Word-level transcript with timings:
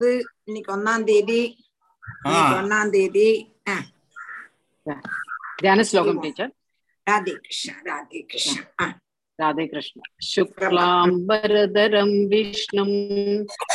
பத்து 0.00 0.09
இன்னைக்கு 0.47 0.71
ஒன்னாம் 0.73 1.03
தேதி 1.09 1.41
ஆ 2.03 2.29
இன்னைக்கு 2.29 2.55
ஒன்னாம் 2.61 2.91
தேதி 2.95 3.27
ஆ, 3.67 3.75
ध्यान 5.59 5.79
श्लोकं 5.89 6.17
टीचर् 6.23 6.51
ராதே 7.07 7.33
கிருஷ்ணா 7.39 7.73
ராதே 7.89 8.19
கிருஷ்ணா 8.31 8.61
ஆ, 8.79 8.87
राधे 9.39 9.65
कृष्ण 9.67 9.99
शुक्लाम्बरधरं 10.31 12.09
विष्णुं 12.31 12.89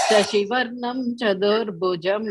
शशिवर्णं 0.02 0.98
चतुर्भुजं 1.20 2.24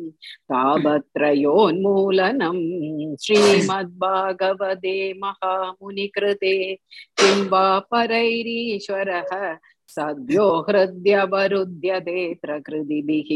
तावत्रयोन्मूलनं 0.52 2.60
श्रीमद्भागवते 3.24 4.98
महामुनिकृते 5.24 6.54
किं 7.22 7.40
वा 7.50 7.68
परैरीश्वरः 7.94 9.32
सद्यो 9.96 10.48
हृद्यवरुध्यतेऽत्र 10.70 12.60
कृदिभिः 12.68 13.30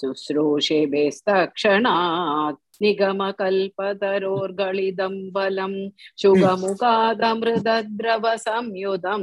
शुश्रूषेभेस्तक्षणात् 0.00 2.60
निगमकल्पतरोर्गलिदं 2.82 5.14
बलं 5.34 5.74
शुभमुखादमृतद्रवसंयुतं 6.22 9.22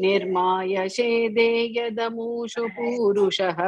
निर्माय 0.00 0.88
शेदे 0.96 1.48
यदमूषु 1.76 2.66
पूरुषः 2.76 3.60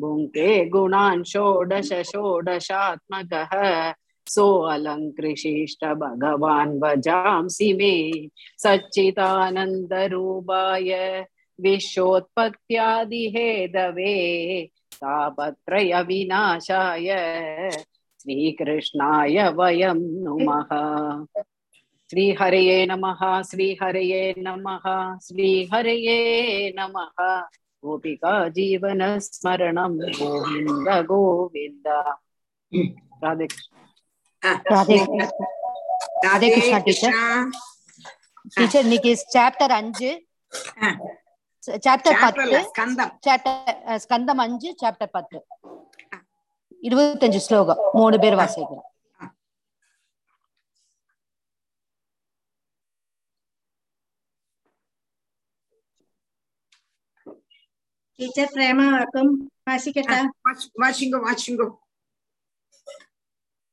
भुङ्क्ते 0.00 0.48
गुणान् 0.70 1.24
षोडश 1.32 1.90
षोडशात्मकः 2.10 3.52
सोऽलङ्कृशिष्ट 4.34 5.82
भगवान् 6.02 6.74
वजांसि 6.82 7.68
मे 7.80 7.94
सच्चिदानन्दरूपाय 8.64 10.90
विश्वोत्पत्त्यादिहेदवे 11.58 14.14
तापत्रयविनाशाय 15.02 17.08
श्रीकृष्णाय 18.22 19.36
वयं 19.58 19.98
नुमः 20.24 20.70
श्रीहरये 22.10 22.78
नमः 22.90 23.20
श्रीहरये 23.50 24.22
नमः 24.46 24.84
श्रीहरये 25.26 26.18
नमः 26.78 27.18
गोपिका 27.84 28.34
जीवनस्मरणं 28.56 29.94
गोविन्द 30.18 30.88
गोविन्द 31.10 31.86
राधे 33.24 33.46
कृष्ण 33.46 33.72
ஆ, 33.76 33.78
ராதே 36.25 36.47
கிருஷ்ணா. 36.55 36.79
டீச்சர் 36.85 37.15
டீச்சர் 38.55 38.83
இன்னைக்கு 38.87 39.11
சாப்டர் 39.33 39.73
அஞ்சு. 39.79 40.09
சாப்டர் 41.85 42.19
பத்து. 42.21 42.59
ஸ்கந்தம். 44.03 44.41
அஞ்சு 44.45 44.69
சாப்டர் 44.83 45.13
பத்து. 45.17 45.39
இருபத்தஞ்சு 46.87 47.41
ஸ்லோகம். 47.47 47.81
மூணு 47.99 48.19
பேர் 48.23 48.39
வாசிக்கிறோம். 48.41 48.85
டீச்சர் 58.19 58.53
பிரேமா 58.55 58.85
வணக்கம். 58.93 59.31
வாசிக்கட்டா? 59.69 60.17
வாசிங்கோ 60.83 61.19
வாசிங்கோ. 61.27 61.67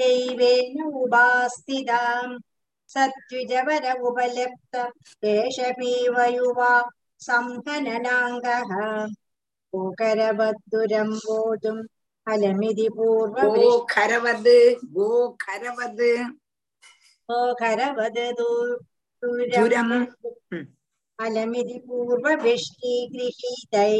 दैवेन 0.00 0.82
उपास्थिताम् 1.02 2.38
सद्विजवर 2.90 3.84
उपलप्त 4.08 4.76
केशपीव 5.24 6.16
युवा 6.36 6.72
संहननाङ्गः 7.20 8.70
गोकरवद्दुरं 9.72 11.10
वोढुम् 11.26 11.82
फलमिति 12.26 12.88
पूर्ववृष्टि 12.96 13.66
गोखरवद् 13.66 14.48
गोखरवद् 14.96 16.02
गोकरवदतु 17.28 18.48
दुरम् 19.22 19.94
फलमिति 21.18 21.78
पूर्ववृष्टिगृहीतै 21.88 23.92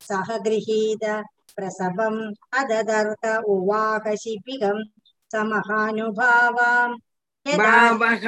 सह 0.00 0.28
गृहीत 0.46 1.04
प्रसवम् 1.56 2.20
अददर्थ 2.60 3.24
उवाह 3.54 4.04
शिबिगम् 4.22 4.82
समहानुभावाम् 5.31 6.95
यदा 7.45 7.75
भावः 7.99 8.25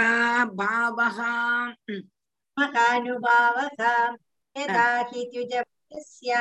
भावः। 0.59 1.19
महानुभावः 2.57 3.81
यदा 4.56 4.88
हि। 5.12 5.21
द्विजस्य 5.33 6.33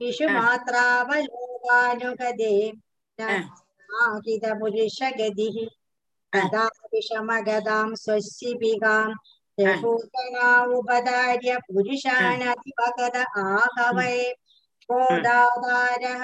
विषुमात्रावलोकानुगदे 0.00 1.32
आहितपुरुषगतिः 4.02 5.56
तदा 6.32 6.64
विषमगदां 6.92 7.88
स्वशिबिकाम् 8.02 9.14
रघूतना 9.58 10.46
उपदार्य 10.78 11.56
पुरुषानधिपगद 11.68 13.16
आहवै 13.42 14.16
गोदाधारः 14.90 16.22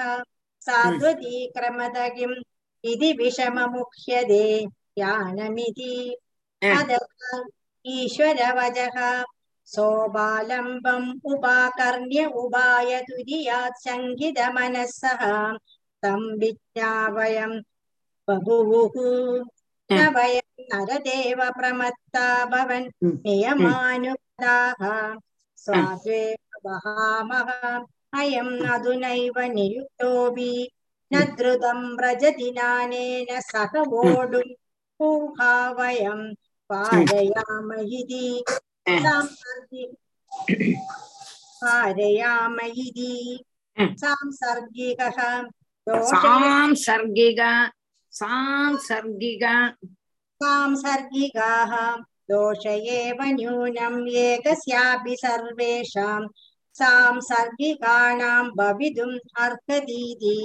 साध्वतीक्रमद 0.67 1.97
किम् 2.15 2.35
इति 2.83 3.13
विषममुह्यते 3.13 4.65
ज्ञानमिति 4.65 6.17
अदः 6.63 7.43
ईश्वरवचः। 7.85 9.23
सोपालम्बम् 9.65 11.19
उपाकर्ण्य 11.25 12.25
उपाय 12.25 13.01
तुर्यात् 13.01 13.83
शङ्कितमनस्सः 13.83 15.53
तं 16.03 16.39
विज्ञापयम् 16.39 17.61
बभूवुः। 18.29 19.45
न 19.91 20.15
वयं 20.15 20.61
नरदेव 20.61 21.49
प्रमत्ता 21.49 22.45
भवन् 22.45 22.89
नियमानुगताः। 23.03 25.15
स्वाद्वेव 25.57 26.37
वहामः 26.65 27.85
अयम् 28.19 28.65
अधुनैव 28.65 29.39
नियुक्तोऽपि 29.39 30.71
न 31.10 31.24
द्रुतं 31.36 31.80
व्रजदिनानेन 31.96 33.40
सह 33.50 33.72
वोढुम् 33.92 34.54
ऊहा 35.00 35.52
वयम् 35.78 36.24
पारयाम 36.70 37.72
इति 37.80 38.26
सांसर्गिक 38.88 39.90
पारयाम 41.62 42.58
इति 42.66 43.14
सांसर्गिकः 43.80 45.20
दोषे 45.86 46.18
सांसर्गिक 46.22 47.40
सांसर्गिक 48.12 49.44
सांसर्गिकाः 50.40 51.72
दोष 52.30 52.66
एव 52.66 53.22
न्यूनम् 53.36 54.08
एकस्यापि 54.08 55.16
सर्वेषां 55.20 56.20
सांसर्गिकाणां 56.76 58.42
भवितुम् 58.58 59.18
अर्हतीति 59.44 60.36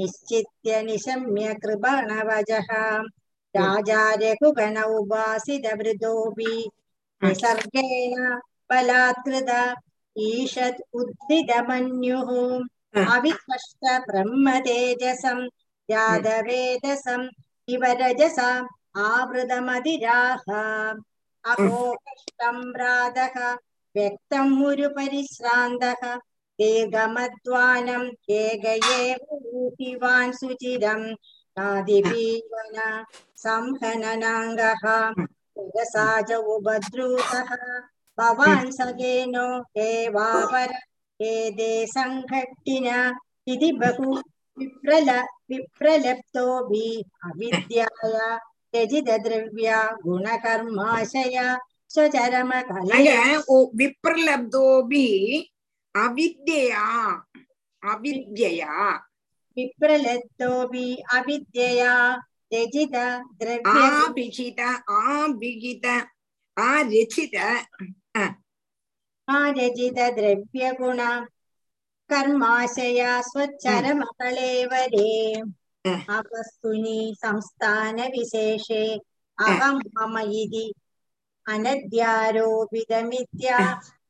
निश्चित्य 0.00 0.82
निशम्य 0.82 1.54
कृपणवजः 1.62 2.70
राजा 3.54 4.02
रघुगण 4.22 4.76
उपासितवृतोऽपि 4.98 6.52
निसर्गेण 7.22 8.14
बलात्कृत 8.70 9.50
ईषत् 10.16 10.80
उद्धितमन्युः 11.00 12.30
अविस्पष्ट 13.14 13.84
ब्रह्मतेजसं 14.08 15.40
यादवेदसम् 15.88 17.28
इव 17.74 17.84
रजसा 18.00 18.50
आवृतमधिराः 19.08 20.50
अहो 21.44 21.78
कष्टं 22.08 22.60
प्रातः 22.72 23.36
व्यक्तं 23.96 24.48
मुरुपरिश्रान्तः 24.58 26.02
ഏകമത്വാനം 26.59 28.03
ഏകയേവാൻ 28.37 30.27
സുചിരം 30.33 31.01
നാദിപീവന 31.57 32.77
സംഹനനാംഗഃ 33.37 34.83
ജഗസാജ 35.57 36.29
ഉപദ്രൂതഃ 36.53 37.51
ഭവാൻ 38.17 38.65
സഗേനോ 38.71 39.47
ദേവാപര 39.75 40.71
ഏതേ 41.19 41.73
സംഘട്ടിന 41.93 42.87
ഇതി 43.47 43.71
ബഹു 43.81 44.09
വിപ്രല 44.57 45.09
വിപ്രലപ്തോ 45.49 46.45
ഭി 46.69 46.87
അവിദ്യായ 47.27 48.15
രജിത 48.73 49.09
ദ്രവ്യ 49.25 49.69
ഗുണകർമാശയ 50.03 51.35
സ്വചരമ 51.91 52.51
വിപ്രലബ്ധോഭി 53.75 55.07
அவித்யா 55.94 56.84
அவித்யா 57.82 58.74
विप्रलप्तोऽपि 59.56 60.84
अविद्यया 61.14 61.94
त्यजित 62.52 62.94
द्रव्य 63.40 63.80
ஆபிகித 63.98 64.60
ஆபிகித 65.08 65.86
ஆரச்சித 66.56 67.36
आरजित 69.28 69.98
द्रव्यगुण 70.16 71.00
कर्माशया 72.10 73.10
स्वच्चरमकलेवरे 73.22 75.10
Mm. 75.84 76.00
अपस्तुनि 76.16 76.98
संस्थानविशेषे 77.18 78.82
अहं 79.38 79.76
मम 79.96 80.14
इति 80.40 80.66
अनद्यारोपितमित्या 82.32 83.58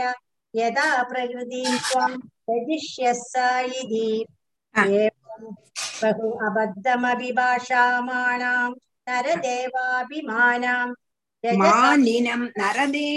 यदा 0.54 0.88
प्रकृतिं 1.10 1.78
त्वं 1.90 2.18
त्यजिष्यः 2.20 3.14
स 3.22 3.46
इति 3.82 4.08
एवं 4.76 5.44
बहु 6.04 6.30
अबद्धमपि 6.48 7.32
भाषामाणां 7.40 8.70
नरदेवाभिमानां 9.10 10.88
रजसा 11.44 11.62
மானினம் 11.62 12.44
நரதேவாபிமானினம் 12.60 13.08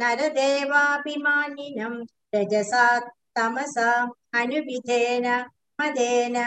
नरदेवाभिमानिनं 0.00 1.94
रजसा 2.34 2.84
तमसा 3.37 3.89
अनुविधेन 4.41 5.27
मदेन 5.79 6.37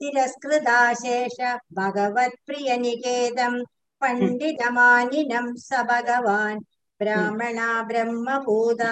तिरस्कृदाशेष 0.00 1.36
भगवत्प्रियनिकेतम् 1.78 3.58
पण्डितमानिनं 4.02 5.46
स 5.66 5.68
भगवान् 5.90 6.64
ब्राह्मणा 7.00 7.68
ब्रह्मभूत 7.88 8.82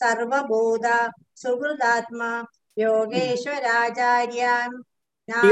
सर्वभूत 0.00 0.86
सुहृदात्मा 1.42 2.30
योगेश्वराचार्याम् 2.76 4.76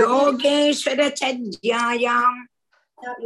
योगेश्वरचर्यायाम् 0.00 2.40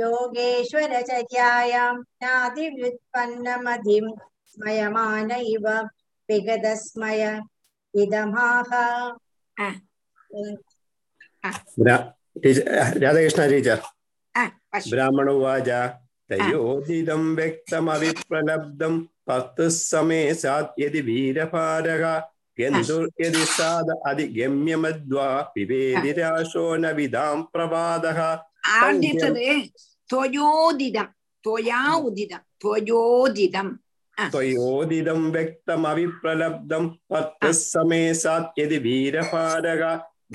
योगेश्वरचर्यायां 0.01 1.95
नादिव्युत्पन्नमधिं 2.23 4.07
स्मयमान 4.53 5.31
इव 5.31 5.67
विगतस्मय 6.29 7.23
ഇതമാഹ 7.97 8.71
രാധാകൃഷ്ണ 13.03 13.43
ടീച്ചർ. 13.53 13.79
ബ്രാഹ്മണ 14.91 15.29
ഉവാച 15.37 15.69
തയോജിതം 16.31 17.23
വ്യക്തമവിപ്രലബ്ധം 17.39 18.95
പത്ത് 19.29 19.67
സമേ 19.85 20.23
സാധ്യതി 20.43 21.01
വീരഭാരക 21.09 22.05
ആദ്യത്തത് 28.79 29.47
ത്വയോദിതം 30.11 31.09
ത്വയാ 31.45 31.81
ഉദിതം 32.07 32.43
ത്വയോദിതം 32.63 33.69
त्वयोदिदं 34.19 35.31
व्यक्तमविप्रलब्धं 35.33 36.89
पस्तुः 37.13 37.53
समे 37.53 38.03
सात् 38.15 38.59
यदि 38.61 38.79
वीरभारः 38.87 39.83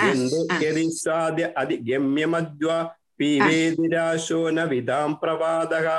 गन्तुर्यदि 0.02 0.90
साद्य 0.94 1.54
अधिगम्यमद्वा 1.58 2.82
पीवेदिराशो 3.20 4.50
न 4.50 4.64
विदां 4.70 5.14
प्रवादः 5.24 5.90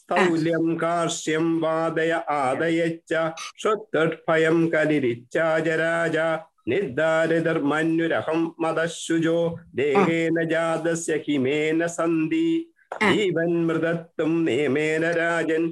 स्थौल्यं 0.00 0.76
कार्श्यं 0.76 1.46
वादय 1.60 2.12
आदयच्च 2.30 3.12
श्रुत्तट्भयं 3.62 4.66
कलिरिच्छाजराज 4.70 6.16
निर्धारितर्मन्युरहं 6.68 8.40
मदशुजो 8.62 9.38
देहेन 9.76 10.44
जातस्य 10.50 11.22
हिमेन 11.28 11.86
सन्धि 11.96 12.48
जीवन्मृदत्वं 13.02 14.32
नेमेन 14.44 15.04
राजन् 15.20 15.68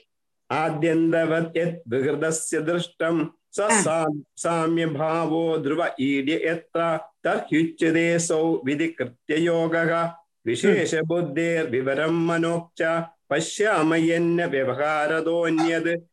ആദ്യന്തവത് 0.52 1.58
യത് 1.58 1.82
വികൃതസ്യ 1.88 2.60
ദൃഷ്ടം. 2.60 3.34
സാമ്യഭാവോ 4.38 5.56
ധ്രുവ 5.56 5.82
ഈഡ്യ 6.00 6.36
എത്ര? 6.54 7.00
തഹ്യുച്യതേ 7.26 8.18
സൗ 8.18 8.62
വിധികൃത്യയോഗ. 8.66 9.76
വിശേഷബുദ്ധേർ 10.46 11.64
വിവരം 11.70 12.28
മനോക്ച 12.28 12.82
പശ്യാമയന്ന 13.32 14.46
വ്യവഹാരതോന്യത്. 14.46 16.09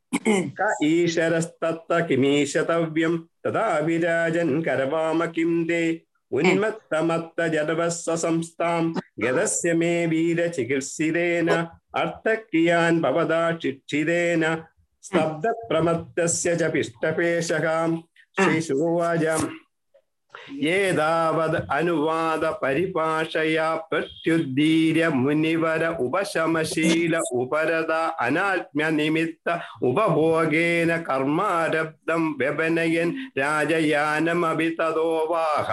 ईशरस्तत्र 0.84 2.00
किमीशतव्यम् 2.08 3.18
तदा 3.44 3.66
विराजन् 3.86 4.62
करवाम 4.62 5.26
किं 5.26 5.64
ते? 5.68 5.82
उन्मत्तमत्त 6.32 7.40
जडवस्स 7.52 8.08
संस्थाम् 8.22 8.94
गदस्य 9.22 9.72
मे 9.80 10.06
वीरचिकित्सितेन 10.06 11.48
अर्थक्रियान् 11.48 13.00
भवदा 13.02 13.42
शिक्षितेन 13.62 14.44
स्तब्धप्रमत्तस्य 15.06 16.56
च 16.56 16.70
पिष्टपेशकाम् 16.72 17.96
श्रीशुवाजाम् 18.36 19.46
ഏതാവത് 20.72 21.58
അനുവാദ 21.70 22.44
പരിഭാഷയാ 22.62 23.68
പ്രത്യുദ്ധീര 23.88 25.08
മുനിവര 25.16 25.84
ഉപശമശീല 26.06 27.14
ഉപരത 27.36 27.92
അനാത്മ്യ 28.20 28.88
നിമിത്ത 28.98 29.48
ഉപഭോഗേന 29.82 30.92
കർമാരബ്ദം 31.08 32.24
വ്യപനയൻ 32.40 33.10
രാജയാനമഭി 33.38 34.70
തദോവാഹ 34.78 35.70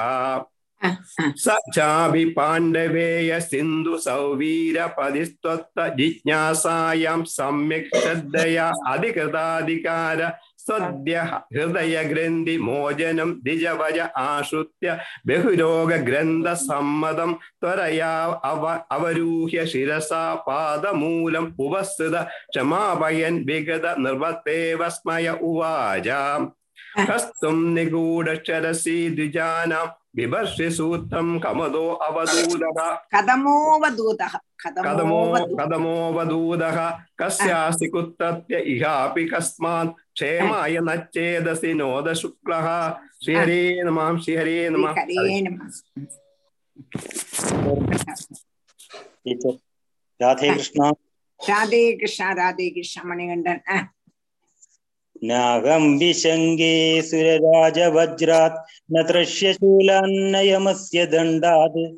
സാപി 1.74 2.24
പാണ്ഡവേയ 2.36 3.32
സിന്ധു 3.46 3.96
സൗവീര 4.06 4.78
പതിസ്ത്വത്ത 4.98 5.86
ജിജ്ഞാസായം 6.00 7.22
സമ്യക് 7.34 7.94
ശ്രദ്ധയ 7.96 8.58
അധികൃതാധികാര 8.88 10.20
സദ്യ 10.66 11.16
ഹൃദയ 11.54 11.96
ഗ്രന്ഥി 12.12 12.56
മോചനം 12.68 13.30
ദ്വിജവജ 13.44 13.98
ആശ്രുത്യ 14.24 14.90
ബഹുരോഗ 15.28 15.92
ഗ്രന്ഥ 16.08 16.48
സമ്മതം 16.66 17.32
ത്വരയാ 17.62 18.12
അവ 18.44 18.64
അവരൂഹ്യ 18.92 19.66
ശിരസാ 19.66 20.24
പാദമൂലം 20.48 21.48
ഉപസ്ഥിത 21.60 22.16
ക്ഷമാപയൻ 22.52 23.36
വിഗത 23.50 23.86
നിർവത്തേവ 24.04 24.82
സ്മയ 24.96 25.28
ഉവാച. 25.50 26.08
ഹസ്തും 27.02 27.58
നിഗൂഢക്ഷരസി 27.76 28.98
ദ്വിജാനാം 29.16 29.88
सूत्रं 30.71 31.39
कमदो 31.39 31.89
अवधूतः 32.07 32.95
कथमोऽवधूतः 33.15 34.37
कदमो 34.65 34.87
कथमोऽवधूतः 34.87 35.65
कदमोऽवधूतः 35.65 36.79
कस्यासि 37.19 37.87
कुत्रत्य 37.89 38.59
इहापि 38.75 39.25
कस्मात् 39.25 39.95
क्षेमाय 40.15 40.79
न 40.83 40.97
चेदसि 41.15 41.75
नोद 41.75 42.13
शुक्लः 42.13 42.69
श्रीहरे 43.25 43.83
नमः 43.85 44.19
श्रीहरे 44.19 44.69
नमः 44.71 44.95
हरे 45.01 45.41
नमः 45.41 45.69
टीचर 49.25 49.59
राधे 50.23 50.55
कृष्ण 50.55 50.91
राधे 51.41 51.93
कृष्ण 51.97 52.35
राधे 52.35 52.71
कृष्ण 52.71 53.09
मणिकण्ठन् 53.09 53.87
നാഗം 55.24 55.98
വിശങ്കേ 55.98 57.02
സുരരാജവജ്രാത് 57.02 58.92
നൃഷ്യശൂലാന്നയമസ്യ 58.92 61.06
ദണ്ഡാത്. 61.06 61.96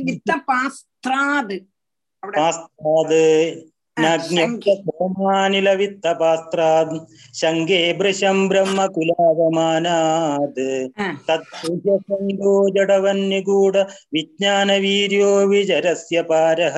नग्निलवित्तपास्त्रात् 4.03 6.95
शङ्गे 7.41 7.81
भृशं 7.99 8.37
ब्रह्मकुलावमानात् 8.49 10.59
तत्सङ्गो 11.27 12.55
जडवन्निगूढ 12.75 13.75
विज्ञानवीर्यो 14.15 15.31
विजरस्य 15.53 16.17
पारः 16.31 16.75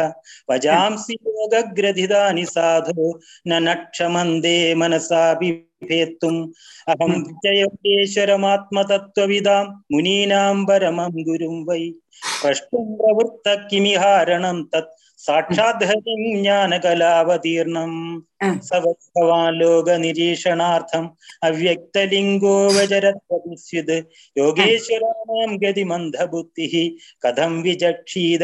भजांसि 0.51 1.15
योगग्रथितानि 1.27 2.45
साधो 2.45 3.07
न 3.47 3.49
नक्षमन्दे 3.67 4.57
मनसापि 4.81 5.49
भेत्तुम् 5.89 6.39
अहं 6.93 7.13
जयोगेश्वरमात्मतत्त्वविदां 7.43 9.63
मुनीनां 9.93 10.57
परमं 10.67 11.13
गुरुं 11.27 11.57
वै 11.67 11.83
प्रष्टुं 12.41 12.83
प्रवृत्त 12.97 13.45
किमिहारणं 13.69 14.57
तत् 14.73 14.91
साक्षात् 15.20 15.84
हरिं 15.84 16.42
ज्ञानकलावतीर्णम् 16.42 18.20
ആ. 18.42 18.54
स 18.62 18.70
भगवान् 18.72 19.56
लोकनिरीक्षणार्थम् 19.56 21.08
अव्यक्तलिङ्गो 21.42 22.54
वचरत्वस्युद् 22.68 23.90
योगेश्वराणां 24.38 25.56
गतिमन्धबुद्धिः 25.56 26.74
कथं 27.22 27.62
विचक्षीद 27.62 28.42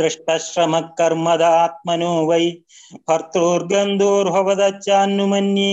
दृष्टश्रम 0.00 0.74
कर्मदात्मनो 1.00 2.12
वै 2.30 2.46
भर्तृर्गन्धोर्भवदच्चान्नुमन्ये 3.10 5.68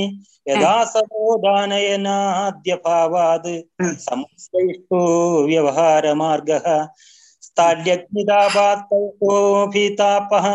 यदा 0.50 0.74
सवो 0.94 1.24
दानयनाद्यभावाद् 1.46 3.50
संश्रेष्ठो 4.08 5.01
व्यवहारमार्गः 5.48 6.68
स्थाल्यग्निदापात्तोऽभितापः 7.48 10.48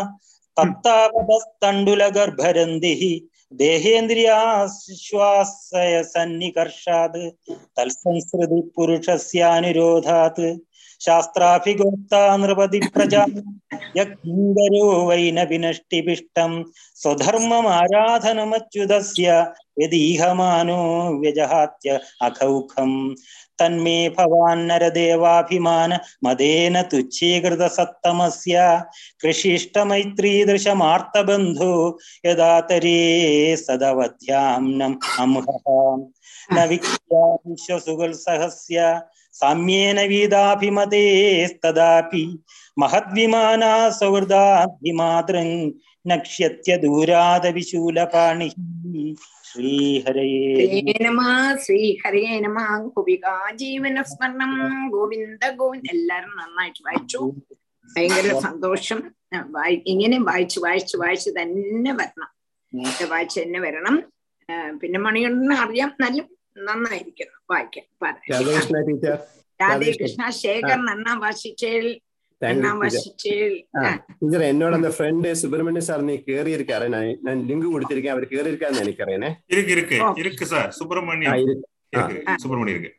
तत्तापदस्तण्डुलगर्भरन्दिः 0.59 3.01
देहेन्द्रियाश्वासय 3.59 5.93
सन्निकर्षात् 6.13 7.19
तत्संसृतिपुरुषस्यानुरोधात् 7.77 10.41
शास्त्राभिगोक्ता 10.99 12.37
नृपति 12.37 12.79
प्रजा 12.79 13.25
यज्ञरो 13.97 15.07
वै 15.07 15.31
न 15.31 15.47
विनष्टिपिष्टम् 15.47 16.63
स्वधर्ममाराधनमच्युतस्य 16.95 19.53
यदीहमानो 19.79 21.19
व्यजहात्य 21.19 21.99
अखौखम् 22.21 23.15
तन्मे 23.59 24.09
भवान्नरदेवाभिमान 24.09 25.99
मदेन 26.25 26.81
तुच्छीकृतसत्तमस्य। 26.81 28.81
कृषिष्टमैत्रीदृशमार्तबन्धो 29.21 31.99
यदा 32.25 32.61
तरे 32.61 33.57
सदवध्याम्नम् 33.57 34.95
अम्हः। 35.19 36.05
न 36.53 36.69
विक्रिया 36.69 37.37
विश्वसुगल्सहस्य 37.47 39.01
സാമ്യേന 39.39 39.99
വീതാഭിമതേസ്തദാപി 40.11 42.23
മഹദ്വിമാനാ 42.77 43.73
സൗഹൃദാഭിമാതൃം 43.99 45.49
നക്ഷ്യത്യ 46.05 46.71
ദൂരാത 46.83 47.45
വിശൂലപാണി 47.57 48.47
ശ്രീഹരയേ 49.49 50.95
നമ 51.05 51.21
ശ്രീഹരയേ 51.63 52.35
നമ. 52.45 52.57
ഗോപിക 52.95 53.25
ജീവന 53.61 53.97
സ്മരണം. 54.11 54.53
ഗോവിന്ദ 54.95 55.43
ഗോവിന്ദ്. 55.59 55.89
എല്ലാരും 55.95 56.31
നന്നായിട്ട് 56.39 56.81
വായിച്ചു. 56.87 57.19
ഭയങ്കര 57.89 58.27
സന്തോഷം. 58.47 58.99
ഇങ്ങനെ 59.93 60.17
വായിച്ചു 60.29 60.59
വായിച്ചു 60.65 60.95
വായിച്ചു 61.03 61.29
തന്നെ 61.39 61.91
വരണം. 61.99 62.29
വായിച്ചു 63.13 63.37
തന്നെ 63.41 63.59
വരണം. 63.59 63.95
പിന്നെ 64.81 64.99
മണികണ്ഠന് 64.99 65.55
അറിയാം. 65.65 65.89
നല്ല 66.05 66.19
നന്നായിരിക്കുന്നു 66.62 67.36
വായിക്കാൻ 67.50 67.84
പറയാം 68.00 68.30
രാധാകൃഷ്ണ 68.32 68.80
ടീച്ചർ 68.88 69.16
രാധേ 69.60 69.90
കൃഷ്ണ 70.00 70.22
ശേഖർ 70.40 70.78
നന്നാ 70.86 71.12
വാസിച്ചേൽ 71.22 71.86
தேங்க்யூ 72.42 72.62
நன்னா 72.62 72.70
டீச்சர் 72.74 72.96
வாசிச்சேல் 72.96 73.54
ஆ. 73.78 73.82
டீச்சர் 74.14 74.44
என்னோட 74.48 74.72
அந்த 74.78 74.90
ஃப்ரெண்டு 74.94 75.28
சுப்பிரமணிய 75.40 75.82
சார் 75.88 76.02
நீ 76.06 76.14
கேறி 76.24 76.50
இருக்காரு 76.56 76.86
நான் 76.94 77.12
நான் 77.24 77.42
லிங்க் 77.48 77.68
கொடுத்திருக்கேன் 77.74 78.14
அவர் 78.14 78.26
கேறி 78.30 78.50
இருக்காருன்னு 78.52 78.82
நினைக்கிறேனே 78.84 79.30
இருக்கு 79.52 79.72
இருக்கு 79.76 79.98
ஓ. 80.02 80.08
இருக்கு 80.22 80.46
சார் 80.52 80.68
ஆ, 80.68 80.76
சுப்பிரமணியம் 80.78 81.36
இருக்கு 81.40 81.64
இருக்கு 81.94 82.18
ஆ. 82.26 82.34
சுப்பிரமணியம் 82.36 82.76
இருக்கு 82.76 82.92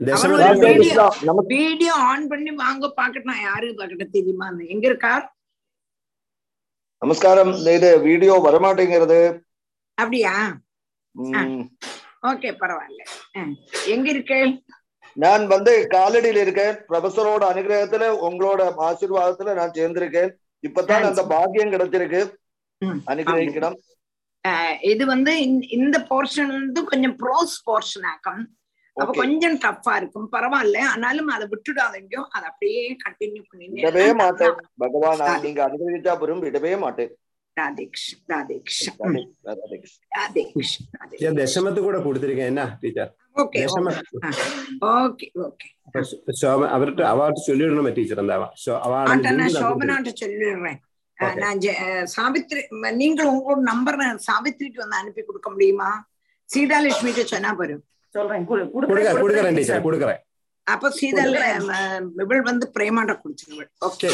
தசம 0.00 0.34
அவர் 0.38 0.60
தேதி- 0.60 0.76
வீடியோ 0.76 1.06
நமக்கு 1.26 1.50
வீடியோ 1.56 1.94
ஆன் 2.06 2.26
பண்ணி 2.28 2.50
வாங்க 2.58 2.92
பாக்கட்டும் 2.98 3.40
யாரு 3.42 3.66
பாக்கட்டும் 3.74 4.14
தெரியுமா 4.14 4.46
எங்க 4.68 4.84
இருக்கார் 4.86 5.24
நமஸ்காரம் 7.02 7.52
இது 7.70 7.90
வீடியோ 8.04 8.34
வரமாட்டேங்கிறது 8.46 9.20
அப்படியா 9.98 10.32
ம், 11.14 11.62
ஓகே 12.25 12.55
பரவாயில்ல. 12.59 13.03
எங்க 13.87 14.09
இருக்கு? 14.09 14.61
நான் 15.13 15.47
வந்து 15.47 15.87
காலடியில் 15.89 16.41
இருக்கேன். 16.41 16.75
ப்ரொஃபஸரோட 16.75 17.43
அனுகிரகத்துல 17.43 18.17
உங்களோட 18.21 18.73
ஆசீர்வாதத்துல 18.77 19.53
நான் 19.53 19.71
சேர்ந்திருக்கேன். 19.71 20.31
இப்பதான் 20.67 20.91
அந்த 20.91 21.25
பாக்கியம் 21.27 21.71
கிடைச்சிருக்கு. 21.71 22.33
அனுகிரகிக்கணும். 23.07 23.77
இது 24.81 25.05
வந்து 25.05 25.59
இந்த- 25.67 25.99
போர்ஷன் 25.99 26.47
வந்து 26.47 26.83
கொஞ்சம் 26.83 27.17
ப்ரோஸ் 27.19 27.69
போர்ஷன் 27.71 28.05
ஆக்கும். 28.05 28.57
அப்ப 28.93 29.11
கொஞ்சம் 29.13 29.57
டஃப்பா 29.57 29.95
இருக்கும். 29.95 30.31
பரவாயில்ல. 30.31 30.77
ஆனாலும் 30.77 31.27
அதை 31.27 31.47
விட்டுடாதீங்க. 31.47 32.15
அதை 32.15 32.49
அப்படியே 32.49 32.95
கண்டினியூ 33.09 33.43
விடவே 33.59 34.15
மாட்டேன். 34.15 34.55
பண்ணி 34.77 34.99
பகவான். 34.99 35.41
நீங்க 35.41 35.67
அனுகிரகிச்சா 35.67 36.19
பெரும் 36.19 36.43
விடவே 36.43 36.77
மாட்டேன். 36.77 37.17
தசமத்து 41.37 41.81
கூட 41.81 41.99
கொடுத்திருக்கேன் 41.99 42.45
என்ன 42.45 42.77
டீச்சர் 42.81 43.11
അവരുടെ 46.71 47.05
അവാർഡ് 47.05 47.47
ചൊല്ലിയിടണം 47.47 47.91
ടീച്ചർ? 47.91 48.17
എന്താവാ 48.17 48.53
ശോഭനായിട്ട് 49.57 50.21
ചൊല്ലിടുറേன் 50.21 50.79
நான் 51.37 51.59
சாவித்ரி 52.13 52.61
நீங்கள் 52.95 53.27
உங்களோட 53.27 53.63
நம்பர் 53.63 54.21
சாவித்ரிக்கு 54.21 54.79
வந்து 54.79 54.95
அனுப்பி 54.95 55.21
கொடுக்க 55.21 55.49
முடியுமா 55.49 56.05
சீதாலட்சுமிக்கு 56.49 57.25
சொன்னா 57.25 57.55
போறோம் 57.59 57.83
சொல்றேன் 58.15 58.45
அப்ப 60.67 60.91
சீதால 60.91 61.37
இவள் 62.23 62.41
வந்து 62.41 62.71
பிரேமாண்ட 62.75 63.17
குடிச்சிருவள் 63.17 63.69
ஓகே 63.85 64.07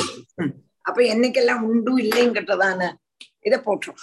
அப்ப 0.81 1.03
என்னைக்கெல்லாம் 1.03 1.67
உண்டு 1.67 2.03
இல்லைங்கிறதான 2.03 2.97
இத 3.41 3.61
போட்டுரும். 3.65 3.97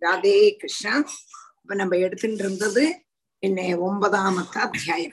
ராதே 0.00 0.52
கிருஷ்ணா. 0.56 1.04
அப்ப 1.56 1.74
நம்ம 1.74 1.96
எடுத்துட்டு 1.96 2.36
இருந்தது 2.36 3.04
இன்னை 3.46 3.78
ஒன்பதாமத்த 3.78 4.58
அத்தியாயம். 4.58 5.12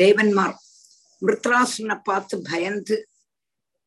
தேவன்மார் 0.01 0.55
மிருத்ராசனை 1.21 1.97
பார்த்து 2.09 2.35
பயந்து 2.49 2.97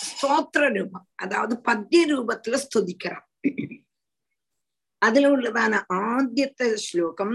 സ്തോത്ര 0.05 0.71
രൂപം 0.77 1.07
അതായത് 1.21 1.63
പദ്യ 1.67 2.03
രൂപത്തില് 2.03 2.57
സ്തുതിക്കണം 2.57 3.21
അതിലുള്ളതാണ് 5.02 5.78
ആദ്യത്തെ 6.04 6.68
ശ്ലോകം 6.82 7.32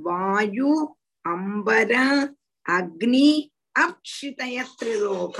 വായു 0.00 0.72
അമ്പര 1.24 1.92
അഗ്നി 2.66 3.28
അക്ഷിതയ 3.76 4.56
ത്രിലോക 4.78 5.38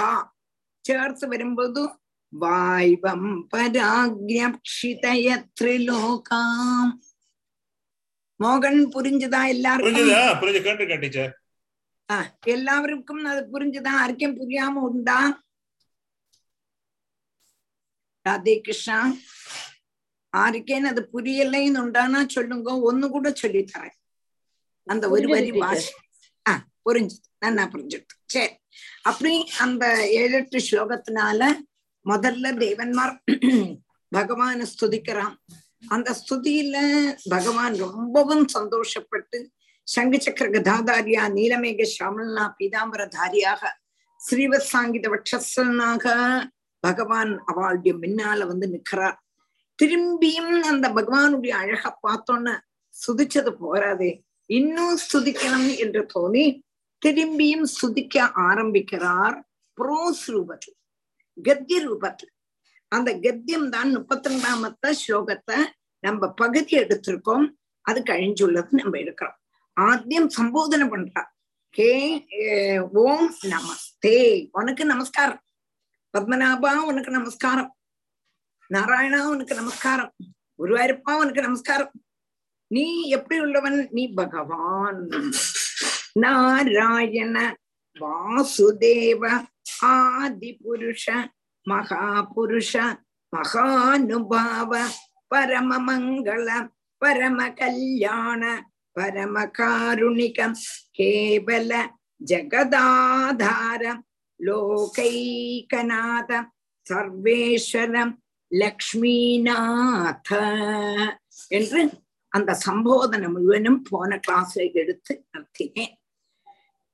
ചേർത്ത് 0.85 1.27
വരുമ്പോഴു 1.33 1.85
വായ്വം 2.33 3.23
പരാഗ്യക്ഷിതയ 3.53 5.27
ത്രിലോകാം 5.59 6.87
மோகன் 8.40 8.81
புரிஞ்சுதா 8.95 9.40
எல்லாருக்கும் 9.53 9.95
புரிஞ்சுதா 9.95 10.25
புரிஞ்சு 10.40 10.61
கேட்டிருக்கேன் 10.64 11.03
டீச்சர் 11.05 11.33
ஆ, 12.09 12.16
எல்லாருக்கும் 12.47 13.23
அது 13.27 13.40
புரிஞ்சுதா 13.53 13.95
புரியலைன்னு 20.34 21.82
உண்டானா 21.84 22.20
சொல்லுங்க 22.28 22.70
ஒண்ணு 22.89 23.08
கூட 23.10 23.30
சொல்லித்தரேன் 23.41 23.98
அந்த 24.88 25.06
ஒரு 25.10 25.28
வரி. 25.28 25.50
வாசி 25.63 25.91
ஆ 26.46 26.54
புரிஞ்சுது. 26.86 27.26
நல்லா 27.39 27.63
புரிஞ்சுது 27.74 28.06
சரி. 28.30 28.54
அப்படி 29.04 29.34
அந்த 29.60 29.86
ஏழு 30.22 30.36
எட்டு 30.38 30.60
ஸ்லோகத்தினால 30.67 31.41
முதல்ல 32.06 32.52
தேவன்மார் 32.62 33.15
பகவானை 34.12 34.65
ஸ்துதிக்கிறான். 34.72 35.36
அந்த 35.88 36.10
ஸ்துதியில 36.20 36.76
பகவான் 37.30 37.76
ரொம்பவும் 37.86 38.46
சந்தோஷப்பட்டு 38.56 39.38
சங்கு 39.88 40.17
சக்கர 40.20 40.48
கதாதாரியா 40.50 41.24
நீலமேக 41.36 41.86
ஷாமலனா 41.94 42.46
பீதாம்பரதாரியாக 42.58 43.62
ஸ்ரீவத் 44.22 44.70
சாங்கித 44.72 45.08
வட்சஸ்தனாக 45.13 46.06
பகவான் 46.84 47.32
அவளுடைய 47.50 47.94
முன்னால 47.96 48.46
வந்து 48.48 48.67
நிக்கிறார் 48.67 49.17
திரும்பியும் 49.82 50.60
அந்த 50.60 50.89
பகவானுடைய 50.89 51.50
அழக 51.50 52.00
பார்த்தோன்னு 52.08 52.60
சுதிச்சது 53.08 53.52
போறாதே. 53.62 54.24
இன்னும் 54.46 54.98
சுதிக்கணும் 55.13 55.78
என்று 55.78 56.06
தோணி 56.13 56.62
திரும்பியும் 57.06 57.65
சுதிக்க 57.82 58.32
ஆரம்பிக்கிறார் 58.34 59.50
புரோஸ் 59.82 60.24
ரூபத்தில் 60.28 60.78
கத்திய 61.44 61.80
ரூபத்தில் 61.88 62.34
அந்த 62.88 63.20
கத்தியம் 63.20 63.70
தான் 63.70 63.91
முப்பத்தி 63.91 64.36
ரெண்டாமத்த 64.36 64.94
ஸ்லோகத்தை 65.02 65.58
நம்ம 66.00 66.32
பகுதி 66.32 66.78
எடுத்திருக்கோம். 66.78 67.46
அது 67.82 68.02
கழிஞ்சுள்ளது 68.02 68.67
நம்ம 68.70 68.98
எடுக்கிறோம். 68.98 69.38
ஆத்தியம் 69.80 70.30
சம்போதனை 70.38 70.86
பண்றா 70.94 71.24
ஹே 71.70 71.91
ஓம் 72.94 73.36
நமஸ்தே. 73.44 74.48
உனக்கு 74.52 74.86
நமஸ்காரம். 74.86 75.41
பத்மநாபா 76.17 76.76
உனக்கு 76.76 77.12
நமஸ்காரம். 77.12 77.76
நாராயணா 78.74 79.28
உனக்கு 79.28 79.56
நமஸ்காரம். 79.56 80.14
குருவாயிருப்பா 80.60 81.16
உனக்கு 81.18 81.42
நமஸ்காரம். 81.42 81.92
நீ 82.68 83.08
எப்படி 83.08 83.40
உள்ளவன்? 83.40 83.88
நீ 83.92 84.14
பகவான். 84.14 85.10
நாராயண 86.14 87.56
வாசுதேவ 88.00 89.46
ஆதி 89.82 90.58
புருஷ 90.64 91.30
மகாபுருஷ 91.70 92.98
மகானுபாவ 93.36 94.86
பரம 95.28 95.94
மங்கள 95.94 96.70
பரம 96.98 97.54
கல்யாண 97.54 98.72
பரம 98.92 99.46
காருணிகம் 99.46 100.56
கேவல 100.98 101.88
ஜகதாதார 102.26 104.00
லோகைகநாத 104.44 106.32
சர்வேஸ்வரம் 106.90 108.14
லக்ஷ்மிநாத 108.52 110.30
என்று 111.50 111.82
அந்த 112.34 112.58
சம்போதனை 112.66 113.28
முழுவதும் 113.28 113.82
போன 113.90 114.20
கிளாஸ்ல 114.28 114.62
எடுத்து 114.74 115.14
நடத்தினேன். 115.34 115.94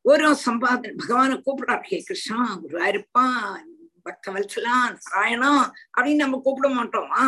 ஓரோ 0.06 0.30
சம்பாதனை 0.46 0.94
பகவானை 0.96 1.36
கூப்பிடார் 1.38 1.84
ஹே 1.84 1.98
கிருஷ்ணா 2.00 2.38
குருவாயிருப்பா 2.64 3.26
பக்தவல்சலா 4.06 4.76
நாராயணா 4.90 5.52
அப்படின்னு 5.98 6.16
நம்ம 6.16 6.40
கூப்பிட 6.40 6.68
மாட்டோமா? 6.70 7.22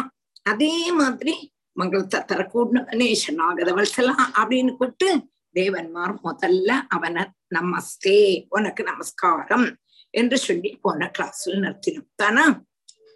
அதே 0.45 0.91
மாதிரி 0.91 1.33
மங்களத்தை 1.75 2.19
தரக்கூடனே 2.21 3.13
சரணாகதவல்சலா 3.13 4.15
அப்படின்னு 4.39 4.71
கூப்பிட்டு 4.71 5.09
தேவன்மார் 5.55 6.13
முதல்ல 6.23 6.71
அவனை 6.89 7.23
நமஸ்தே 7.49 8.47
உனக்கு 8.49 8.83
நமஸ்காரம் 8.83 9.67
என்று 10.13 10.37
சொல்லி 10.37 10.79
போன 10.81 11.11
கிளாஸ்ல 11.17 11.59
நிறுத்தினோம் 11.59 12.09
தானா 12.15 12.45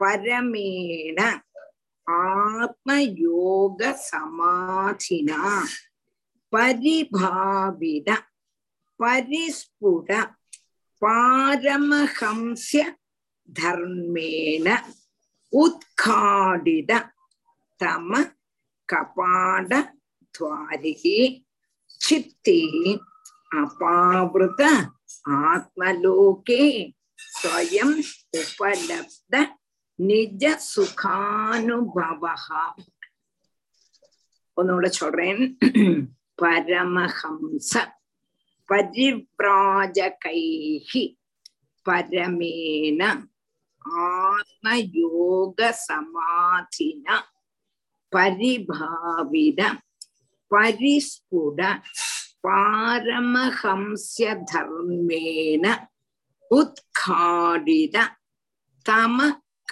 பரமேண 0.00 1.20
ஆத்மயோக 2.07 3.79
சமாதினா 4.07 5.41
பரிபாவித 6.53 8.09
பரிஸ்புட 8.99 10.09
பாரமஹம்சிய 11.01 12.83
தர்மேன 13.49 14.67
உத்காடித 15.53 16.91
தம 17.79 18.11
கபாட 18.89 19.71
துவாரிகி 20.35 21.17
சித்தி 22.01 22.59
அபாவிருத 23.55 24.61
ஆத்மலோகே 25.43 26.63
ஸ்வயம் 27.29 27.97
உபலப்த 28.39 29.33
நிஜ 29.99 30.43
சுகானுபவா 30.71 32.35
ஒன்னோட 34.57 34.85
சொல்றேன். 34.99 35.41
பரமஹம்ச 36.41 37.71
பரிவ்ராஜகைஹி 38.69 39.93
பரமேன 41.85 43.01
ஆத்மயோக 44.05 45.59
சமாதின 45.87 47.07
பரிபாவித 48.11 49.61
பரிஸ்புட 50.51 51.59
பாரமஹம்ஸ்ய 52.45 54.27
தர்மேன 54.51 55.65
உத்காடித 56.51 57.95
தம 58.85 59.17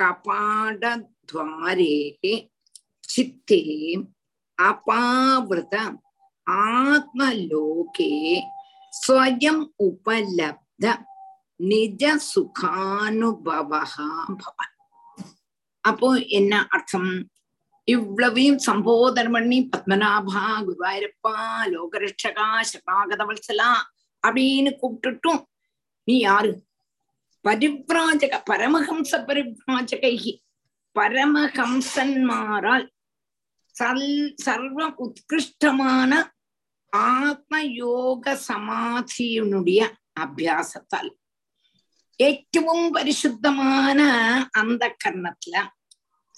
கபாடத்வாரே 0.02 1.96
சித்தே 3.08 3.64
அபாவிருத 4.58 5.76
ஆத்மலோகே 6.72 8.14
ஸ்வயம் 8.94 9.64
உபலப்த 9.80 10.86
நிஜ 11.60 12.04
சுகானுபவகா 12.28 14.10
பவன் 14.40 14.74
அப்போ 15.84 16.10
என்ன 16.32 16.54
அர்த்தம் 16.70 17.12
இவ்வளவையும் 17.88 18.60
சம்போதனம் 18.66 19.36
பண்ணி 19.36 19.60
பத்மநாபா 19.72 20.44
குருவாயூரப்பா 20.66 21.36
லோகரட்சகா 21.72 22.50
சரணாகதவல்சலா 22.64 23.72
அப்படின்னு 24.24 24.72
கூப்பிட்டுட்டும் 24.82 25.42
நீ 26.08 26.16
யாரு 26.20 26.52
பரிவிராஜக 27.47 28.34
பரமஹம்ச 28.49 29.12
பரிவிராஜகை 29.27 30.38
பரமஹம்சன்மாரால் 30.99 32.88
சர்வ 34.36 34.93
உத்கிருஷ்டமான 34.97 36.12
ஆத்ம 36.89 37.63
யோக 37.63 38.39
சமாதியினுடைய 38.47 39.82
அபியாசத்தால். 40.19 41.12
ஏற்றவும் 42.23 42.89
பரிசுத்தமான 42.91 44.01
அந்த 44.51 44.95
கர்ணத்துல 45.04 45.56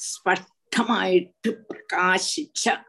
ஸ்பஷ்டமாயிட்டு 0.03 1.49
பிரகாசிச்ச 1.67 2.83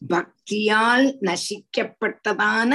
பக்தியால் 0.00 1.06
நசிக்கப்பட்டதான 1.20 2.72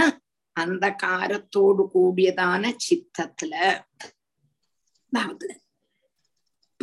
அந்த 0.51 0.95
காரத்தோடு 1.03 1.83
கூடியதான 1.93 2.75
சித்தத்துல 2.85 3.53
அதாவது 5.15 5.47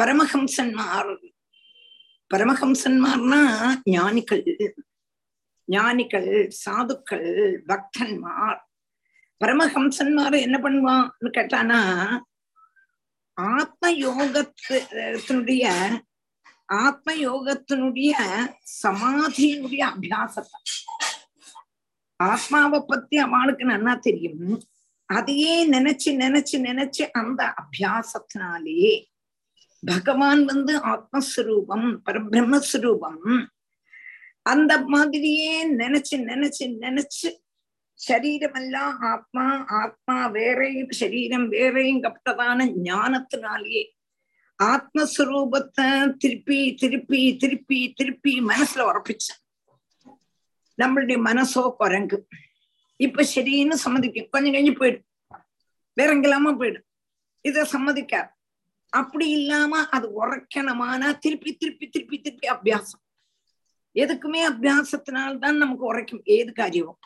பரமஹம்சன்மார் 0.00 1.10
பரமஹம்சன்மார்னா 2.30 3.40
ஞானிகள் 3.84 4.44
ஞானிகள் 5.68 6.30
சாதுக்கள் 6.64 7.28
பக்தன்மார். 7.70 8.60
பரமஹம்சன்மார் 9.40 10.36
என்ன 10.40 10.56
பண்ணுவான்னு 10.64 11.30
கேட்டானா 11.38 11.80
ஆத்ம 13.36 13.92
யோகத்தினுடைய 14.06 15.66
ஆத்ம 16.84 17.14
யோகத்தினுடைய 17.28 18.12
சமாதியினுடைய 18.82 19.82
அபியாசத்தை. 19.92 20.60
ஆத்மாவை 22.20 22.80
பத்தி 22.86 23.16
அவளுக்கு 23.18 23.64
நன்னா 23.66 23.94
தெரியும். 23.98 24.46
அதையே 25.12 25.54
நினைச்சு 25.66 26.10
நினைச்சு 26.16 26.58
நினைச்சு 26.58 27.10
அந்த 27.12 27.54
அபியாசத்தினாலேயே 27.62 28.92
பகவான் 29.82 30.44
வந்து 30.44 30.74
ஆத்மஸ்வரூபம் 30.88 31.88
பரபிரம்மஸ்வரூபம் 32.06 33.22
அந்த 34.42 34.72
மாதிரியே 34.84 35.54
நினைச்சு 35.76 36.16
நினைச்சு 36.26 36.64
நினைச்சு 36.80 37.28
சரீரம் 38.00 38.54
எல்லாம் 38.54 39.00
ஆத்மா 39.00 39.44
ஆத்மா 39.66 40.26
வேறையும் 40.26 40.90
சரீரம் 40.90 41.48
வேறையும் 41.48 42.02
கப்பட்டதான 42.02 42.66
ஞானத்தினாலேயே 42.82 43.82
ஆத்மஸ்வரூபத்தை 44.58 45.88
திருப்பி 46.18 46.74
திருப்பி 46.74 47.36
திருப்பி 47.36 47.94
திருப்பி 47.96 48.40
மனசுல 48.40 48.86
உறப்பிச்சேன் 48.90 49.40
நம்மளுடைய 50.78 51.18
மனசோ 51.22 51.62
குரங்கு. 51.78 52.18
இப்ப 53.06 53.24
சரின்னு 53.34 53.76
சம்மதிக்கும். 53.84 54.30
கொஞ்சம் 54.34 54.54
கழிஞ்சு 54.54 54.74
போயிடும் 54.80 55.06
வேற 55.96 56.08
எங்கெல்லாம 56.16 56.52
போயிடும் 56.60 56.86
இத 57.44 57.66
சம்மதிக்காது 57.72 58.30
அப்படி 58.92 59.26
இல்லாம 59.36 59.78
அது 59.96 60.06
உரைக்கணமானா 60.20 61.08
திருப்பி 61.24 61.50
திருப்பி 61.60 61.86
திருப்பி 61.88 62.16
திருப்பி 62.20 62.46
அபியாசம். 62.54 63.02
எதுக்குமே 63.94 64.40
அபியாசத்தினால்தான் 64.50 65.60
நமக்கு 65.62 65.84
உரைக்கும். 65.90 66.22
ஏது 66.36 66.50
காரியமும். 66.52 67.00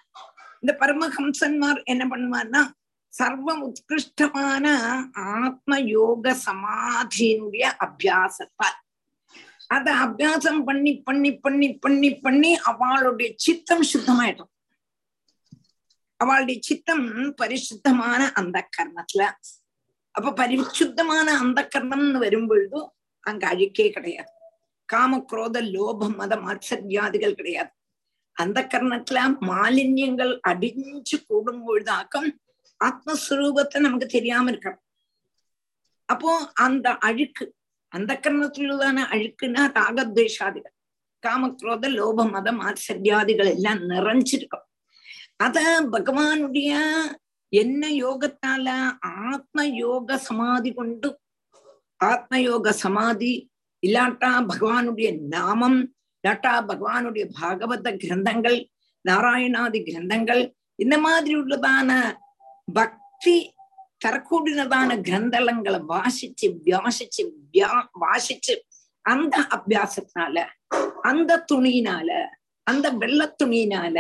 இந்த 0.61 0.73
பரமஹம்சன்மார் 0.81 1.79
என்ன 1.93 2.03
பண்ணுவார்னா 2.11 2.63
சர்வ 3.19 3.51
உத்கிருஷ்டமான 3.67 4.67
ஆத்ம 5.43 5.79
யோக 5.97 6.35
சமாதியினுடைய 6.47 7.67
அபியாசத்தால் 7.85 8.77
அத 9.75 9.87
அபியாசம் 10.05 10.61
பண்ணி 10.65 10.93
பண்ணி 11.07 11.31
பண்ணி 11.45 11.69
பண்ணி 11.85 12.11
பண்ணி 12.25 12.51
அவளுடைய 12.71 13.29
சித்தம் 13.45 13.87
சுத்தமாயிடும். 13.93 14.53
அவளுடைய 16.17 16.61
சித்தம் 16.63 17.35
பரிசுத்தமான 17.35 18.33
அந்த 18.33 18.69
கர்ணத்துல 18.77 19.31
அப்ப 20.11 20.33
பரிசுத்தமான 20.33 21.39
அந்த 21.39 21.69
கர்ணம்னு 21.75 22.19
வரும்பொழுது 22.19 22.91
அங்க 23.21 23.47
அழுக்கே 23.47 23.91
கிடையாது. 23.91 24.29
காம 24.85 25.25
குரோத 25.33 25.57
லோபம் 25.63 26.17
மத 26.17 26.37
மாத்சரியாதிகள் 26.37 27.35
கிடையாது. 27.35 27.71
அந்த 28.33 28.67
கர்ணத்துல 28.75 29.19
மாலின்யங்கள் 29.41 30.41
அடிஞ்சு 30.49 31.17
கூடும் 31.27 31.63
பொழுதாக்கம் 31.67 32.29
ஆத்மஸ்வரூபத்தை 32.85 33.79
நமக்கு 33.79 34.07
தெரியாம 34.07 34.51
இருக்கணும். 34.51 34.85
அப்போ 36.05 36.51
அந்த 36.55 36.97
அழுக்கு 36.99 37.55
அந்த 37.89 38.21
கர்ணத்துள்ளதான 38.23 38.99
அழுக்குன்னா 39.15 39.63
ராகத்வேஷாதிகள். 39.79 40.75
காமக்ரோத 41.27 41.85
லோப 41.91 42.31
மதம் 42.31 42.61
ஆச்சரியாதிகள் 42.61 43.51
எல்லாம் 43.55 43.81
நிறைஞ்சிருக்கும். 43.91 44.67
அத 45.41 45.59
பகவானுடைய 45.91 46.71
என்ன 47.53 47.83
யோகத்தால 47.97 48.69
ஆத்ம 49.25 49.65
யோக 49.81 50.17
சமாதி 50.19 50.71
கொண்டு 50.71 51.09
ஆத்ம 52.01 52.39
யோக 52.41 52.73
சமாதி 52.77 53.33
இல்லாட்டா 53.83 54.31
பகவானுடைய 54.49 55.09
நாமம் 55.35 55.79
இல்லாட்டா 56.25 56.53
பகவானுடைய 56.71 57.25
பாகவத 57.37 57.93
கிரந்தங்கள் 57.97 58.59
நாராயணாதி 59.05 59.81
கிரந்தங்கள் 59.81 60.43
இந்த 60.79 60.97
மாதிரி 60.99 61.35
உள்ளதான 61.35 61.91
பக்தி 62.69 63.37
தரக்கூடியதான 64.01 64.97
கிரந்தளங்களை 65.05 65.81
வாசிச்சு 65.93 66.47
வியாசிச்சு 66.65 67.23
வியா 67.45 67.71
வாசிச்சு 68.03 68.55
அந்த 69.05 69.37
அபியாசத்தினால 69.57 70.37
அந்த 71.03 71.43
துணியினால 71.51 72.11
அந்த 72.67 72.87
வெள்ள 72.93 73.25
துணியினால 73.41 73.99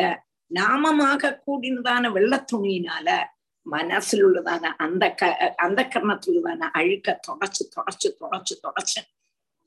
நாமமாக 0.54 1.40
கூடினதான 1.46 2.12
வெள்ள 2.12 2.44
துணியினால 2.52 3.24
மனசில் 3.62 4.24
உள்ளதான 4.24 4.62
அந்த 4.62 5.14
க 5.14 5.54
அந்த 5.56 5.82
கர்ணத்துள்ளதான 5.82 6.58
அழுக்க 6.58 7.20
தொடச்சு 7.26 7.62
தொடச்சு 7.76 8.08
தொடச்சு 8.20 8.54
தொடச்சு 8.62 9.00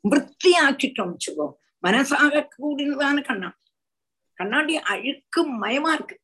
விற்த்தியாக்கிட்டோம் 0.09 1.13
வச்சுக்கோ 1.13 1.53
மனசாக 1.83 2.47
கூடினதான 2.57 3.23
கண்ணா 3.23 3.57
கண்ணாடி 4.33 4.77
அழுக்கு 4.77 5.65
மயமா 5.65 5.93
இருக்கு. 5.93 6.19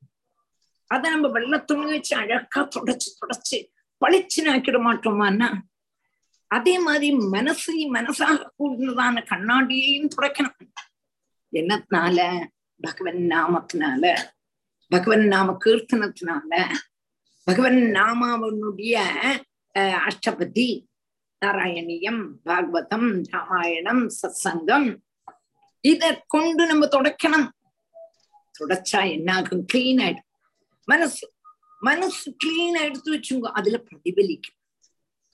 அதை 0.87 1.09
நம்ம 1.11 1.27
வெள்ள 1.27 1.57
துணி 1.57 1.85
வச்சு 1.85 2.15
அழகா 2.15 2.61
தொடச்சு 2.61 3.09
தொடச்சு 3.19 3.57
பளிச்சுனாக்கிட 4.05 4.77
மாட்டோமான்னா 4.87 5.53
அதே 6.47 6.79
மாதிரி 6.79 7.11
மனசு 7.11 7.93
மனசாக 7.93 8.49
கூடினதான 8.59 9.23
கண்ணாடியையும் 9.23 10.09
துடைக்கணும். 10.15 10.67
என்னத்தினால? 11.51 12.45
பகவன் 12.81 13.17
நாமத்தினால 13.17 14.33
பகவன் 14.93 15.26
நாம 15.34 15.54
கீர்த்தனத்தினால 15.65 16.52
பகவன் 17.48 17.80
நாமாவனுடைய 17.98 18.93
அஷ்டபதி 20.08 20.67
நாராயணியம் 21.41 22.21
பாகவதம் 22.45 23.10
ராமாயணம் 23.32 24.04
சத்சங்கம். 24.19 24.88
இத 25.84 26.04
கொண்டு 26.34 26.63
நம்ம 26.65 26.86
தொடக்கணும். 26.86 27.48
தொடச்சா 28.60 29.00
என்னாகும்? 29.15 29.65
கிளீன் 29.74 30.02
ஆயிடும் 30.06 30.30
மனசு 30.91 31.26
மனசு 31.82 32.28
கிளீன் 32.43 32.78
எடுத்து 32.86 33.10
வச்சுங்க 33.15 33.48
அதுல 33.60 33.78
பிரதிபலிக்கும். 33.88 34.58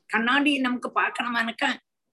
கண்ணாடி 0.10 0.52
நமக்கு 0.66 0.90
பார்க்கணுமானக்க 1.00 1.66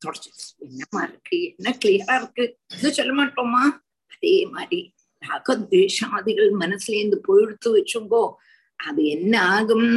தொடச்சு 0.02 0.30
என்னமா 0.66 1.00
இருக்கு? 1.08 1.38
என்ன 1.56 1.76
கிளியரா 1.84 2.14
இருக்கு? 2.20 2.44
இது 2.76 2.92
சொல்ல 2.98 3.12
மாட்டோமா? 3.22 3.62
அதே 4.14 4.36
மாதிரி. 4.56 4.80
ராகத்வேஷாதிகள் 5.22 6.50
மனசுலேருந்து 6.60 7.18
பொழுத்து 7.26 7.68
வச்சுங்கோ 7.76 8.24
அது 8.80 9.02
என்ன 9.06 9.34
ஆகும் 9.54 9.88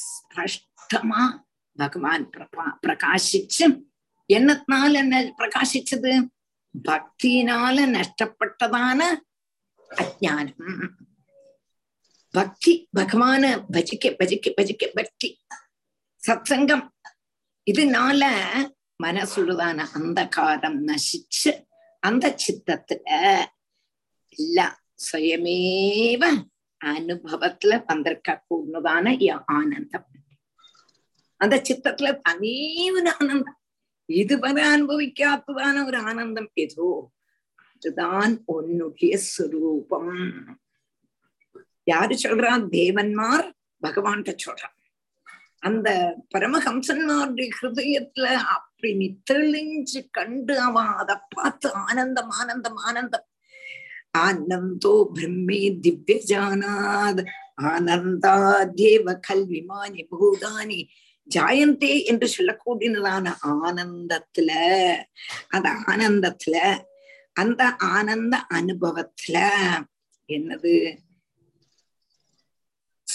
ஸ்பஷ்டமா 0.00 1.22
பகவான் 1.78 2.24
பிரபா 2.30 2.64
பிரகாசிச்சு 2.84 3.66
என்னத்தினால 4.30 4.92
என்ன 4.96 5.20
பிரகாசிச்சது 5.38 6.12
பக்தியினால 6.74 7.86
நஷ்டப்பட்டதான 7.94 9.00
அஜானம் 9.90 10.82
பக்தி 12.34 12.72
பகவான 12.98 13.44
பஜிக்க 13.70 14.12
பஜிக்க 14.20 14.48
பஜிக்க 14.58 14.84
பக்தி 14.94 15.28
சத்சங்கம் 16.22 16.84
இதனால 17.66 18.22
மனசுள்ளதான 19.00 19.86
அந்த 19.94 20.20
காரம் 20.36 20.78
நசிச்சு 20.88 21.50
அந்த 22.02 22.26
சித்தத்துல 22.42 23.08
இல்ல 24.40 24.58
சுயமேவ 25.04 26.22
அனுபவத்துல 26.80 27.72
வந்திருக்க 27.86 28.30
கூடதான 28.48 29.14
ஆனந்தம் 29.52 30.08
அந்த 31.40 31.56
சித்தத்துல 31.68 32.08
தனி 32.20 32.54
ஒரு 32.90 33.10
ஆனந்தம் 33.20 33.58
இதுவரை 34.08 34.62
அனுபவிக்காததான 34.64 35.84
ஒரு 35.86 35.98
ஆனந்தம் 36.02 36.50
ஏதோ 36.54 36.88
அதுதான் 37.74 38.32
உன்னுடைய 38.46 39.14
சுரூபம் 39.28 40.12
யாரு 41.86 42.16
சொல்றா 42.22 42.52
தேவன்மார் 42.72 43.48
பகவான்கிட்ட 43.82 44.32
சொல்றான் 44.46 44.76
அந்த 45.62 45.88
பரமஹம்சன்மாருடைய 46.34 47.48
ஹிருதயத்துல 47.56 48.26
அப்படி 48.50 48.90
நீ 48.94 49.08
கண்டு 50.10 50.54
அவன் 50.58 50.92
அதை 50.94 51.16
பார்த்து 51.34 51.68
ஆனந்தம் 51.80 52.30
ஆனந்தம் 52.30 52.78
ஆனந்தம் 52.82 53.26
आनन्दो 54.14 54.92
ब्रह्मे 55.14 55.58
दिव्यजानाद् 55.82 57.20
ஆனந்தாத்யேவ 57.62 59.20
கல்விமானி 59.28 60.02
பூதானி 60.10 60.88
ஜாயந்தே 61.34 62.04
என்று 62.04 62.30
சொல்லக்கூடியதான 62.38 63.34
ஆனந்தத்துல. 63.42 64.50
அந்த 65.48 65.68
ஆனந்தத்துல 65.86 66.84
அந்த 67.32 67.76
ஆனந்த 67.76 68.46
அனுபவத்துல 68.54 69.36
என்னது? 70.28 70.98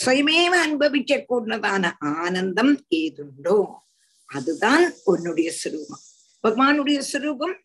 சுயமேவ 0.06 0.54
அனுபவிக்க 0.66 1.26
கூடதான 1.30 1.92
ஆனந்தம் 2.00 2.86
ஏதுண்டோ? 2.88 3.84
அதுதான் 4.26 4.94
உன்னுடைய 5.04 5.52
சுரூபம். 5.64 6.04
பகவானுடைய 6.48 7.02
சுரூபம் 7.14 7.56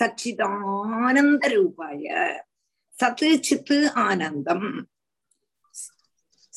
சச்சிதானந்த 0.00 1.48
ரூபாய. 1.48 2.46
சத்து 2.98 3.42
சித்து 3.42 3.92
ஆனந்தம். 3.92 4.88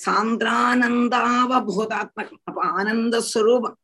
சாந்திரானந்தாவபூதாத்மகம். 0.06 2.39
அப்ப 2.43 2.62
ஆனந்த 2.77 3.21
ஸ்வரூபம் 3.21 3.80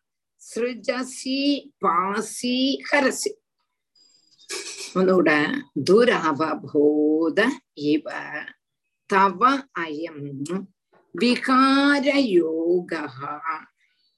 சிருஜசி 0.42 1.72
பாசி 1.80 2.82
ஹரசி. 2.90 3.32
உன்னோட 4.96 5.30
துரவபோத 5.90 7.50
இவ 7.92 8.08
தவ 9.10 9.70
அயம் 9.80 10.26
விகாரயோகா 11.16 13.04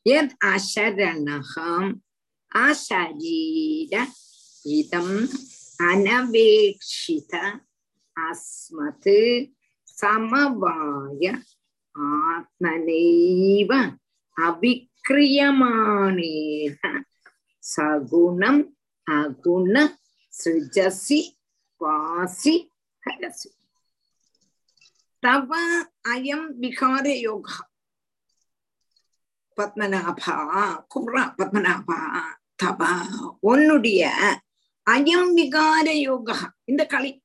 எத் 0.06 0.36
அசரணகம் 0.46 2.02
அசரீர 2.52 4.06
இதம் 4.66 5.30
அனவேட்சித 5.80 7.34
அஸ்மத் 8.18 9.12
சமவாய 9.98 11.24
ஆத்மனைவ 12.28 13.72
அவிக்கிரியமானேன 15.48 16.84
சகுணம் 17.64 18.62
அகுண 19.08 19.76
சிருஜசி 20.34 21.20
வாசி 21.82 22.56
ஹரசி 23.04 23.50
தவ 25.24 25.52
அயம் 26.14 26.48
விகார 26.62 27.06
யோகா 27.26 27.60
பத்மநாபா 29.58 30.36
கும்ரா 30.94 31.24
பத்மநாபா 31.38 32.00
தபா 32.62 32.92
உன்னுடைய 33.50 34.02
அயம் 34.90 35.32
விகார 35.36 35.90
யோகா. 35.90 36.56
இந்த 36.64 36.86
களி. 36.86 37.24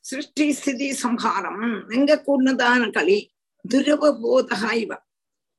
சிருஷ்டி 0.00 0.52
ஸ்திதி 0.52 0.92
சம்ஹாரம். 0.92 1.88
எங்க 1.88 2.22
கூடதான 2.26 2.92
களி? 2.92 3.32
துரவ 3.68 4.18
போதகா 4.22 4.72
இவ. 4.72 5.02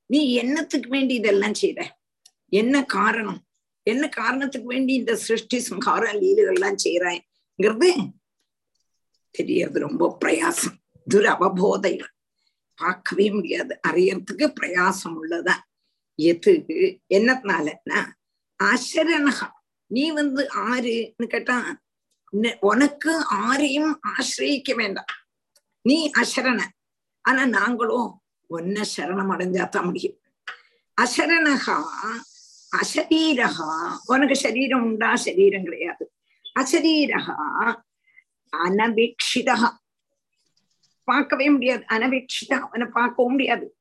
நீ 0.05 0.33
என்னத்துக்கு 0.33 0.89
வேண்டி 0.89 1.13
இதெல்லாம் 1.13 1.53
செய்த? 1.53 1.99
என்ன 2.49 2.85
காரணம்? 2.85 3.45
என்ன 3.83 4.09
காரணத்துக்கு 4.09 4.67
வேண்டி 4.67 4.93
இந்த 4.93 5.15
சிருஷ்டி 5.15 5.65
சம்ஹார 5.69 6.13
லீலைகள்லாம் 6.13 6.75
செய்யறாய்ங்கிறது 6.83 8.09
தெரியறது 9.31 9.79
ரொம்ப 9.79 10.17
பிரயாசம். 10.25 10.75
துரவபோத 11.09 12.05
பார்க்கவே 12.75 13.31
முடியாது. 13.31 13.79
அறியறதுக்கு 13.87 14.53
பிரயாசம் 14.61 15.15
உள்ளதா? 15.21 15.53
எது? 16.15 16.65
என்னத்தினாலன்னா 17.09 18.05
அசரணகா 18.63 19.59
நீ 19.91 20.11
வந்து 20.11 20.49
ஆறுன்னு 20.55 21.27
கேட்டா 21.27 21.55
உனக்கு 22.59 23.11
ஆரையும் 23.33 23.93
ஆசிரியிக்க 24.11 24.75
வேண்டாம். 24.75 25.11
நீ 25.81 26.11
அசரண. 26.19 26.59
ஆனா 27.21 27.45
நாங்களும் 27.45 28.21
ஒன்ன 28.49 28.83
சரணம் 28.95 29.31
அடைஞ்சாதான் 29.33 29.83
முடியும். 29.83 30.17
அசரணகா 31.01 31.77
அசரீரகா 32.79 33.97
உனக்கு 34.05 34.35
சரீரம் 34.35 34.83
உண்டா? 34.83 35.15
சரீரம் 35.15 35.63
கிடையாது. 35.63 36.11
அசரீரகா 36.59 37.35
அனபேட்சிதா. 38.57 39.69
பார்க்கவே 41.03 41.49
முடியாது. 41.49 41.85
அனபேட்சிதா. 41.89 42.59
அவனை 42.59 42.87
பார்க்கவும் 42.87 43.31
முடியாது. 43.31 43.77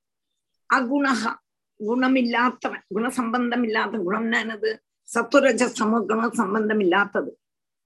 அகுணகா 0.74 1.34
குணம் 1.76 2.14
இல்லாதவன் 2.14 2.84
குணசம்பந்தம் 2.94 3.62
இல்லாத 3.62 3.98
குணம்னா 3.98 4.38
என்னது? 4.44 4.70
சத்துரஜசமோ 5.14 5.98
குணம் 6.06 6.32
சம்பந்தம் 6.32 6.80
இல்லாதது 6.80 7.30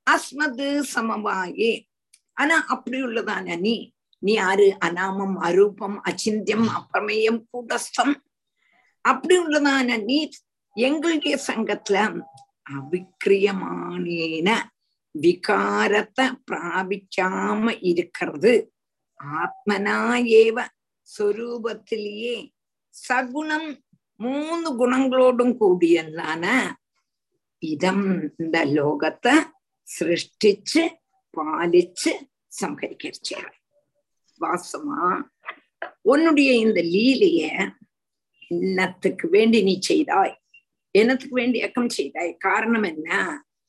அஸ்மது 0.07 0.69
சமவாயே. 0.95 1.73
ஆனா 2.33 2.57
அப்படி 2.67 3.03
உள்ளதான 3.03 3.59
நீ. 3.59 3.77
நீ 4.19 4.37
ஆறு 4.37 4.67
அனாமம் 4.85 5.37
அரூபம் 5.47 5.97
அச்சிந்தியம் 6.09 6.69
அப்பிரமேயம் 6.77 7.41
கூடஸ்தம். 7.51 8.15
அப்படி 9.01 9.35
உள்ளதான 9.39 10.03
நீ 10.05 10.31
எங்களுடைய 10.77 11.39
சங்கத்துல 11.47 11.97
அவிக்கிரியமானேன 12.67 14.49
விகாரத்தை 15.15 16.27
பிராபிக்காம 16.47 17.75
இருக்கிறது. 17.81 18.55
ஆத்மனா 19.21 19.99
ஏவ 20.41 20.59
സ്വരൂപത്തിലെയേ 21.09 22.37
സഗുണം 22.95 23.65
മൂന്ന് 24.21 24.71
ഗുണങ്ങളോടും 24.71 25.51
കൂടിയെന്നാണ് 25.57 26.57
ഇതം 27.64 28.00
இந்த 28.42 28.58
ലോകത്തെ 28.74 29.36
സൃഷ്ടിച്ച് 29.88 30.84
പാലിച്ച് 31.34 32.12
സംഹരിക്കരിച്ചാണ് 32.60 33.52
வாசமா 34.42 35.02
உன்னுடைய 36.04 36.50
இந்த 36.58 36.80
லீலைய 36.94 37.42
என்னத்துக்கு 38.52 39.26
வேண்டி 39.30 39.60
நீ 39.62 39.74
செய்தாய் 39.84 40.36
என்னத்துக்கு 40.96 41.36
வேண்டி 41.36 41.58
இயக்கம் 41.58 41.92
செய்தாய் 41.92 42.32
காரணம் 42.40 42.88
என்ன 42.92 43.10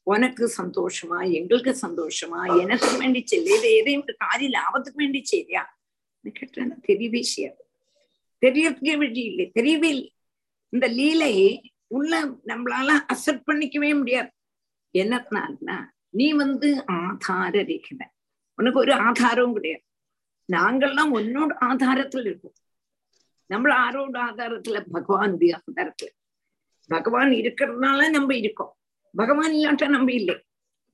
உனக்கு 0.07 0.45
சந்தோஷமா 0.61 1.19
எங்களுக்கு 1.39 1.73
சந்தோஷமா 1.83 2.41
எனக்கு 2.61 2.91
வேண்டி 3.01 3.21
செய்யல 3.25 3.51
இது 3.57 3.71
எதையும் 3.81 4.05
ஒரு 4.07 4.15
காரிய 4.23 4.51
லாபத்துக்கு 4.57 5.03
வேண்டி 5.03 5.21
செய்யா 5.25 5.63
கேட்டேன் 6.35 6.73
தெரியவே 6.89 7.21
செய்யாது 7.31 7.63
தெரியறதுக்கே 8.43 8.95
வழி 8.97 9.23
இல்லை 9.25 9.47
தெரியவே 9.59 9.91
இல்லை 9.95 10.11
இந்த 10.73 10.87
லீலை 10.97 11.35
உள்ள 11.88 12.26
நம்மளால 12.26 13.00
அசட் 13.14 13.44
பண்ணிக்கவே 13.52 13.98
முடியாது. 13.98 14.32
என்னத்தினால்னா 14.94 15.86
நீ 16.10 16.32
வந்து 16.32 16.86
ஆதார 16.88 17.64
ரேகித 17.64 18.04
உனக்கு 18.56 18.80
ஒரு 18.80 18.94
ஆதாரமும் 18.94 19.54
கிடையாது. 19.54 19.84
நாங்கள்லாம் 20.54 21.20
உன்னோட 21.20 21.56
ஆதாரத்தில் 21.62 22.26
இருக்கோம். 22.26 22.54
நம்மள 23.50 23.74
ஆரோட 23.88 24.18
ஆதாரத்துல 24.18 24.86
பகவான் 24.92 25.38
ஆதாரத்துல. 25.38 26.08
பகவான் 26.88 27.30
இருக்கிறதுனால 27.30 28.10
நம்ம 28.10 28.36
இருக்கோம். 28.36 28.78
பகவான் 29.12 29.52
இல்லாட்ட 29.52 29.88
நம்ம 29.88 30.12
இல்லை. 30.12 30.44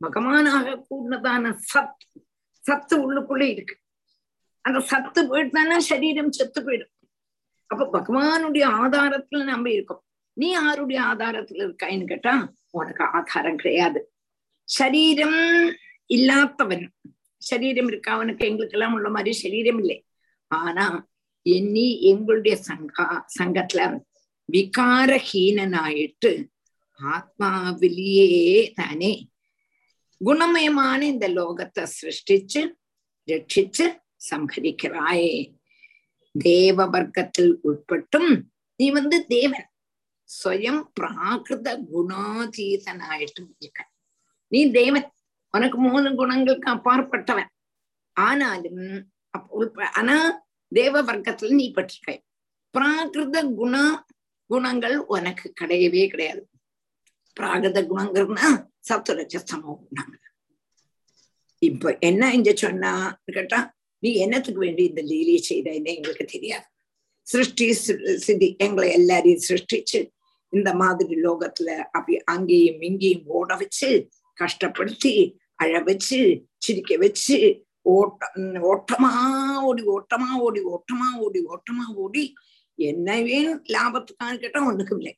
பகவானாக 0.01 0.81
கூடதான 0.89 1.59
சத் 1.73 2.21
சத்து 2.59 2.97
உள்ளுக்குள்ள 2.97 3.43
இருக்கு. 3.43 3.79
அந்த 4.61 4.79
சத்து 4.79 5.27
போயிட்டுதானா 5.27 5.77
சரீரம் 5.77 6.31
செத்து 6.31 6.61
போயிடும். 6.61 6.91
அப்ப 7.65 7.99
பகவானுடைய 7.99 8.63
ஆதாரத்துல 8.65 9.43
நம்ம 9.43 9.71
இருக்கோம். 9.71 10.03
நீ 10.33 10.49
யாருடைய 10.49 11.01
ஆதாரத்துல 11.01 11.63
இருக்காயின்னு 11.65 12.05
கேட்டா 12.05 12.53
உனக்கு 12.69 13.03
ஆதாரம் 13.03 13.55
கிடையாது. 13.55 14.13
சரீரம் 14.63 15.75
இல்லாதவன். 16.05 16.93
சரீரம் 17.37 17.87
இருக்கா? 17.87 18.13
அவனுக்கு 18.13 18.45
எங்களுக்கு 18.45 18.77
எல்லாம் 18.77 18.93
உள்ள 18.93 19.09
மாதிரி 19.09 19.33
சரீரம் 19.35 19.79
இல்லை. 19.79 20.05
ஆனா 20.47 21.09
எண்ணி 21.41 22.01
எங்களுடைய 22.01 22.59
சங்கா 22.67 23.25
சங்கத்துல 23.39 23.99
விகாரஹீனனாயிட்டு 24.51 26.31
ஆத்மாவிலேயே 26.99 28.71
தானே 28.73 29.29
குணமயமான 30.25 31.01
இந்த 31.01 31.27
லோகத்தை 31.29 31.87
சிருஷ்டிச்சு 31.95 32.61
ரட்சிச்சு 33.27 33.85
சம்ஹரிக்கிறாயே. 34.29 35.53
தேவ 36.31 36.85
வர்க்கத்தில் 36.89 37.53
உட்பட்டும் 37.63 38.41
நீ 38.75 38.89
வந்து 38.89 39.27
தேவன். 39.27 39.70
സ്വയം 40.30 40.76
പ്രാകൃത 40.96 41.68
ഗുണാതീതനായിട്ടും 41.90 43.46
இருக்க 43.56 43.80
நீ 44.52 44.60
தேவன் 44.72 45.06
உனக்கு 45.54 45.78
மூணு 45.84 46.08
குணங்களுக்கு 46.14 46.68
அப்பாற்பட்டவன் 46.70 47.50
ஆனாலும் 48.16 48.82
அப்ப 49.34 49.46
உள்ப- 49.56 49.92
ஆனா 49.94 50.16
தேவ 50.72 51.02
வர்க்கத்துல 51.02 51.54
நீ 51.54 51.66
பட்டிருக்க 51.72 52.12
பிராகிருத 52.74 53.38
குண 53.56 53.76
குணங்கள் 54.50 54.96
உனக்கு 55.12 55.46
கிடையவே 55.60 56.04
கிடையாது 56.08 56.42
பிராகிருத 57.36 57.80
குணங்கள்னா 57.88 58.48
சத்துரஜஸ்தமோ 58.88 59.72
குணங்கள் 59.80 60.22
இப்ப 61.62 61.92
என்ன 62.00 62.32
இங்க 62.34 62.50
சொன்னா 62.56 62.92
கேட்டா 63.28 63.60
நீ 64.02 64.10
என்னத்துக்கு 64.24 64.60
வேண்டி 64.60 64.82
இந்த 64.84 65.02
லீலையை 65.02 65.42
செய்தன்னு 65.44 65.94
எங்களுக்கு 65.94 66.26
தெரியாது 66.26 66.66
சிருஷ்டி 67.26 67.66
சி- 67.78 67.96
சிதி 68.18 68.48
எங்களை 68.58 68.88
எல்லாரையும் 68.92 69.46
சிருஷ்டிச்சு 69.46 70.00
இந்த 70.53 70.73
மாதிரி 70.73 71.15
லோகத்துல 71.15 71.69
அப்படி 71.91 72.17
அங்கேயும் 72.23 72.81
இங்கேயும் 72.81 73.25
ஓட 73.25 73.55
வச்சு 73.55 73.89
கஷ்டப்படுத்தி 74.37 75.13
அழ 75.55 75.79
வச்சு 75.79 76.19
சிரிக்க 76.57 76.97
வச்சு 76.97 77.37
ஓட்ட 77.81 78.25
ஓட்டமா 78.71 79.11
ஓடி 79.61 79.83
ஓட்டமா 79.83 80.29
ஓடி 80.39 80.61
ஓட்டமா 80.63 81.07
ஓடி 81.17 81.39
ஓட்டமா 81.45 81.85
ஓடி 81.95 82.35
என்னவே 82.79 83.39
லாபத்துக்கான்னு 83.73 84.37
கேட்டா 84.37 84.59
ஒண்ணுக்கும் 84.67 84.97
இல்லை. 84.97 85.13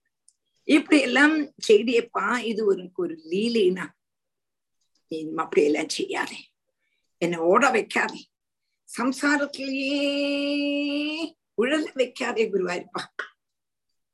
இப்படி 0.68 1.02
எல்லாம் 1.02 1.36
செய்தியப்பா 1.68 2.38
இது 2.38 2.66
உனக்கு 2.66 3.02
ஒரு 3.02 3.16
லீலைனா 3.32 3.86
நீ 5.12 5.18
அப்படி 5.36 5.64
எல்லாம் 5.64 5.90
செய்யாதே. 5.90 6.40
என்னை 7.18 7.40
ஓட 7.40 7.70
வைக்காதே. 7.72 8.22
சம்சாரத்திலேயே 8.98 10.02
உழல 11.62 11.86
வைக்காதே 11.96 12.44
குருவாயிருப்பா. 12.54 13.04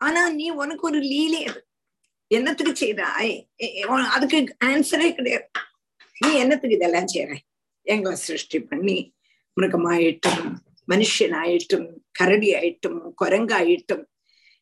ஆனா 0.01 0.29
நீ 0.29 0.49
உனக்கு 0.49 0.87
ஒரு 0.87 0.99
லீலை 0.99 1.41
என்னத்துக்கு 2.27 2.75
செய்தாய் 2.75 3.49
அதுக்கு 4.09 4.55
ஆன்சரே 4.65 5.15
கிடையாது. 5.15 5.47
நீ 6.21 6.29
என்னத்துக்கு 6.33 6.75
இதெல்லாம் 6.75 7.09
செய்யற 7.13 7.33
எங்களை 7.85 8.15
சிருஷ்டி 8.17 8.59
பண்ணி 8.59 8.97
மிருகமாயிட்டும் 9.57 10.43
மனுஷனாயிட்டும் 10.87 11.87
கரடி 12.11 12.49
ஆயிட்டும் 12.53 12.99
குரங்காயிட்டும் 13.21 14.03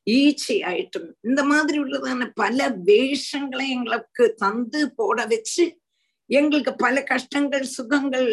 ஈச்சை 0.07 0.57
ஆயிட்டும் 0.63 1.07
இந்த 1.21 1.43
மாதிரி 1.43 1.77
உள்ளதான 1.79 2.31
பல 2.33 2.69
வேஷங்களை 2.69 3.67
எங்களுக்கு 3.69 4.35
தந்து 4.37 4.91
போட 4.95 5.25
வச்சு 5.25 5.65
எங்களுக்கு 6.29 6.75
பல 6.75 7.03
கஷ்டங்கள் 7.03 7.65
சுகங்கள் 7.77 8.29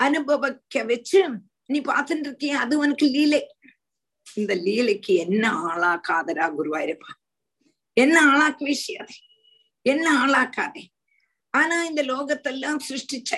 அனுபவிக்க 0.00 0.84
வச்சு 0.84 1.20
நீ 1.66 1.80
பார்த்துட்டு 1.80 2.26
இருக்கிய 2.26 2.58
அது 2.58 2.78
உனக்கு 2.78 3.06
லீலை. 3.06 3.40
இந்த 4.34 4.54
லீலைக்கு 4.54 5.14
என்ன 5.14 5.52
ஆளாக்காதரா 5.52 6.52
குருவாயிருப்பா? 6.58 7.26
என்ன 7.92 8.26
ஆளாக்க 8.26 8.74
விஷயாதே 8.74 9.16
என்ன 9.82 10.26
ஆளாக்காதே. 10.26 10.84
ஆனா 11.50 11.84
இந்த 11.84 12.02
லோகத்தெல்லாம் 12.02 12.76
சிருஷ்டிச்ச. 12.88 13.36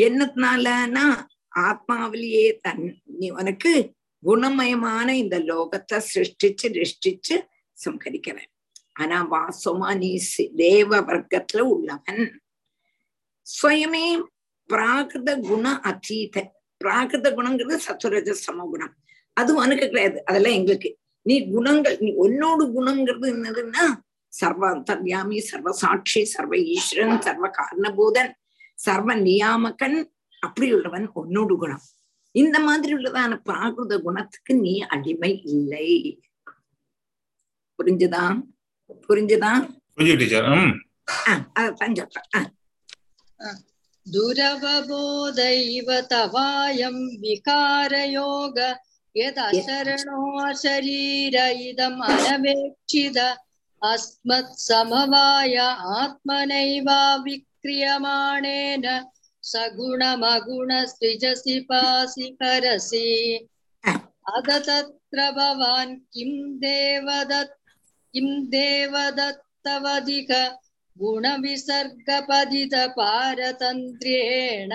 என்னத்தினாலனா 0.00 1.24
ஆத்மாவிலேயே 1.56 2.56
தன் 2.56 3.00
நீ 3.04 3.30
உனக்கு 3.30 3.92
குணமயமான 4.26 5.08
இந்த 5.16 5.38
லோகத்தை 5.38 6.02
சிருஷ்டிச்சு 6.14 6.84
ரிஷ்டிச்சு 6.84 7.46
சம்ஹரிக்கிறேன் 7.84 8.52
ஆனா 8.92 9.30
வாசமா 9.30 9.96
நீ 9.96 10.22
சி- 10.36 10.54
தேவ 10.56 11.00
வர்க்கத்துல 11.00 11.58
உள்ளவன். 11.58 12.42
ஸ்வயமே 13.62 14.22
பிராகிருத 14.68 15.40
குண 15.40 15.80
அதீத 15.80 16.52
பிராகிருத 16.84 17.30
குணங்கிறது 17.30 17.78
சத்துரஜ 17.88 18.36
சமகுணம். 18.46 18.94
அது 19.37 19.51
உனக்கு 19.59 19.85
கிடையாது 19.87 20.17
அதெல்லாம் 20.25 20.57
எங்களுக்கு 20.59 20.89
நீ 21.25 21.35
குணங்கள் 21.49 21.97
நீ 22.01 22.09
உன்னோடு 22.17 22.63
குணங்கிறது 22.75 23.27
என்னதுன்னா 23.33 23.85
சர்வ 24.33 24.63
அந்தர்யாமி 24.69 25.37
சர்வ 25.47 25.69
சாட்சி 25.79 26.21
சர்வ 26.33 26.53
ஈஸ்வரன் 26.73 27.17
சர்வ 27.21 27.45
காரணபூதன் 27.57 28.31
சர்வ 28.77 29.15
நியாமகன் 29.23 29.97
அப்படி 30.43 30.67
உள்ளவன் 30.75 31.07
உன்னோடு 31.21 31.55
குணம் 31.57 31.85
இந்த 32.35 32.57
மாதிரி 32.59 32.91
உள்ளதான 32.97 33.37
பிராகிருத 33.45 33.95
குணத்துக்கு 34.03 34.53
நீ 34.61 34.73
அடிமை 34.89 35.31
இல்லை 35.49 35.87
புரிஞ்சுதா 37.79 38.23
புரிஞ்சுதா 39.09 39.51
புரிஞ்சு 39.95 40.15
டீச்சர் 40.21 40.47
ம் 40.55 40.73
ஆஹ் 41.27 41.43
அதான் 41.61 41.97
சொல்றேன் 41.99 42.47
ஆஹ் 43.39 43.59
दुरवबोधैव 44.05 45.89
तवायं 46.11 46.95
विकारयोग 47.23 48.57
यदशरणो 49.15 50.21
शरीर 50.61 51.35
इदम् 51.67 52.01
अनवेक्षित 52.07 53.17
अस्मत्समवाय 53.81 55.55
आत्मनैवा 55.97 57.01
विक्रियमाणेन 57.25 58.85
सगुणमगुणसृजसि 59.43 61.57
पासि 61.69 62.27
करसि 62.41 63.07
अद 64.35 64.49
तत्र 64.67 65.19
भवान् 65.37 65.95
किं 66.13 66.31
देवदत् 66.59 67.57
किं 68.13 68.27
देवदत्तवधिक 68.49 70.31
குணவிசர்கபதித 70.95 72.75
பாரதந்திரேண 72.97 74.73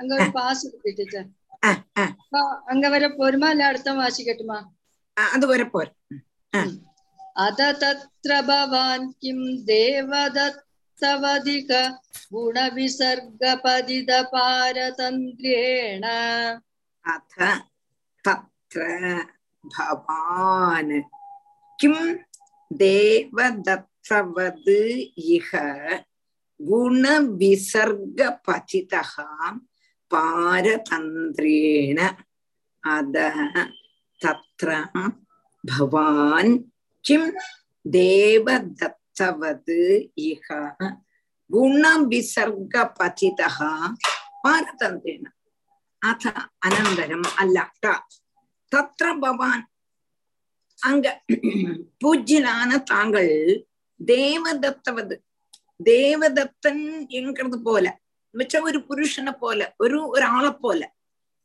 அங்க 0.00 0.10
ஒரு 0.16 0.26
பாஸ் 0.36 0.62
இருக்கு 0.66 0.90
டீச்சர் 0.98 1.28
അങ്ങ് 2.71 2.89
വരെ 2.89 3.13
പോരുമാ 3.13 3.49
അല്ല 3.49 3.63
അടുത്ത 3.63 3.89
വാശിക്കട്ടുമാ 3.97 4.71
അത് 5.17 5.45
വരെ 5.45 5.67
പോര 5.67 5.87
അത 7.37 7.61
തത്ര 7.81 8.41
ഭവാൻ 8.47 9.13
കിം 9.21 9.65
ദേവദത്തവധിക 9.67 11.71
ഗുണവിസർഗപതിത 12.33 14.11
പാരതന്ത്രേണ 14.33 16.05
അഥ 17.05 17.35
തത്ര 18.25 18.81
ഭവാൻ 19.63 21.03
കിം 21.79 21.97
ദേവദത്തവത് 22.71 24.79
ഇഹ 25.31 25.49
ഗുണവിസർഗപതിത 26.59 28.93
പാരതന്ത്രേണ 30.11 31.99
അത 32.83 33.17
തത്ര 34.21 34.69
ഭവാൻ 35.63 36.47
കിം 37.05 37.23
ദേവദത്തവത് 37.85 39.79
ഇഹ 40.25 40.47
ഗുണവിസർഗപതിത 41.49 43.41
പാരതന്ത്രേണ 44.43 45.25
അഥ 46.01 46.23
അനന്തരം 46.65 47.23
അല്ലാട്ട 47.41 47.83
തത്ര 48.71 49.07
ഭവാൻ 49.23 49.59
அங்க 50.79 51.07
பூஜ்யனான 52.01 52.77
தாங்கள் 52.83 53.33
தேவதத்தவது 53.99 55.15
தேவதத்தன் 55.87 56.83
என்கிறது 57.09 57.57
போல 57.63 57.85
வச்ச 58.33 58.61
ஒரு 58.61 58.79
புருஷனை 58.89 59.31
போல 59.39 59.73
ஒரு 59.79 59.97
ஒரு 60.07 60.25
ஆளை 60.31 60.51
போல 60.57 60.81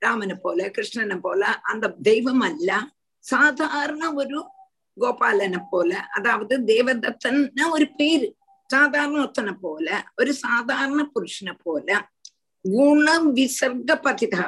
ராமனை 0.03 0.35
போல 0.37 0.69
கிருஷ்ணனை 0.69 1.21
போல 1.21 1.43
அந்த 1.63 1.95
தெய்வம் 2.03 2.41
அல்ல. 2.41 2.71
சாதாரண 3.25 4.13
ஒரு 4.15 4.39
கோபாலனை 4.97 5.61
போல 5.71 5.93
அதாவது 6.15 6.55
தேவதத்தன் 6.65 7.41
ஒரு 7.71 7.87
பேரு 7.97 8.29
சாதாரண 8.71 9.17
ஒத்தனை 9.23 9.53
போல 9.61 9.89
ஒரு 10.17 10.33
சாதாரண 10.37 11.03
புருஷனை 11.15 11.55
போல 11.65 11.89
குண 12.65 13.07
விசர்கபதிதா 13.35 14.45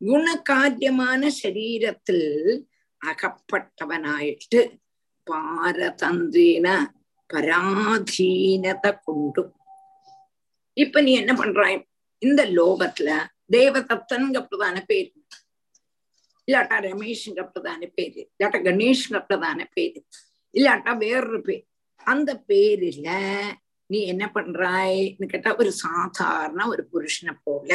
குணகாரியமான 0.00 1.28
சரீரத்தில் 1.40 2.26
அகப்பட்டவனாயிட்டு 3.02 4.60
பாரதந்திரேன 5.26 6.68
பராதீனத்தை 7.30 8.92
கொண்டும் 9.04 9.52
இப்ப 10.78 11.00
நீ 11.00 11.12
என்ன 11.12 11.32
பண்றாய்? 11.34 11.78
இந்த 12.22 12.44
லோகத்துல 12.46 13.10
தேவதத்தன்கப்பதான 13.52 14.76
பேரு. 14.86 15.10
இல்லாட்டா 16.48 16.76
ரமேஷ்ங்கப்பதான 16.88 17.86
பேரு. 17.94 18.20
இல்லாட்டா 18.34 18.58
கணேஷ்ங்கப்பதான 18.66 19.64
பேரு. 19.72 20.00
இல்லாட்டா 20.54 20.96
வேறொரு 20.96 21.40
பேர். 21.42 21.64
அந்த 22.06 22.44
பேருல 22.48 23.08
நீ 23.86 23.98
என்ன 24.02 24.24
பண்றாய்ன்னு 24.34 25.26
கேட்டா 25.26 25.56
ஒரு 25.56 25.72
சாதாரண 25.72 26.68
ஒரு 26.68 26.82
புருஷனை 26.92 27.34
போல 27.42 27.70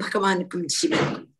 ഭഗവാനുക്കും 0.00 0.66
ശിവനും 0.66 1.34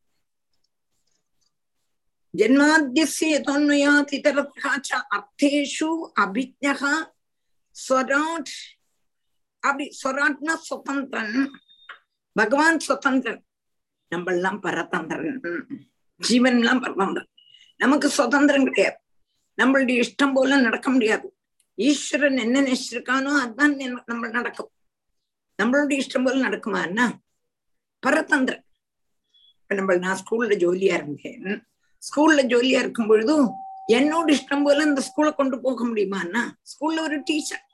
ജന്മാദ്യസ്യതോന്മയാതിതരഥ 2.37 5.09
അർത്ഥേഷു 5.09 6.13
അഭിജ്ഞ 6.21 6.97
സ്വരാട് 7.71 8.51
அப்படி 9.59 9.99
சொராட்னா 10.05 10.55
சுதந்திரன். 10.55 11.53
பகவான் 12.33 12.79
சுதந்திரன். 12.79 13.45
நம்ம 14.09 14.33
எல்லாம் 14.33 14.63
பரதந்திரன். 14.63 15.67
ஜீவன் 16.17 16.59
எல்லாம் 16.59 16.83
பரதந்திரன். 16.83 17.29
நமக்கு 17.77 18.09
சுதந்திரம் 18.09 18.65
கிடையாது. 18.65 18.97
நம்மளுடைய 19.57 20.03
இஷ்டம் 20.03 20.35
போல 20.35 20.57
நடக்க 20.57 20.91
முடியாது. 20.91 21.37
ஈஸ்வரன் 21.75 22.37
என்ன 22.37 22.61
நினைச்சிருக்கானோ 22.61 23.25
அதுதான் 23.25 24.03
நம்ம 24.07 24.29
நடக்கும். 24.29 24.73
நம்மளுடைய 25.59 26.03
இஷ்டம் 26.03 26.25
போல 26.27 26.43
நடக்குமா 26.47 26.81
என்ன? 26.89 27.03
இப்ப 29.61 29.75
நம்ம 29.79 29.95
நான் 30.05 30.19
ஸ்கூல்ல 30.23 30.55
ஜோலியா 30.63 30.95
இருந்தேன். 31.01 31.61
ஸ்கூல்ல 32.03 32.41
ஜோலியா 32.53 32.79
இருக்கும் 32.85 33.11
பொழுதும் 33.11 33.47
என்னோட 33.99 34.29
இஷ்டம் 34.37 34.65
போல 34.67 34.85
இந்த 34.89 35.03
ஸ்கூலை 35.09 35.31
கொண்டு 35.35 35.57
போக 35.65 35.85
முடியுமான்னா 35.91 36.43
ஸ்கூல்ல 36.73 37.05
ஒரு 37.09 37.17
டீச்சர் 37.31 37.65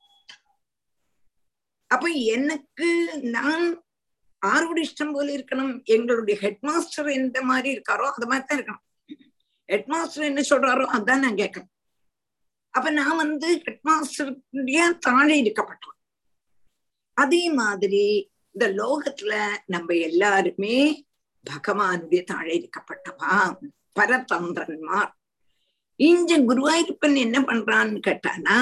அப்ப 1.91 2.09
எனக்கு 2.35 2.89
நான் 3.37 3.65
ஆரோட 4.43 4.79
இஷ்டம் 4.85 5.15
போல 5.15 5.29
இருக்கணும்? 5.37 5.73
எங்களுடைய 5.95 6.37
ஹெட் 6.43 6.63
மாஸ்டர் 6.69 7.09
எந்த 7.21 7.39
மாதிரி 7.51 7.69
இருக்காரோ 7.75 8.07
அது 8.17 8.27
மாதிரி 8.31 8.45
தான் 8.47 8.59
இருக்கணும். 8.59 8.85
ஹெட் 9.69 9.89
மாஸ்டர் 9.93 10.29
என்ன 10.29 10.45
சொல்றாரோ 10.51 10.85
அதான் 10.97 11.25
நான் 11.25 11.41
கேட்கணும். 11.43 11.73
அப்ப 12.75 12.91
நான் 12.99 13.21
வந்து 13.25 13.49
ஹெட் 13.67 13.85
மாஸ்டருடைய 13.89 14.81
தாழே 15.07 15.37
இருக்கப்பட்டோம் 15.43 15.97
அதே 17.21 17.51
மாதிரி 17.51 18.05
இந்த 18.55 18.67
லோகத்துல 18.73 19.33
நம்ம 19.67 19.95
எல்லாருமே 20.03 20.77
பகவானுடைய 21.45 22.23
தாழைக்கப்பட்டவா 22.31 23.35
பரதந்திரன்மார் 23.97 25.11
இஞ்ச 26.01 26.31
குருவாயிருப்பன் 26.45 27.17
என்ன 27.17 27.39
பண்றான்னு 27.41 28.01
கேட்டானா 28.07 28.59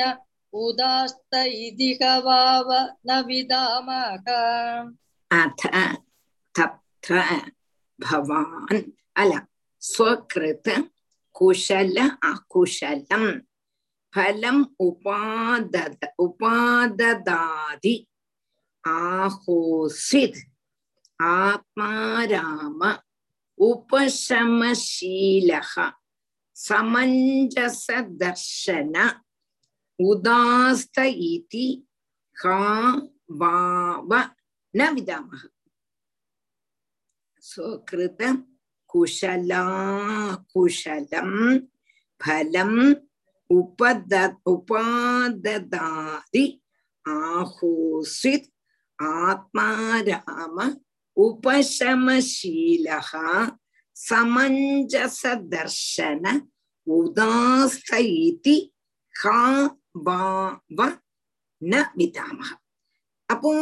उदास्त 0.53 1.33
इदिह 1.35 2.01
वाव 2.25 2.69
न 3.07 3.09
विदामः 3.27 4.27
अथ 5.31 5.61
तत्र 6.55 7.15
भवान् 7.99 8.81
अल 9.21 9.31
स्वकृत 9.81 10.67
कुशल 11.35 11.97
अकुशलम् 12.31 13.29
பலம் 14.14 14.64
உபாதத 14.86 16.00
உபாததாதி 16.24 17.94
ஆஹோசித் 18.84 20.40
ஆத்மாராம 21.20 22.80
உபசமசீலக 23.58 25.74
சமஞ்சச 26.56 27.86
தர்ஷன 28.20 28.96
உதாஸ்த 29.98 30.98
இதி 31.30 31.66
கா 32.36 32.58
வாவ 33.40 34.10
ந 34.74 34.88
விதாமக 34.94 35.42
சுகிருத 37.44 38.22
குஷலா 38.90 39.64
குஷலம் 40.52 41.38
பலம் 42.20 42.80
உபத 43.50 44.12
உபாததாதி 44.52 46.44
ஆஹூஸ்வித் 47.04 48.48
ஆத்மா 49.22 49.66
ராம 50.08 50.58
உபசமசீலகா 51.16 53.26
சமஞ்சச 53.96 55.22
தர்ஷன 55.52 56.24
உதாஸ்தி 56.86 58.56
விதாமக 61.98 62.50
அப்போ 63.28 63.52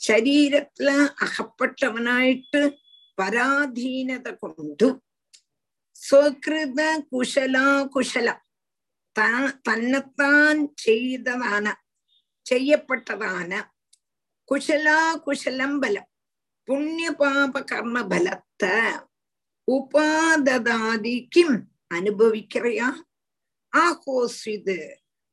ശരീരത്തില് 0.00 0.96
അകപ്പെട്ടവനായിട്ട് 1.24 2.62
പരാധീനത 3.18 4.28
കൊണ്ടു 4.42 4.88
സ്വകൃത 5.96 6.80
കുശലാകുശല 7.10 8.28
தான் 9.16 9.60
தன்னைத்தான் 9.62 10.60
செய்ததான 10.84 11.66
செய்யப்பட்டதான 12.46 13.52
குஷலா 14.48 15.00
குஷலம் 15.26 15.78
பலம் 15.82 16.08
புண்ணிய 16.68 17.10
பாப 17.12 17.60
கர்ம 17.62 17.96
பலத்தை 18.02 18.76
உபாததாதி 19.68 21.14
கிம் 21.28 21.58
அனுபவிக்கிறையா? 21.94 22.88
ஆகோசிது 23.72 24.78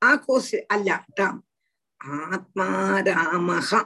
ஆகோசி 0.01 0.57
அல்லாட்டாம் 0.73 1.39
ஆத்மா 2.01 2.67
ராமகா 3.07 3.81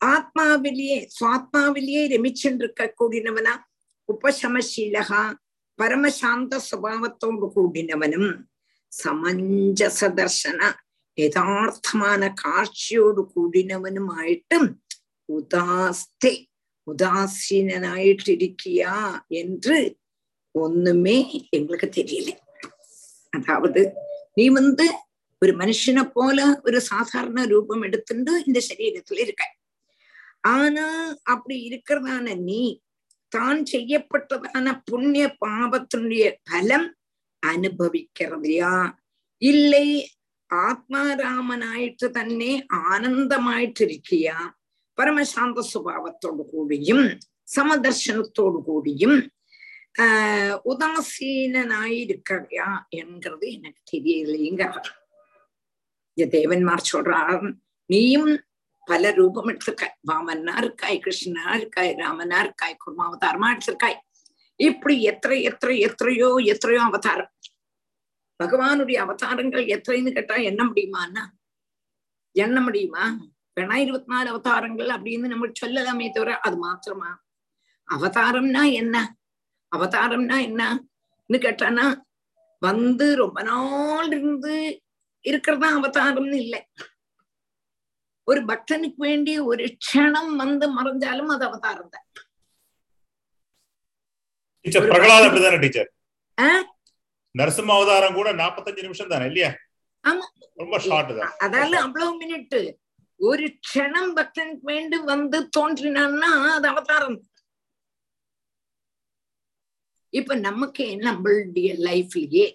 ஆத்மாவிலேயே 0.00 0.98
சுவாத்மாவிலேயே 1.16 2.02
ரமிச்சுருக்க 2.12 2.90
கூடினவனா 3.00 3.54
உபசமசீலகா 4.08 5.22
பரமசாந்த 5.78 6.54
சுபாவத்தோடு 6.70 7.46
கூடினவனும். 7.54 8.30
സമഞ്ജസദർശന 8.92 10.60
യഥാർത്ഥமான 11.18 12.34
കാഴ്ചയോട് 12.42 13.20
കൂടിനവനുമായിട്ടും 13.34 14.80
ഉദാസ്തെ 15.28 16.46
உதாசீனாயிட்டிருக்கியா 16.86 19.26
என்று 19.40 19.96
ஒண்ணுமே 20.54 21.48
எங்களுக்கு 21.50 21.88
தெரியல. 21.98 22.30
அதாவது 23.32 23.82
நீ 24.36 24.48
வந்து 24.48 24.86
ஒரு 25.42 25.52
மனுஷனை 25.52 26.04
போல 26.16 26.60
ஒரு 26.66 26.78
சாதாரண 26.92 27.44
ரூபம் 27.44 27.82
எடுத்துட்டு 27.82 28.42
இந்த 28.46 28.58
சரீரத்துல 28.68 29.20
இருக்க. 29.26 29.42
ஆனா 30.56 30.86
அப்படி 31.32 31.56
இருக்கிறதான 31.68 32.34
நீ 32.48 32.80
தான் 33.32 33.60
செய்யப்பட்டதான 33.72 34.66
புண்ணிய 34.90 35.24
பாபத்தினுடைய 35.44 36.26
பலம் 36.50 36.88
அனுபவிக்கிறதையா 37.43 38.93
இல்லை 39.41 40.11
ആത്മാരാമനായിട്ട് 40.49 42.11
തന്നെ 42.11 42.67
ആനന്ദമായിട്ടിരിക്കുക 42.89 44.53
പരമശാന്ത 44.97 45.63
സ്വഭാവത്തോടു 45.63 46.51
കൂടിയും 46.51 47.19
സമദർശനത്തോടു 47.47 48.65
കൂടിയും 48.65 49.31
ஆஹ் 49.95 50.59
உதாசீனாயிருக்கிறியா 50.65 52.87
என்கிறது 52.91 53.53
எனக்கு 53.53 53.81
தெரியலைங்கிறார் 53.93 54.91
இந்த 56.17 56.37
தேவன்மார் 56.37 56.93
சொல்றார் 56.93 57.53
நீயும் 57.89 58.39
பல 58.87 59.11
ரூபம் 59.11 59.47
எடுத்திருக்காய் 59.47 59.95
வாமனா 60.09 60.57
இருக்காய் 60.57 60.99
கிருஷ்ணனா 60.99 61.55
இருக்காய் 61.55 61.93
ராமனா 61.93 62.39
இருக்காய் 62.39 62.75
குர்மாவதாரமா 62.75 63.53
எடுத்திருக்காய் 63.53 64.01
இப்படி 64.60 65.02
எத்தனை 65.02 65.42
எத்தனை 65.42 65.78
எத்தனையோ 65.78 66.28
எத்தனையோ 66.52 66.82
அவதாரம். 66.82 67.32
பகவானுடைய 68.42 68.96
அவதாரங்கள் 68.96 69.66
எத்தனைன்னு 69.66 70.10
கேட்டா 70.12 70.36
என்ன 70.50 70.64
முடியுமான்னா 70.64 71.24
எண்ண 72.32 72.60
முடியுமா? 72.60 73.04
வேணா 73.56 73.74
இருபத்தி 73.74 74.12
நாலு 74.12 74.28
அவதாரங்கள் 74.30 74.88
அப்படின்னு 74.88 75.26
நம்ம 75.26 75.46
சொல்லலாமே 75.60 76.10
தவிர 76.10 76.36
அது 76.38 76.56
மாத்திரமா? 76.64 77.10
அவதாரம்னா 77.88 78.72
என்ன? 78.72 78.96
அவதாரம்னா 79.76 80.36
என்னன்னு 80.48 81.38
கேட்டானா 81.46 81.86
வந்து 82.62 83.16
ரொம்ப 83.16 83.42
நாள் 83.42 84.06
இருந்து 84.06 84.82
இருக்கிறதா 85.24 85.68
அவதாரம்னு 85.78 86.36
இல்லை. 86.36 86.60
ஒரு 88.24 88.40
பக்தனுக்கு 88.44 88.96
வேண்டிய 88.96 89.44
ஒரு 89.44 89.64
க்ஷணம் 89.64 90.32
வந்து 90.36 90.66
மறைஞ்சாலும் 90.78 91.32
அது 91.34 91.44
அவதாரம் 91.44 91.88
தான். 91.88 92.06
டீச்சர் 94.64 94.88
பிரகலாத் 94.90 95.26
அப்படிதானே 95.28 95.58
டீச்சர்? 95.64 95.88
நரசிம்ம 97.34 97.74
அவதாரம் 97.78 98.18
கூட 98.18 98.28
நாற்பத்தஞ்சு 98.42 98.84
நிமிஷம் 98.86 99.12
தானே 99.14 99.26
இல்லையா. 99.30 99.50
ரொம்ப 100.62 100.76
ஷார்ட் 100.86 101.10
தான். 101.18 101.32
அதால 101.44 101.80
அவ்வளவு 101.86 102.12
மினிட் 102.22 102.58
ஒரு 103.20 103.46
க்ஷணம் 103.66 104.12
பக்தனுக்கு 104.18 104.64
வேண்டி 104.70 104.98
வந்து 105.12 105.38
தோன்றினான்னா 105.56 106.30
அது 106.56 106.66
அவதாரம். 106.68 107.18
இப்ப 110.12 110.34
நமக்கு 110.48 110.84
நம்மளுடைய 111.06 111.70
லைஃப்லயே 111.86 112.46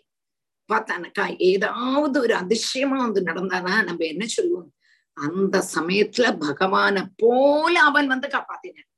பார்த்தானக்கா 0.70 1.26
ஏதாவது 1.50 2.16
ஒரு 2.22 2.34
அதிசயமா 2.36 2.98
வந்து 3.06 3.22
நடந்தானா 3.30 3.74
நம்ம 3.90 4.02
என்ன 4.14 4.26
சொல்லுவோம்? 4.36 4.70
அந்த 5.18 5.56
சமயத்துல 5.76 6.28
பகவான 6.46 7.04
போல 7.22 7.74
அவன் 7.90 8.08
வந்து 8.08 8.28
காப்பாத்தினான். 8.28 8.90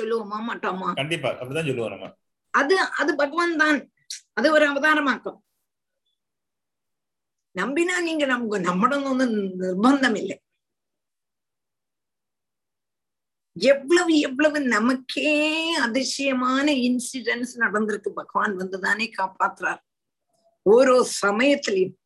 சொல்லுவோமா 0.00 0.38
மாட்டோமா? 0.48 0.90
கண்டிப்பா 1.02 1.30
அப்படிதான் 1.38 1.68
சொல்லுவோம் 1.70 1.94
நம்ம. 1.94 2.08
அது 2.60 2.74
அது 3.00 3.10
பகவான் 3.16 3.56
தான். 3.56 3.78
அது 4.32 4.52
ஒரு 4.52 4.64
அவதாரமாக்கும். 4.72 5.38
நம்பினா 7.56 7.96
நீங்க 8.08 8.24
நமக்கு 8.26 8.58
நம்மடணும் 8.70 9.22
நிர்பந்தம் 9.62 10.16
இல்லை 10.22 10.36
எவ்வளவு 13.56 14.12
எவ்வளவு 14.18 14.58
நமக்கே 14.74 15.32
அதிசயமான 15.86 16.66
இன்சிடென்ட்ஸ் 16.72 17.54
நடந்திருக்கு. 17.56 18.10
பகவான் 18.20 18.54
வந்துதானே 18.58 19.06
காப்பாத்துறார். 19.18 19.80
ஓரோ 20.66 20.96
சமயத்திலையும். 21.22 21.96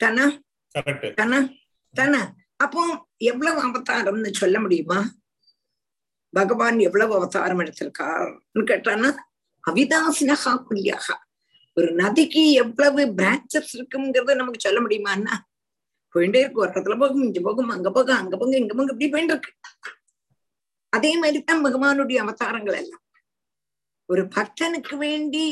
தானே 0.00 0.24
தானே 1.20 1.38
தானே. 1.94 2.22
அப்போ 2.56 2.82
எவ்வளவு 3.30 3.58
அவதாரம்னு 3.68 4.30
சொல்ல 4.32 4.56
முடியுமா? 4.60 4.98
பகவான் 6.36 6.78
எவ்வளவு 6.78 7.14
அவதாரம் 7.14 7.60
எடுத்திருக்காருன்னு 7.60 8.64
கேட்டான்னா 8.70 9.10
அவிதாசினகா 9.64 10.52
புல்யாக 10.68 11.06
ஒரு 11.76 11.88
நதிக்கு 11.92 12.42
எவ்வளவு 12.52 13.02
பிரான்ச்சஸ் 13.16 13.72
இருக்குங்கிறத 13.72 14.34
நமக்கு 14.34 14.60
சொல்ல 14.60 14.80
முடியுமான்னா 14.80 15.34
போயிட்டே 16.14 16.40
இருக்கு. 16.40 16.60
ஒரு 16.60 16.70
இடத்துல 16.70 16.98
போகும் 16.98 17.22
இங்க 17.22 17.40
போகும் 17.40 17.68
அங்க 17.68 17.90
போகும் 17.90 18.16
அங்க 18.16 18.36
போகும் 18.36 18.60
இங்க 18.60 18.74
போகும் 18.74 18.88
இப்படி 18.88 19.08
போயிட்டு 19.08 19.32
இருக்கு. 19.32 19.52
அதே 20.92 21.18
மாதிரிதான் 21.18 21.64
பகவானுடைய 21.64 22.16
அவதாரங்கள் 22.16 22.74
எல்லாம். 22.74 23.02
ஒரு 24.08 24.22
பக்தனுக்கு 24.22 24.94
வேண்டி 24.96 25.46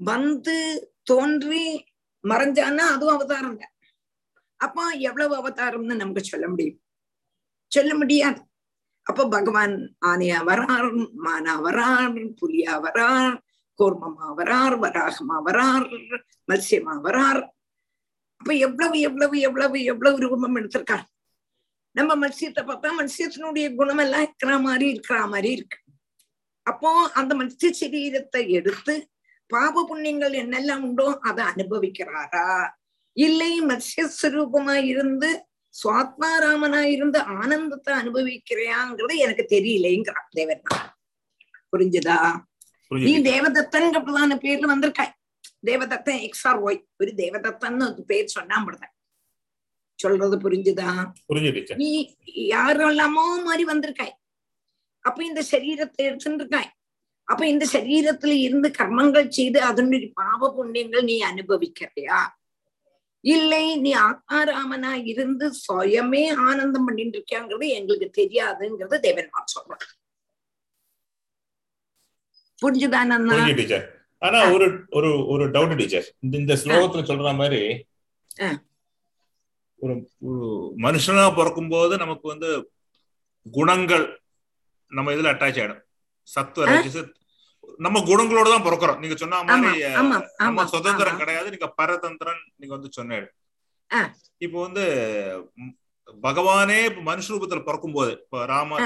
வந்து 0.00 0.56
தோன்றி 1.02 1.64
மறைஞ்சான்னா 2.24 2.84
அதுவும் 2.94 3.14
அவதாரம் 3.14 3.58
தான். 3.58 3.74
அப்போ 4.56 4.82
எவ்வளவு 5.00 5.34
அவதாரம்னு 5.40 5.94
நமக்கு 5.94 6.24
சொல்ல 6.24 6.48
முடியும்? 6.48 6.78
சொல்ல 7.72 7.94
முடியாது. 7.94 8.40
அப்ப 9.06 9.28
பகவான் 9.28 9.96
ஆனையா 10.06 10.38
வரார் 10.44 10.90
மானா 11.24 11.54
வரார் 11.60 12.18
புலியா 12.40 12.74
வரார் 12.84 13.42
கோர்மமா 13.78 14.26
வரார் 14.36 14.76
வராகமா 14.78 15.36
வரார் 15.46 15.86
மத்சியமா 16.48 16.94
வரார் 17.02 17.42
அப்ப 18.40 18.54
எவ்வளவு 18.54 19.00
எவ்வளவு 19.00 19.40
எவ்வளவு 19.40 19.84
எவ்வளவு 19.84 20.18
ரூபம் 20.18 20.56
எடுத்திருக்கார்? 20.56 21.04
நம்ம 21.92 22.14
மத்சியத்தை 22.16 22.62
பார்த்தா 22.64 22.90
மத்சியத்தினுடைய 22.98 23.74
குணம் 23.74 23.98
எல்லாம் 23.98 24.22
இருக்கிற 24.22 24.58
மாதிரி 24.58 24.88
இருக்கிற 24.88 25.26
மாதிரி 25.26 25.50
இருக்கு. 25.52 25.78
அப்போ 26.62 27.10
அந்த 27.12 27.34
மத்ய 27.34 27.70
சரீரத்தை 27.70 28.48
எடுத்து 28.48 29.08
பாப 29.50 29.84
புண்ணியங்கள் 29.88 30.32
என்னெல்லாம் 30.32 30.82
உண்டோ 30.82 31.18
அதை 31.20 31.44
அனுபவிக்கிறாரா? 31.44 32.72
இல்லை 33.12 33.60
மத்ஸ்வரூபமா 33.60 34.74
இருந்து 34.84 35.30
சுவாத்மாராமனா 35.74 36.80
இருந்து 36.94 37.18
ஆனந்தத்தை 37.36 37.92
அனுபவிக்கிறையாங்கிறது 37.94 39.14
எனக்கு 39.18 39.44
தெரியலைங்கிறான் 39.52 40.28
தேவன் 40.30 40.62
புரிஞ்சுதா? 41.72 42.16
நீ 42.90 43.12
தேவதத்தன்கிறதான 43.28 44.36
பேர்ல 44.42 44.66
வந்திருக்காய். 44.72 45.12
தேவதத்தன் 45.64 46.20
எக்ஸ்ஆர் 46.26 46.60
ஒய் 46.64 46.78
ஒரு 47.00 47.12
தேவதத்தன்னு 47.16 47.84
ஒரு 47.90 48.02
பேர் 48.02 48.34
சொன்னா 48.34 48.56
முடிதான் 48.58 48.92
சொல்றது 49.98 50.36
புரிஞ்சுதா? 50.44 50.88
நீ 51.82 51.90
யாரெல்லாமோ 52.50 53.24
மாதிரி 53.44 53.64
வந்திருக்காய். 53.64 54.14
அப்ப 55.04 55.18
இந்த 55.24 55.42
சரீரத்தை 55.52 56.02
எடுத்துட்டு 56.08 56.42
இருக்காய் 56.42 56.70
அப்ப 57.28 57.42
இந்த 57.46 57.64
சரீரத்துல 57.74 58.32
இருந்து 58.46 58.68
கர்மங்கள் 58.78 59.28
செய்து 59.30 59.58
அதனுடைய 59.62 60.06
பாவ 60.20 60.40
புண்ணியங்கள் 60.56 61.04
நீ 61.04 61.16
அனுபவிக்கிறியா? 61.22 62.18
இல்லை 63.22 63.64
நீ 63.76 63.90
ஆத்மாராமனா 64.06 64.92
இருந்து 65.12 65.46
சுயமே 65.64 66.22
ஆனந்தம் 66.48 66.84
பண்ணிட்டு 66.84 67.18
இருக்கியாங்கிறது 67.18 67.68
எங்களுக்கு 67.78 68.08
தெரியாதுங்கிறது 68.20 68.98
தேவன்மார் 69.06 69.52
சொல்றான் 69.54 69.84
புரிஞ்சுதானா 72.62 73.16
புரிஞ்சு 73.28 73.54
டீச்சர். 73.56 73.84
ஆனா 74.18 74.40
ஒரு 74.54 74.66
ஒரு 74.90 75.08
ஒரு 75.26 75.44
டவுட் 75.50 75.76
டீச்சர். 75.76 76.08
இந்த 76.20 76.34
இந்த 76.42 76.54
ஸ்லோகத்துல 76.64 77.02
சொல்ற 77.08 77.30
மாதிரி. 77.40 77.62
ஒரு 79.76 79.94
மனுஷனா 80.84 81.24
பிறக்கும் 81.36 81.68
போது 81.68 81.94
நமக்கு 81.96 82.26
வந்து 82.28 82.50
குணங்கள் 83.46 84.04
நம்ம 84.90 85.12
இதுல 85.14 85.32
அட்டாச் 85.32 85.58
ஆயிடும். 85.62 85.82
சத்துவ 86.28 86.66
நம்ம 87.76 88.00
குணங்களோட 88.00 88.44
தான் 88.44 88.62
பிறக்கிறோம். 88.62 88.98
நீங்க 88.98 89.16
சொன்ன 89.16 89.42
மாதிரி 89.42 89.78
நம்ம 90.36 90.66
சுதந்திரம். 90.66 91.16
கிடையாது. 91.16 91.48
நீங்க 91.48 91.74
பரதந்திரன் 91.82 92.52
நீங்க 92.56 92.74
வந்து 92.74 92.88
சொன்னேன். 92.90 93.32
ஆ. 93.94 94.14
இப்போ 94.38 94.60
வந்து 94.60 94.82
பகவானே 96.22 96.94
மனுஷ 97.06 97.22
ரூபத்துல 97.28 97.62
பிறக்கும் 97.62 97.92
போது 97.92 98.10
இப்ப 98.10 98.46
ராம. 98.46 98.78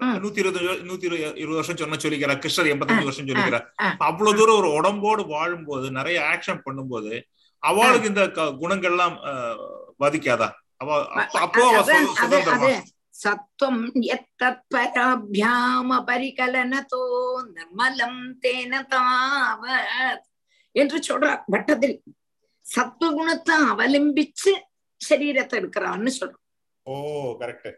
நூத்தி 0.00 0.38
இருபது 0.38 0.60
நூத்தி 0.60 1.04
இரு- 1.04 1.36
இருபது 1.36 1.54
வருஷம் 1.54 1.76
சொன்ன 1.76 1.96
சொல்லிக்கிறார். 1.96 2.38
கிருஷ்ணர் 2.38 2.72
எண்பத்தஞ்சு 2.72 3.02
வருஷம் 3.02 3.26
சொல்லிக்கிறார். 3.26 3.66
ஆ. 3.82 3.94
அவ்வளவு 3.98 4.36
தூரம் 4.36 4.56
ஒரு 4.56 4.72
உடம்போடு 4.72 5.26
வாழும்போது 5.26 5.90
நிறைய 5.90 6.20
ஆக்ஷன் 6.20 6.60
பண்ணும்போது 6.64 7.22
அவளுக்கு 7.58 8.08
இந்த 8.08 8.26
குணங்கள்லாம் 8.26 9.16
பாதிக்காதா? 10.00 10.50
அவ 10.76 11.08
அப்ப- 11.08 11.38
அவ 11.66 11.82
சுதந்திரமா? 12.14 12.66
பராபியாம 14.72 15.98
பரிகலனதோ 16.08 17.02
நிர்மலம் 17.52 18.22
தேன 18.40 18.82
தாவத் 18.92 20.26
என்று 20.74 20.98
சொல்றார். 20.98 21.42
பட்டத்தில் 21.50 21.96
சத்துவகுணத்தை 22.66 23.56
அவலம்பிச்சு 23.72 24.52
சரீரத்தை 25.00 25.56
எடுக்கிறான்னு 25.60 26.12
சொல்றோம் 26.20 26.42
ஓ 26.86 26.94
கரெக்ட் 27.40 27.70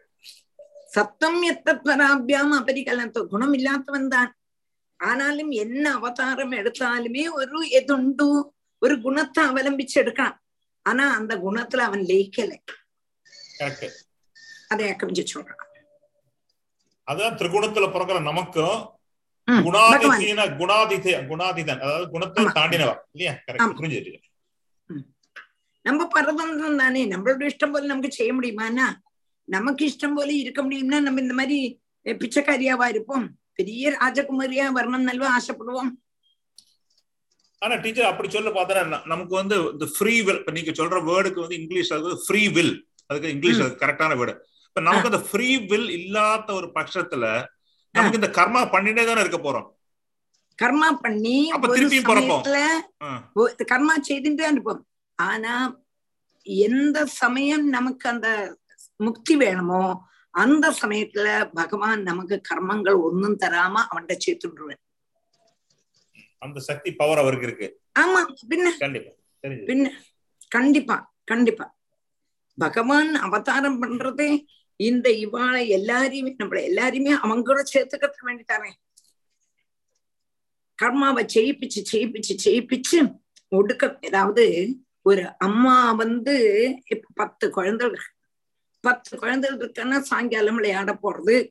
சத்தம் 0.87 1.41
எத்தத் 1.43 1.85
பராபியாம 1.85 2.51
அபரிகலனத்தோ 2.61 3.22
குணம் 3.26 3.53
இல்லாதவன் 3.53 4.09
தான். 4.09 4.30
ஆனாலும் 5.01 5.51
என்ன 5.51 5.85
அவதாரம் 5.93 6.53
எடுத்தாலுமே 6.53 7.24
ஒரு 7.30 7.59
எதுண்டு 7.78 8.28
ஒரு 8.82 8.95
குணத்தை 9.01 9.45
அவலம்பிச்சு 9.45 9.95
எடுக்கலாம் 9.95 10.37
ஆனா 10.87 11.05
அந்த 11.14 11.32
குணத்துல 11.37 11.85
அவன் 11.89 12.01
லயிக்கலை. 12.01 12.59
அதை 14.75 14.89
கொஞ்சம் 14.97 15.31
சொல்றான் 15.33 15.61
அதான் 17.09 17.39
திரிகுணத்துல 17.39 17.87
பிறக்கிற 17.91 18.18
நமக்கும் 18.25 18.77
குணாதிசீன 19.49 20.45
குணாதிச 20.59 21.07
குணாதிதன் 21.31 21.83
அதாவது 21.83 22.07
குணத்தை 22.11 22.43
ஆமா. 22.43 22.53
தாண்டினவா 22.53 22.95
இல்லையா. 23.12 23.33
கரெக்ட் 23.47 23.75
புரிஞ்சுது. 23.79 24.12
நம்ம 25.85 26.03
பரதந்திரம் 26.14 26.79
தானே? 26.79 27.03
நம்மளோட 27.07 27.49
இஷ்டம் 27.51 27.72
போல 27.72 27.87
நமக்கு 27.87 28.11
செய்ய 28.12 28.33
முடியுமானா 28.33 28.87
நமக்கு 29.49 29.83
இஷ்டம் 29.87 30.14
போல 30.14 30.31
இருக்க 30.35 30.61
முடியும்னா 30.62 31.01
நம்ம 31.01 31.20
இந்த 31.20 31.35
மாதிரி 31.35 31.59
பிச்சைக்காரியாவா 32.07 32.87
இருப்போம். 32.89 33.27
பெரிய 33.59 33.91
ராஜகுமாரியா 33.97 34.64
வரணும் 34.77 35.07
நல்லவா 35.09 35.31
ஆசைப்படுவோம். 35.37 35.91
ஆனா 37.62 37.75
டீச்சர் 37.77 38.09
அப்படி 38.09 38.29
சொல்ல 38.31 38.51
பார்த்தா 38.51 38.81
நமக்கு 39.07 39.35
வந்து 39.35 39.57
இந்த 39.70 39.87
ஃப்ரீ 39.93 40.14
வில் 40.20 40.41
இப்ப 40.41 40.53
நீங்க 40.53 40.72
சொல்ற 40.72 40.99
வேர்டுக்கு 41.07 41.45
வந்து 41.45 41.61
இங்கிலீஷ் 41.61 41.93
அது 41.93 42.16
ஃப்ரீ 42.25 42.43
வில் 42.49 42.75
அதுக்கு 43.11 43.29
இங்கிலீஷ் 43.29 43.61
கரெக்டான 43.83 44.16
வேர்டு 44.18 44.35
நமக்கு 44.77 45.07
அந்த 45.07 45.18
ஃப்ரீ 45.18 45.59
வில் 45.66 45.91
இல்லாத 45.91 46.55
ஒரு 46.55 46.66
பட்சத்துல 46.75 47.25
நமக்கு 47.95 48.14
இந்த 48.14 48.29
கர்மா 48.29 48.70
பண்ணிட்டே 48.72 49.05
தானே 49.05 49.20
இருக்க 49.20 49.39
போறோம். 49.39 49.66
கர்மா 50.59 50.93
பண்ணி 50.93 51.37
கர்மா 53.64 53.95
செய்துட்டு 54.09 54.45
அனுப்போம் 54.47 54.83
ஆனா 55.18 55.55
எந்த 56.47 57.07
சமயம் 57.07 57.68
நமக்கு 57.68 58.09
அந்த 58.09 58.57
முக்தி 58.97 59.37
வேணுமோ 59.37 59.83
அந்த 60.31 60.70
சமயத்துல 60.83 61.51
பகவான் 61.53 62.03
நமக்கு 62.03 62.41
கர்மங்கள் 62.51 62.99
ஒண்ணும் 63.01 63.39
தராம 63.39 63.85
அவன்கிட்ட 63.91 64.16
சேர்த்துடுவேன் 64.27 64.81
அந்த 66.39 66.61
சக்தி 66.61 66.95
பவர் 66.95 67.18
அவருக்கு 67.18 67.47
இருக்கு. 67.47 67.81
ஆமா 67.99 68.20
பின்ன. 68.51 68.77
கண்டிப்பா. 68.79 69.12
பின்ன. 69.45 69.87
கண்டிப்பா 70.49 71.12
கண்டிப்பா. 71.25 71.75
பகவான் 72.59 73.14
அவதாரம் 73.14 73.83
பண்றதே 73.83 74.47
இந்த 74.77 75.11
இவாளை 75.11 75.68
எல்லாரையுமே 75.70 76.35
நம்மள 76.39 76.61
எல்லாரையுமே 76.70 77.12
அவங்களோட 77.22 77.43
கூட 77.43 77.62
சேர்த்துக்கிறதுக்கு 77.75 78.27
வேண்டித்தானே 78.27 78.72
கர்மாவை 80.83 81.27
செய்யிப்பிச்சு 81.35 81.85
செய்யிப்பிச்சு 81.93 82.35
செய்யிப்பிச்சு 82.45 83.14
ஒடுக்க 83.51 84.05
ஏதாவது 84.05 84.75
ஒரு 85.03 85.37
அம்மா 85.39 85.93
வந்து 85.93 86.35
இப்ப 86.87 87.09
பத்து 87.14 87.51
குழந்தைகள் 87.51 88.12
பத்து 88.81 89.18
குழந்தைகள் 89.18 89.59
இருக்குன்னா 89.59 90.01
சாயங்காலம் 90.01 90.55
விளையாட 90.55 90.99
போறது. 91.03 91.49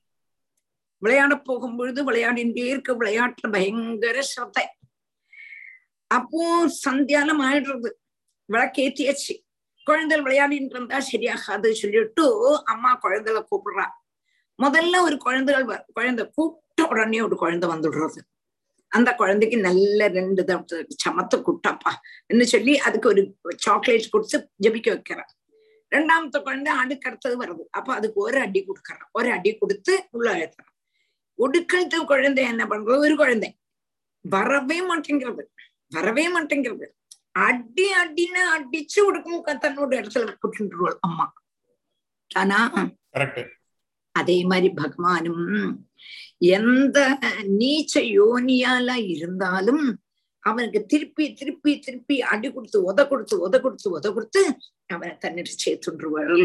விளையாட 0.97 1.35
போகும் 1.35 1.75
பொழுது 1.75 2.11
விளையாடிட்டே 2.11 2.65
இருக்க 2.65 2.93
விளையாட்டுல 2.93 3.51
பயங்கர 3.51 4.19
ஸ்ரத்தை. 4.19 4.65
அப்போ 6.07 6.67
சந்தியாலம் 6.67 7.41
ஆயிடுறது. 7.41 7.91
விளக்கேத்தியாச்சு. 8.51 9.35
குழந்தைகள் 9.85 10.25
விளையாடிட்டு 10.25 10.73
இருந்தா 10.75 10.97
சரியாகாது 11.11 11.71
சொல்லிட்டு 11.71 12.25
அம்மா 12.65 12.95
குழந்தைகளை 12.95 13.47
கூப்பிடுறா. 13.51 13.87
முதல்ல 14.63 15.01
ஒரு 15.01 15.17
குழந்தைகள் 15.17 15.85
குழந்தை 15.93 16.31
கூப்பிட்ட 16.35 16.89
உடனே 16.89 17.21
ஒரு 17.21 17.35
குழந்தை 17.35 17.69
வந்துடுறது. 17.69 18.21
அந்த 18.87 19.15
குழந்தைக்கு 19.15 19.57
நல்ல 19.57 20.07
ரெண்டு 20.07 20.43
தடவை 20.43 20.87
சமத்து 21.07 21.35
குட்டப்பா 21.35 21.91
என்று 22.25 22.47
சொல்லி 22.47 22.77
அதுக்கு 22.79 23.09
ஒரு 23.09 23.37
சாக்லேட் 23.55 24.09
கொடுத்து 24.09 24.37
ஜபிக்க 24.63 24.89
வைக்கிறேன் 24.89 25.31
ரெண்டாமത്തെ 25.95 26.41
குழந்தை 26.41 26.73
அடுக்கடுத்தது 26.73 27.35
வருது. 27.41 27.63
அப்ப 27.69 27.93
அதுக்கு 27.93 28.21
ஒரு 28.21 28.39
அடி 28.39 28.65
கொடுக்கறான் 28.65 29.07
ஒரு 29.11 29.31
அடி 29.31 29.57
கொடுத்து 29.57 30.07
உள்ள 30.11 30.33
எழுத்துறேன் 30.33 30.71
ஒடுக்கத்து 31.37 32.05
குழந்தை 32.05 32.43
என்ன 32.43 32.65
பண்றது? 32.65 32.97
ஒரு 32.97 33.15
குழந்தை. 33.15 33.57
வரவே 34.21 34.77
மாட்டேங்கிறது. 34.81 35.43
வரவே 35.89 36.25
மாட்டேங்கிறது. 36.35 36.85
அடி 37.35 37.85
அடின்னு 38.01 38.41
அடிச்சு 38.55 38.99
உடுக்கும் 39.07 39.61
தன்னோட 39.63 39.91
இடத்துல 40.01 40.33
கூட்டுருவாள் 40.41 40.97
அம்மா. 40.99 41.25
ஆனா 42.31 42.59
அதே 44.15 44.37
மாதிரி 44.45 44.69
பகவானும் 44.73 45.45
எந்த 46.57 46.97
நீச்ச 47.59 47.93
யோனியால 48.17 48.89
இருந்தாலும் 49.13 49.83
அவனுக்கு 50.43 50.79
திருப்பி 50.85 51.25
திருப்பி 51.33 51.71
திருப்பி 51.79 52.15
அடி 52.31 52.47
கொடுத்து 52.51 52.79
உத 52.89 53.07
கொடுத்து 53.07 53.35
உத 53.45 53.55
கொடுத்து 53.61 53.87
உத 53.97 54.07
கொடுத்து 54.13 54.41
அவனை 54.87 55.13
தன்னிட்டு 55.17 55.53
சேர்த்துருவாள் 55.63 56.35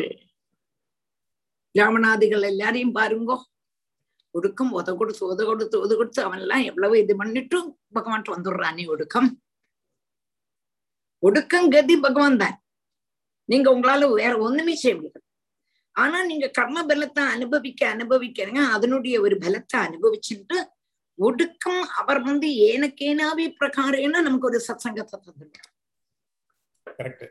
ராமநாதிகள் 1.74 2.44
எல்லாரையும் 2.50 2.94
பாருங்கோ. 2.94 3.36
ஒடுக்கம் 4.34 4.72
உத 4.72 4.90
கொடுத்து 4.96 5.22
உத 5.32 5.42
கொடுத்து 5.44 5.76
உத 5.84 5.92
கொடுத்து 5.96 6.20
அவன் 6.22 6.40
எல்லாம் 6.40 6.64
எவ்வளவு 6.70 6.94
இது 7.02 7.14
பண்ணிட்டும் 7.16 7.68
பகவான்ட்டு 7.96 8.34
வந்துடுறானே 8.34 8.84
ஒடுக்கம். 8.86 9.28
ஒடுக்கம் 11.22 11.70
கதி 11.70 11.94
பகவான் 11.96 12.36
தான் 12.36 12.56
நீங்க 13.48 13.68
உங்களால 13.74 14.08
வேற 14.14 14.32
ஒண்ணுமே 14.38 14.74
செய்ய 14.74 14.94
முடியாது. 14.96 15.24
ஆனா 15.96 16.18
நீங்க 16.24 16.46
கர்ம 16.48 16.78
பலத்தை 16.84 17.22
அனுபவிக்க 17.26 17.82
அனுபவிக்கிறீங்க 17.86 18.62
அதனுடைய 18.74 19.16
ஒரு 19.20 19.36
பலத்தை 19.36 19.78
அனுபவிச்சுட்டு 19.80 20.58
ஒடுக்கம் 21.18 21.82
அவர் 21.96 22.20
வந்து 22.20 22.48
ஏனக்கேனாவே 22.68 23.46
பிரகாரேன 23.58 24.20
நமக்கு 24.20 24.46
ஒரு 24.46 24.58
சத்சங்கத்தை 24.68 25.16
தந்துடுறார் 25.18 25.72
கரெக்ட் 26.98 27.26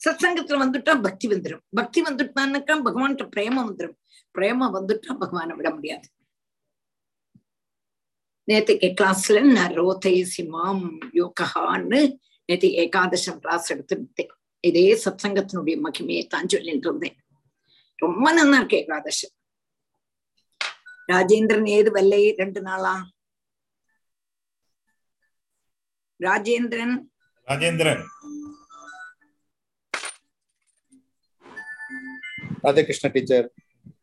சத்சங்கத்துல 0.00 0.58
வந்துட்டா 0.62 0.92
பக்தி 1.00 1.26
வந்துடும் 1.28 1.62
பக்தி 1.76 2.00
வந்துட்டான்னாக்கா 2.02 2.74
பகவான்கிட்ட 2.84 3.26
பிரேமம் 3.36 3.68
வந்துடும் 3.70 3.96
பிரேமம் 4.34 4.74
வந்துட்டா 4.76 5.12
பகவானை 5.14 5.54
விட 5.56 5.68
முடியாது. 5.70 6.06
நேற்றுக்கு 8.48 8.88
கிளாஸ்ல 9.00 9.40
நான் 9.56 9.74
ரோதை 9.74 10.14
சிமாம் 10.34 10.84
யோகான்னு 11.20 12.00
நேற்று 12.48 12.68
ஏகாதசம் 12.82 13.40
கிளாஸ் 13.40 13.66
எடுத்துட்டேன் 13.72 14.30
இதே 14.64 14.84
சத்சங்கத்தினுடைய 15.02 15.76
மகிமையை 15.86 16.22
தான் 16.26 16.48
சொல்லிட்டு 16.48 16.88
இருந்தேன். 16.88 17.16
ரொம்ப 17.98 18.24
நன்னா 18.36 18.58
இருக்கு 18.60 18.78
ஏகாதசம் 18.82 19.34
ராஜேந்திரன் 21.08 21.68
ஏது 21.76 21.90
வெள்ளை 21.90 22.22
ரெண்டு 22.40 22.60
நாளா? 22.60 22.94
ராஜேந்திரன்? 26.20 26.94
ராஜேந்திரன். 27.48 28.02
ராதாகிருஷ்ண 32.64 33.08
டீச்சர் 33.08 33.46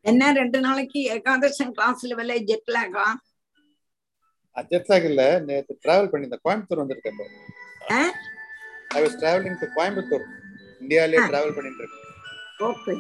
என்ன 0.04 0.32
ரெண்டு 0.34 0.60
நாளைக்கு 0.60 1.00
ஏகாதசம் 1.16 1.74
கிளாஸ்ல 1.78 2.16
வெள்ளை 2.20 2.38
ஜெட்லாகா 2.50 3.08
ஜெட்லாக் 4.72 5.08
இல்ல 5.10 5.22
நேத்து 5.48 5.74
டிராவல் 5.84 6.10
பண்ணியிருந்தேன் 6.12 6.44
கோயம்புத்தூர் 6.46 6.82
வந்திருக்கேன்? 6.82 7.18
I 8.96 9.02
was 9.04 9.18
travelling 9.22 9.58
to 9.60 9.68
Coimbatore 9.76 10.26
இந்தியாலயே 10.82 11.22
ஆ. 11.22 11.28
டிராவல் 11.28 11.56
பண்ணிட்டு 11.58 11.82
இருக்கேன் 11.84 12.02
ஓகே 12.66 12.94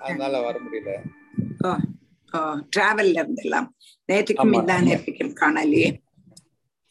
அதனால 0.00 0.34
வர 0.42 0.56
முடியல. 0.58 0.92
டிராவல்ல 2.72 3.16
இருந்தெல்லாம் 3.20 3.66
நேற்றுக்கும் 4.08 4.46
ஆமா. 4.46 4.60
இந்த 4.60 4.74
நேற்றுக்கும் 4.80 5.34
காணலையே 5.40 5.90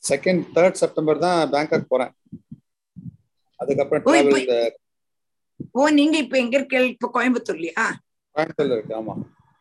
செகண்ட் 0.04 0.44
தேர்ட் 0.54 0.80
செப்டம்பர் 0.82 1.24
தான் 1.24 1.40
பேங்காக் 1.52 1.90
போறேன். 1.90 2.14
அதுக்கப்புறம் 3.60 4.04
டிராவல் 4.06 4.78
ஓ 5.76 5.90
நீங்க 5.98 6.16
இப்ப 6.18 6.36
எங்க 6.38 6.56
இருக்க 6.58 6.78
இப்ப 6.88 7.10
கோயம்புத்தூர்லயா 7.16 7.86
கோயம்புத்தூர்ல 8.36 8.78
இருக்கு 8.78 8.96
ஆமா. 9.00 9.16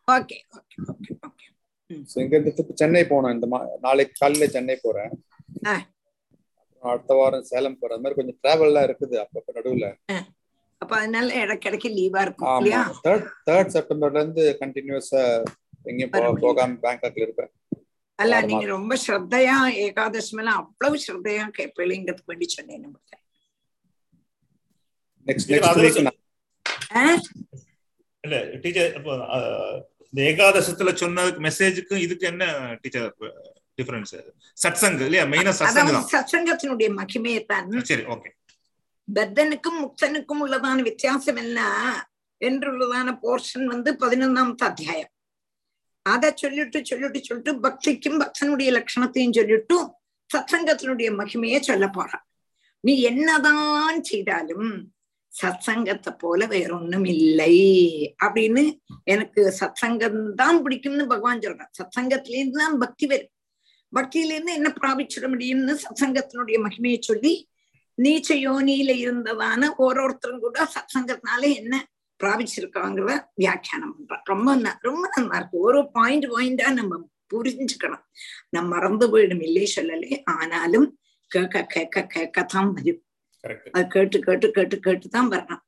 Okay 0.08 0.36
okay 0.56 0.76
okay 0.92 1.12
okay. 1.26 1.46
இங்க 2.20 2.34
இருந்து 2.36 2.52
சென்னை 2.80 3.02
போகணும். 3.04 3.34
இந்த 3.36 3.46
நாளைக்கு 3.80 4.14
காலையில 4.18 4.46
சென்னை 4.50 4.76
போறேன். 4.82 5.12
அடுத்த 6.82 7.14
வாரம் 7.14 7.44
சேலம் 7.44 7.76
அந்த 7.86 8.02
மாதிரி 8.02 8.18
கொஞ்சம் 8.18 8.38
டிராவல்லாம் 8.38 8.86
இருக்குது 8.88 9.16
அப்பப்ப 9.22 9.56
நடுவுல 9.56 9.88
அப்ப 10.80 10.92
அதனால 10.96 11.32
இடக்கிடைக்கு 11.40 11.88
லீவா 11.96 12.20
இருக்கும் 12.22 12.52
இல்லையா 12.58 12.82
தேர்ட் 13.04 13.26
தேர்ட் 13.46 13.72
செப்டம்பர்ல 13.74 14.20
இருந்து 14.20 14.44
கண்டினியூஸா 14.60 15.22
எங்கேயும். 15.84 16.40
போகாம 16.40 16.78
பேங்காக்ல 16.82 17.24
இருப்பேன் 17.26 17.52
அல்ல. 18.18 18.38
நீங்க 18.48 18.66
ரொம்ப 18.68 18.94
ஸ்ரத்தையா 19.02 19.56
ஏகாதசம் 19.84 20.40
எல்லாம் 20.40 20.58
அவ்வளவு 20.62 20.96
ஸ்ரத்தையா 21.04 21.44
கேட்பீங்கிறதுக்கு 21.58 22.32
வேண்டி 22.32 22.48
சொன்னேன் 22.48 22.82
நமக்கு 22.82 23.16
நெக்ஸ்ட் 25.26 25.50
நெக்ஸ்ட்? 25.52 27.30
இல்ல 28.24 28.36
டீச்சர் 28.62 28.94
இந்த 30.12 30.20
ஏகாதசத்துல 30.30 30.92
சொன்னதுக்கு 31.00 31.44
மெசேஜுக்கும் 31.46 32.04
இதுக்கு 32.04 32.26
என்ன 32.26 32.44
டீச்சர் 32.82 33.10
டிஃபரன்ஸ் 33.78 34.14
சத்சங் 34.64 34.98
இல்லையா? 35.06 35.24
மெயினா 35.32 35.52
சத்சங் 35.60 35.90
தான். 35.96 36.08
சத்சங்கத்தினுடைய 36.14 36.88
மகிமையை 37.00 37.40
தான். 37.52 37.70
சரி 37.90 38.04
ஓகே 38.14 38.30
பத்தனுக்கும் 39.08 39.78
முக்தனுக்கும் 39.84 40.42
உள்ளதான 40.44 40.82
வித்தியாசம் 40.88 41.40
என்ன? 41.44 41.60
என்றுள்ளதான 42.40 43.08
போர்ஷன் 43.22 43.66
வந்து 43.72 43.90
பதினொன்னாமത്തെ 44.02 44.64
அத்தியாயம். 44.70 45.12
அதை 46.06 46.28
சொல்லிட்டு 46.42 46.78
சொல்லிட்டு 46.90 47.20
சொல்லிட்டு 47.26 47.52
பக்திக்கும் 47.64 48.20
பக்தனுடைய 48.22 48.68
லட்சணத்தையும் 48.76 49.36
சொல்லிட்டு 49.38 49.76
சத்சங்கத்தினுடைய 50.30 51.08
மகிமையை 51.20 51.58
சொல்ல 51.70 51.84
போறான். 51.96 52.24
நீ 52.84 52.92
என்னதான் 53.10 53.98
செய்தாலும் 54.10 54.70
சத்சங்கத்தை 55.32 56.12
போல 56.22 56.46
வேற 56.52 56.70
ஒண்ணும் 56.76 57.08
இல்லை 57.14 57.56
அப்படின்னு 58.24 58.62
எனக்கு 59.14 59.42
சத்சங்கம் 59.58 60.22
தான் 60.40 60.58
பிடிக்கும்னு 60.64 61.04
பகவான் 61.12 61.44
சொல்றான். 61.44 61.72
சத்சங்கத்திலேருந்து 61.78 62.62
தான் 62.64 62.80
பக்தி 62.84 63.06
வரும். 63.12 63.32
பக்தியில 63.92 64.34
இருந்து 64.34 64.52
என்ன 64.52 64.68
பிராபிச்சிட 64.80 65.26
முடியும்னு 65.34 65.74
சத்சங்கத்தினுடைய 65.84 66.58
மகிமையை 66.66 66.98
சொல்லி 67.00 67.32
நீச்ச 67.98 68.30
யோனியில 68.46 68.90
இருந்ததான 69.04 69.70
ஓரோருத்தரும் 69.78 70.38
கூட 70.38 70.58
சத்சங்கத்தினால 70.74 71.42
என்ன 71.56 71.74
பிராபிச்சிருக்காங்கிறத 72.20 73.12
வியாக்கியானம் 73.34 73.94
பண்றான் 73.98 74.24
ரொம்ப 74.24 74.54
ரொம்ப 74.82 75.04
நல்லா 75.16 75.36
இருக்கு. 75.36 75.58
ஒரு 75.58 75.80
பாயிண்ட் 75.92 76.26
பாயிண்டா 76.26 76.68
நம்ம 76.72 76.98
புரிஞ்சுக்கணும். 77.34 78.04
நம்ம 78.48 78.68
மறந்து 78.74 79.06
போயிடும் 79.12 79.42
இல்லை 79.42 79.66
சொல்லலே. 79.76 80.10
ஆனாலும் 80.36 80.86
கேட்க 81.30 81.62
கேட்க 81.64 82.06
கேட்கத்தான் 82.14 82.70
வரும். 82.76 83.00
கரெக்ட் 83.44 83.70
அது 83.70 83.86
கேட்டு 83.86 84.18
கேட்டு 84.18 84.50
கேட்டு 84.50 84.76
கேட்டு 84.78 85.08
தான் 85.08 85.30
வரணும் 85.30 85.62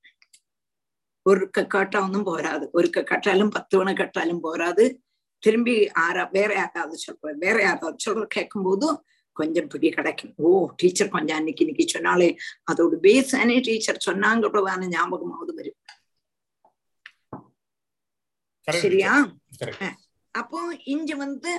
ஒருக்க 1.26 1.66
கேட்டா 1.66 1.98
ஒன்றும் 2.02 2.24
போராது 2.24 2.64
ஒருக்க 2.72 3.02
கேட்டாலும் 3.02 3.50
பத்து 3.50 3.76
மணி 3.78 3.92
கேட்டாலும் 3.94 4.40
போராது 4.40 4.84
திரும்பி 5.42 5.74
ஆறா 6.04 6.24
வேற 6.32 6.50
யாராவது 6.54 6.98
சொல்ற 7.06 7.32
வேற 7.44 7.56
யாராவது 7.62 8.04
சொல்ற 8.06 8.24
கேட்கும் 8.36 8.66
போதும் 8.68 8.98
கொஞ்சம் 9.36 9.68
பிடி 9.72 9.88
கிடைக்கும். 9.90 10.32
ஓ 10.38 10.48
டீச்சர் 10.80 11.08
கொஞ்சம் 11.08 11.38
அன்னைக்கு 11.38 11.62
இன்னைக்கு 11.64 11.84
சொன்னாலே 11.88 12.28
அதோட 12.70 12.96
பேஸ் 13.04 13.30
தானே 13.30 13.56
டீச்சர் 13.60 14.04
சொன்னாங்கிறதான 14.08 14.88
ஞாபகமாவது 14.94 15.52
வரும் 15.58 15.78
சரியா? 18.68 19.12
அப்போ 20.34 20.58
இங்க 20.84 21.12
வந்து 21.14 21.52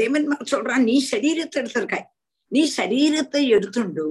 தேவன்மார் 0.00 0.50
சொல்றான் 0.52 0.84
நீ 0.88 0.96
சரீரத்தை 1.12 1.58
எடுத்திருக்காய் 1.62 2.06
நீ 2.52 2.62
சரீரத்தை 2.76 3.42
எடுத்துண்டு 3.56 4.04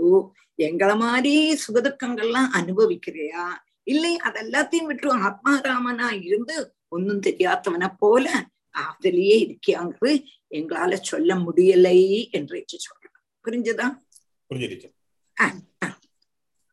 எங்களை 0.60 0.96
மாதிரி 0.96 1.36
சுகதுக்கங்கள்லாம் 1.64 2.50
அனுபவிக்கிறியா? 2.60 3.44
இல்லை 3.84 4.14
அதெல்லாத்தையும் 4.28 4.90
விட்டு 4.90 5.08
ஆத்மாராமனா 5.28 6.10
இருந்து 6.28 6.56
ஒன்னும் 6.88 7.24
தெரியாதவனை 7.28 7.90
போல 8.00 8.26
அதுலயே 8.83 9.37
இருக்கியாங்கிறது 9.45 10.13
எங்களால 10.59 10.99
சொல்ல 11.11 11.31
முடியலை 11.47 11.99
என்று 12.39 12.59
சொல்றான் 12.87 13.17
புரிஞ்சுதா 13.45 13.87
புரிஞ்சு 14.51 14.69
டீச்சர் 14.73 14.95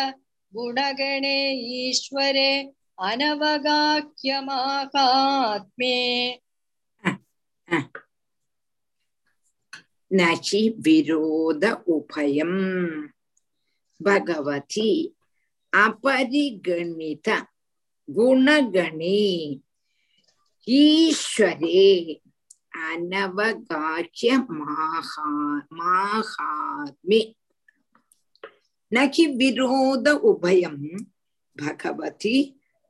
குணகணே 0.53 1.39
ஈஸ்வரே 1.81 2.53
அனவகாக்கியமாகாத்மே 2.98 5.98
நகி 10.12 10.64
விரோத 10.78 11.82
உபயம் 11.96 12.62
பகவதி 14.00 14.92
அபரிகணித 15.74 17.28
குணகணே 18.08 19.26
ஈஸ்வரே 20.68 21.90
அனவகாக்கிய 22.86 24.32
மாகா 24.60 25.28
மாகாத்மி 25.80 27.22
நகி 28.92 29.26
விரோத 29.38 30.08
உபயம் 30.32 30.84
பகவதி 31.58 32.38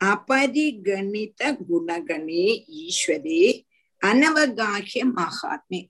அபரிகணித 0.05 1.41
குணகணே 1.61 2.45
ஈஸ்வரே 2.81 3.43
அனவகாகிய 4.01 5.03
மகாத்மே 5.13 5.81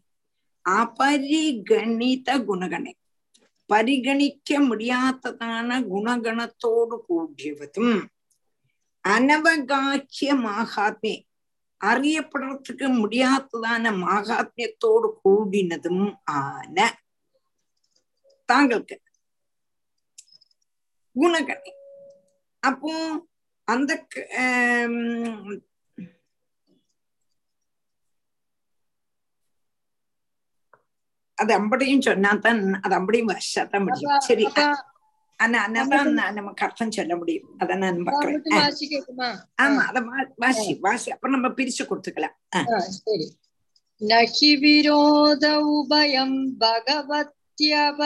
அபரிகணித 0.66 2.30
குணகணே 2.48 2.94
പരിഗണിക്ക 3.70 4.58
മുടിയാത്തതാണ് 4.68 5.78
ഗുണഗണത്തോട് 5.92 6.96
കൂടിയവതും 7.08 7.88
അനവഗാഹ്യ 9.06 10.34
മാഹാത്മ്യം 10.44 11.24
അറിയപ്പെടുറത്തക്ക് 11.82 12.88
മുടിയാത്തതാണ് 13.00 13.90
മാഹാത്മ്യത്തോട് 14.04 15.08
കൂടിനതും 15.22 16.00
ആന 16.36 16.78
താങ്കൾക്ക് 18.50 18.98
ഗുണഗണി 21.16 21.72
അപ്പോ 22.64 22.92
அந்த 23.68 23.92
அது 31.38 31.52
அம்படியும் 31.60 32.06
சொன்னாதான் 32.08 32.60
அது 32.86 32.94
அம்படியும் 32.98 33.32
வச்சாதான் 33.32 33.86
முடியும். 33.86 34.12
சரி 34.28 34.46
ஆனா 35.40 35.58
அதான் 35.80 36.12
நமக்கு 36.38 36.64
அர்த்தம் 36.66 36.94
சொல்ல 36.98 37.14
முடியும். 37.22 37.48
அதை 37.62 37.74
நான் 37.82 37.98
பாக்குறேன். 38.10 38.38
ஆமா 39.64 39.82
அத 39.90 39.98
வாசி 40.44 40.74
வாசி. 40.86 41.08
அப்புறம் 41.16 41.36
நம்ம 41.36 41.50
பிரிச்சு 41.58 41.84
கொடுத்துக்கலாம். 41.90 42.36
நகி 44.02 44.52
விரோத 44.64 45.46
உபயம் 45.76 46.38
பகவத்யபரிகணித 46.64 48.00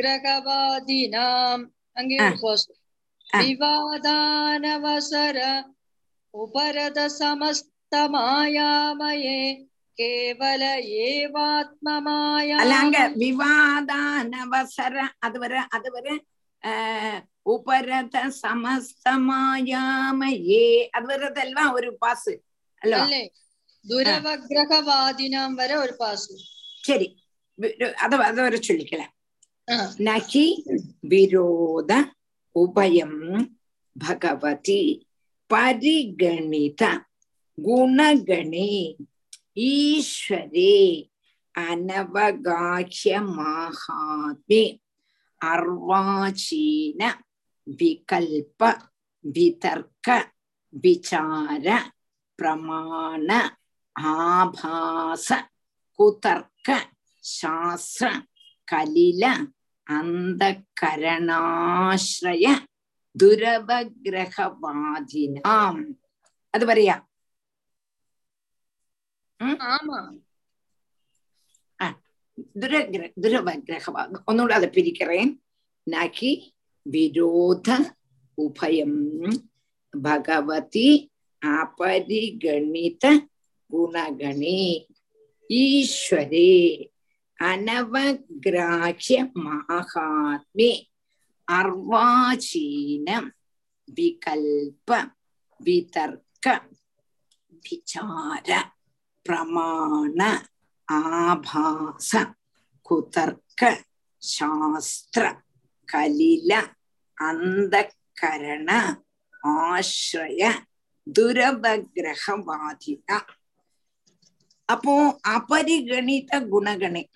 विवादानवसर 3.34 5.38
उपरद 6.34 7.00
समस्त 7.10 7.96
मायामये 8.12 9.40
കേവല 10.00 10.64
ഏവാത്മമായ 11.06 12.50
അല്ല 12.60 12.74
അങ്ക 12.80 13.00
വിവാദാനവസര 13.24 14.96
അതുവരെ 15.24 15.62
അതുവരെ 15.76 16.16
ഉപരത 17.48 18.16
സമസ്തമായാമയേ 18.40 19.84
അതുവരതെല്ലാം 20.96 21.70
ഒരു 21.76 21.92
പാസ് 22.02 22.34
അല്ലേ 22.82 23.22
ദുരവഗ്രഹവാദിനാം 23.86 25.52
വരെ 25.56 25.76
ഒരു 25.76 25.94
പാസ് 26.00 26.34
ശരി 26.84 27.08
അത് 28.00 28.16
അതുവരെ 28.24 28.60
ചൊല്ലിക്കലാം 28.60 29.12
നഹി 30.02 30.46
വിരോധ 31.12 31.92
ഉഭയം 32.56 33.14
ഭഗവതി 33.96 34.84
പരിഗണിത 35.50 36.84
ഗുണഗണേ 37.58 38.72
ஈஸ்வரே 39.58 40.80
அனவகாஹிய 41.56 43.16
மாகாத்மே 43.38 44.64
அர்வாச்சீன 45.42 47.02
விகல்ப 47.68 48.62
விதர்க்க 49.26 50.08
விசார 50.84 51.68
பிரமாண 52.40 53.30
ஆபாச 53.96 55.28
குதர்க்க 56.00 56.68
சாஸ்திர 57.24 58.08
கலில 58.68 59.24
அந்த 59.88 60.44
கரணாசிரய 60.82 62.46
துரபகிரகவாதினாம் 63.16 65.82
அது 66.54 66.66
வரையா? 66.66 66.96
துரகிர 72.56 73.04
துரவகிரகமாக 73.24 74.20
ஒன்னோட 74.28 74.52
அதை 74.54 74.68
பிரிக்கிறேன் 74.70 75.32
நகி 75.88 76.32
விரோத 76.86 77.68
உபயம் 78.38 79.00
பகவதி 79.94 80.90
அபரிகணித 81.42 83.04
குணகணே 83.70 84.62
ஈஸ்வரே 85.50 86.54
அனவகிராஹிய 87.40 89.18
மகாத்மே 89.44 90.72
அர்வாச்சீன 91.48 93.08
விகல்ப 93.88 94.90
விதர்க்க 95.60 96.46
விசார 97.66 98.50
വിചാര 99.29 99.29
പ്രമാണ 99.29 100.23
ആഭാസ 100.89 102.17
കുതർക്ക 102.87 103.63
ശാസ്ത്ര 104.23 105.35
കലില 105.89 106.53
അന്ധകരണ 107.19 108.71
ആശ്രയ 109.43 110.53
ദുരവഗ്രഹവാദിന 111.07 113.21
അപ്പോ 114.69 115.21
അപരിഗണിത 115.35 116.49
ഗുണഗണി 116.49 117.09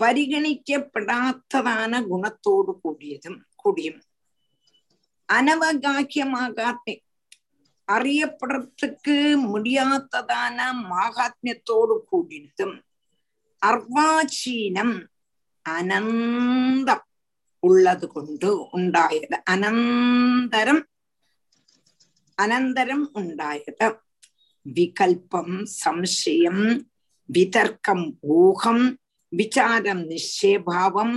പരിഗണിക്കപ്പെടാത്തതാണ് 0.00 2.08
ഗുണത്തോടു 2.08 2.80
കൂടിയതും 2.82 3.46
കൂടിയും 3.56 4.02
അനവഗാഹ്യമാകാത്ത 5.28 6.90
അറിയപ്പെടത്തുക്ക് 7.89 9.15
മുടിയാത്തതാണ് 9.43 10.65
മാഹാത്മ്യത്തോടു 10.89 11.95
കൂടിയിട്ടും 12.09 12.71
അർവാചീനം 13.61 14.91
അനന്തം 15.65 17.01
ഉള്ളത് 17.63 18.05
കൊണ്ട് 18.05 18.45
ഉണ്ടായത് 18.73 19.35
അനന്തരം 19.47 20.77
അനന്തരം 22.37 23.01
ഉണ്ടായത് 23.15 23.87
വികൽപ്പം 24.65 25.49
സംശയം 25.79 26.57
വിതർക്കം 27.29 27.99
ഊഹം 28.35 28.79
വിചാരം 29.31 29.99
നിശ്ചയഭാവം 30.09 31.09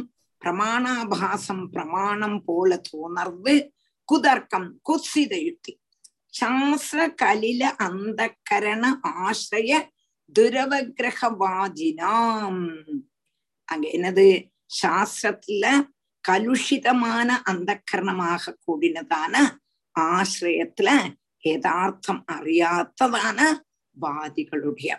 പ്രമാണാഭാസം 0.42 1.58
പ്രമാണം 1.72 2.32
പോലെ 2.38 2.78
തോന്നർവ് 2.88 3.54
കുതർക്കം 4.08 4.64
കുസിതയുക്തി 4.82 5.72
യുക്തി 6.31 6.33
ശാസ്ത്ര 6.33 7.11
കലില 7.21 7.71
അന്ധകരണ 7.79 8.85
ആശ്രയ 9.21 9.89
துரவகிரகவாதினாம் 10.35 12.63
அங்க 13.69 13.91
என்னது 13.91 14.53
சாஸ்திரத்துல 14.81 15.87
கலுஷிதமான 16.23 17.29
அந்தக்கரணமாக 17.51 18.57
கூடினதான 18.65 19.59
ஆசிரியத்துல 19.95 20.89
யதார்த்தம் 21.43 22.25
அறியாததான 22.29 23.61
வாதிகளுடைய 23.97 24.97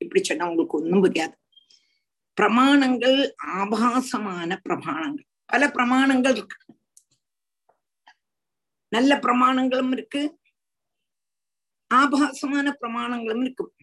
இப்படி 0.00 0.22
சொன்னா 0.22 0.46
உங்களுக்கு 0.46 0.76
ஒண்ணும் 0.76 1.04
புரியாது 1.04 1.34
பிரமாணங்கள் 2.36 3.34
ஆபாசமான 3.54 4.60
பிரமாணங்கள் 4.64 5.26
பல 5.46 5.68
பிரமாணங்கள் 5.68 6.36
இருக்கு 6.36 6.74
நல்ல 8.91 9.11
பிரமாணங்களும் 9.25 9.91
இருக்கு. 9.91 10.21
ஆபாசமான 11.91 12.67
பிரமாணங்களும் 12.81 13.43
இருக்கும் 13.45 13.73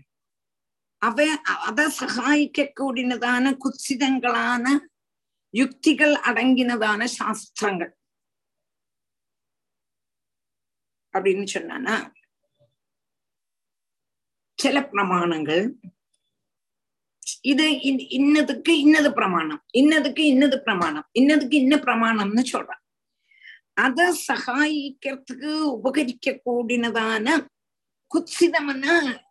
அவ 1.02 1.24
அதை 1.68 1.84
சகாய்க்கக்கூடியதான 2.00 3.52
குத்சிதங்களான 3.62 4.66
யுக்திகள் 5.55 6.14
அடங்கினதான 6.28 7.05
சாஸ்திரங்கள். 7.18 7.92
அப்படின்னு 11.14 11.46
சொன்னானா 11.55 11.96
சில 14.59 14.78
பிரமாணங்கள் 14.92 15.64
இது 17.50 17.66
இன்னதுக்கு 18.18 18.72
இன்னது 18.84 19.11
பிரமாணம் 19.12 19.61
இன்னதுக்கு 19.80 20.22
இன்னது 20.32 20.57
பிரமாணம் 20.66 21.07
இன்னதுக்கு 21.20 21.57
இன்ன 21.64 21.74
பிரமாணம்னு 21.86 22.44
சொல்றான் 22.52 22.82
அதை 23.77 24.07
சகாயிக்கிறதுக்கு 24.29 25.53
உபகரிக்க 25.77 26.41
கூடினதான 26.45 27.47
குத்சிதமான 28.11 28.85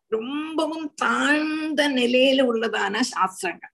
ரொம்பவும் 0.08 0.94
தாழ்ந்த 0.94 1.90
நிலையில 1.90 2.42
உள்ளதான 2.52 3.00
சாஸ்திரங்கள். 3.02 3.72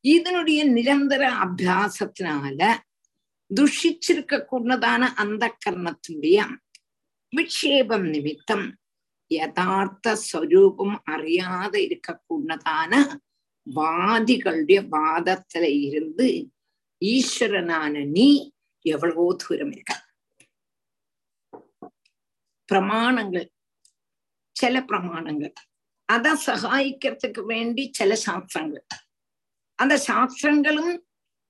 இதனுடைய 0.00 0.64
நிரந்தர 0.64 1.30
அபியாசத்தினால 1.30 2.60
துஷிச்சிருக்க 3.50 4.46
கூடதான 4.50 5.02
அந்த 5.14 5.56
கர்மத்தினுடைய 5.66 6.38
விக்ஷேபம் 7.32 8.08
நிமித்தம் 8.08 8.66
யதார்த்த 9.30 10.16
ஸ்வரூபம் 10.16 11.00
அறியாத 11.04 11.78
இருக்கக்கூடதான 11.78 12.92
வாதிகளுடைய 13.74 14.80
வாதத்துல 14.90 15.64
இருந்து 15.80 16.48
ஈஸ்வரனான 17.04 18.04
நீ 18.06 18.28
எவ்வளவோ 18.92 19.24
தூரம் 19.42 19.72
இருக்க 19.72 19.92
பிரமாணங்கள் 22.68 23.48
சில 24.56 24.76
பிரமாணங்கள். 24.80 25.54
அதை 26.08 26.32
சகாயிக்கிறதுக்கு 26.46 27.42
வேண்டி 27.44 27.84
சில 27.92 28.14
சாஸ்திரங்கள். 28.16 28.84
அந்த 29.78 29.94
சாஸ்திரங்களும் 30.06 30.94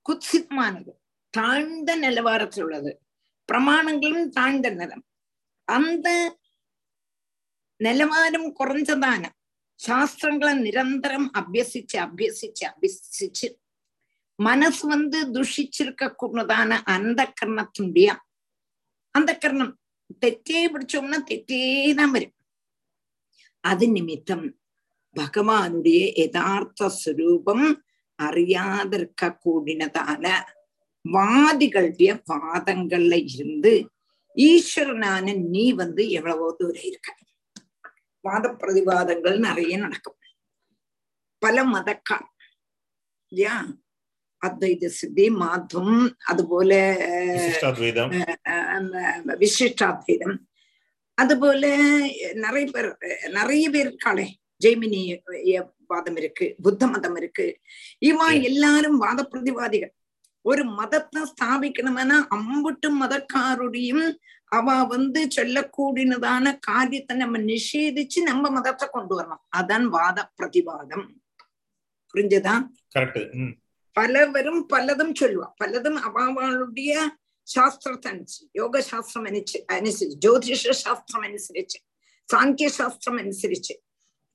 குத்சிதமானது 0.05 0.91
தாழ்ந்த 1.33 1.91
நிலவாரத்தில் 1.97 2.63
உள்ளது. 2.63 2.91
பிரமாணங்களும் 3.49 4.27
தாழ்ந்த 4.29 4.69
நிலம். 4.79 5.03
அந்த 5.67 6.07
நிலவாரம் 7.83 8.49
குறைஞ்சதான 8.59 9.23
சாஸ்திரங்களை 9.79 10.53
நிரந்தரம் 10.61 11.27
அபியசிச்சு 11.33 11.97
அபியசிச்சு 12.05 12.65
அபியசிச்சு 12.71 13.47
மனசு 14.39 14.87
வந்து 14.87 15.31
துஷிச்சிருக்க 15.31 16.13
கூடதான 16.21 16.69
அந்த 16.69 17.33
கர்ணத்தினுடைய 17.41 18.15
அந்த 19.11 19.37
கர்ணம். 19.37 19.79
തെറ്റേ 20.25 20.59
പിടിച്ചോம்னா 20.67 21.17
തെറ്റേതാൻ 21.23 22.11
വരും 22.11 22.33
അത് 23.59 23.85
നിമിത്തം 23.95 24.41
ഭഗവാനുടേ 25.15 26.13
യഥാർത്ഥ 26.15 26.87
സ്വരൂപം 26.87 27.61
അറിയാതിരിക്ക 28.23 29.37
കൂടിനതാല 29.45 30.43
வாதிகளுடைய 31.11 32.23
வாதங்கள்ல 32.33 33.15
இருந்து 33.33 33.89
ஈஸ்வரனான 34.35 35.47
நீ 35.49 35.71
வந்து 35.71 36.09
எவ்வளவோ 36.09 36.55
தூரம் 36.57 36.83
இருக்க. 36.83 37.15
வாத 38.21 38.47
பிரதிவாதங்கள் 38.49 39.37
நிறைய 39.37 39.77
நடக்கும். 39.77 40.17
பல 41.37 41.63
மதக்கார். 41.63 42.29
இல்லையா? 43.27 43.65
அத்வைத 44.47 44.91
சித்தி 44.99 45.25
மாத்தம் 45.41 45.95
அதுபோல 46.31 46.71
விசிஷ்டாத்வைதம். 49.43 50.37
அதுபோல 51.17 51.63
நிறைய 52.45 52.65
பேர் 52.73 52.89
நிறைய 53.37 53.65
பேர் 53.75 53.87
இருக்காளே 53.87 54.25
ஜெய்மினி 54.63 55.01
வாதம் 55.91 56.17
இருக்கு 56.21 56.45
புத்த 56.65 56.87
மதம் 56.93 57.17
இருக்கு. 57.19 57.45
இவா 58.09 58.27
எல்லாரும் 58.49 58.97
வாத 59.03 59.19
பிரதிவாதிகள். 59.31 59.93
ஒரு 60.45 60.63
மதத்தை 60.79 61.21
ஸ்தாபிக்கணும்னா 61.31 62.17
அம்புட்டு 62.37 62.89
மதக்காருடையும் 63.01 64.05
அவ 64.57 64.75
வந்து 64.93 65.21
சொல்லக்கூடியதான 65.35 66.53
காரியத்தை 66.67 67.13
நம்ம 67.21 67.39
நிஷேதிச்சு 67.51 68.19
நம்ம 68.29 68.51
மதத்தை 68.57 68.85
கொண்டு 68.91 69.13
வரணும். 69.17 69.41
அதான் 69.59 69.85
வாத 69.95 70.17
பிரதிவாதம். 70.37 71.05
புரிஞ்சதா? 72.13 72.53
பலவரும் 73.97 74.61
பலதும் 74.73 75.13
சொல்லுவா 75.19 75.47
பலதும் 75.63 75.99
அவாவாளுடைய 76.07 76.93
சாஸ்திரத்தை 77.47 78.07
அனுசரிச்சு 78.11 78.43
யோக 78.53 78.81
சாஸ்திரம் 78.81 79.25
அனுசரிச்சு 79.25 79.59
அனுசரிச்சு 79.75 80.17
ஜோதிஷ 80.25 80.71
சாஸ்திரம் 80.83 81.25
அனுசரிச்சு. 81.27 81.79
சாங்கிய 82.29 82.69
சாஸ்திரம் 82.69 83.17
அனுசரிச்சு. 83.17 83.73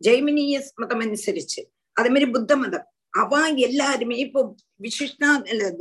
ஜெய்மினிய 0.00 0.60
மதம் 0.74 1.00
அனுசரிச்சு. 1.00 1.60
அதே 1.96 2.08
மாதிரி 2.08 2.26
புத்த 2.30 2.56
மதம். 2.56 2.86
அவ 3.14 3.40
எல்லாருமே 3.58 4.16
இப்போ 4.18 4.40
விசிஷ்டா 4.80 5.30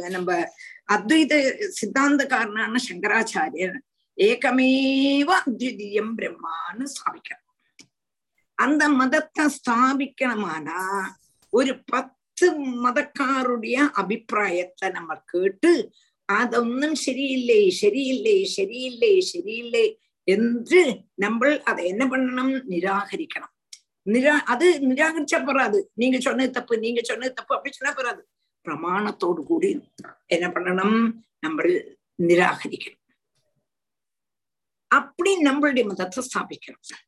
நம்ம 0.10 0.32
அத்வைத 0.94 1.34
சித்தாந்தக்காரனான 1.80 2.82
சங்கராச்சாரியர் 2.88 3.78
ஏகமேவ 4.18 5.30
அத்விதீயம் 5.42 6.12
பிரம்மான்னு 6.18 6.88
ஸ்தாபிக்கிறோம் 6.96 7.48
அந்த 8.58 8.84
மதத்தை 9.00 9.46
ஸ்தாபிக்கணுமானா 9.58 10.82
ஒரு 11.54 11.74
பத்து 11.92 12.21
மதக்காருடைய 12.85 13.77
அபிப்பிராயத்தை 13.95 14.89
நம்ம 14.89 15.15
கேட்டு 15.27 15.73
അതൊന്നും 16.29 16.93
ശരിയില്ലേ 16.97 17.61
ശരിയില്ലേ 17.81 18.37
ശരിയില്ലേ 18.49 19.13
ശരിയില്ലേ 19.27 19.85
என்று 20.29 20.81
நம்ம 21.15 21.51
அதை 21.65 21.83
என்ன 21.87 22.05
பண்ணணும் 22.07 22.55
நிராகரிக்கணும் 22.71 23.53
நிரா 24.07 24.35
அது 24.45 24.67
நிராகரிச்சா 24.81 25.39
போறாது 25.41 25.79
நீங்க 25.95 26.19
சொன்னது 26.19 26.51
தப்பு 26.51 26.75
நீங்க 26.79 27.01
சொன்னது 27.03 27.33
தப்பு 27.33 27.55
அப்படி 27.55 27.75
சொன்னா 27.75 27.93
போறாது 27.95 28.23
பிரமாணத்தோடு 28.67 29.41
கூடி 29.45 29.71
என்ன 30.27 30.47
பண்ணணும் 30.49 30.99
நம்ம 31.41 31.65
நிராகரிக்கணும் 32.23 33.03
அப்படி 34.91 35.31
நம்மளுடைய 35.47 35.85
மதத்தை 35.87 36.23
ஸ்தாபிக்கணும் 36.23 37.03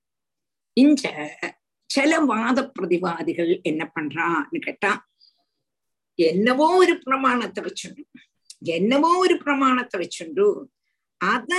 இங்க 0.76 1.02
சில 1.90 2.12
வாத 2.24 2.58
பிரதிவாதிகள் 2.74 3.52
என்ன 3.62 3.82
பண்றான்னு 3.96 4.58
கேட்டா 4.58 4.90
என்னவோ 6.18 6.66
ஒரு 6.76 6.94
பிரமாணத்தை 6.98 7.62
வச்சுண்டு 7.62 8.02
என்னவோ 8.72 9.10
ഒരു 9.18 9.34
പ്രമാണത്തെ 9.36 9.96
വെച്ചുണ്ടു 9.98 10.46
അത് 11.20 11.58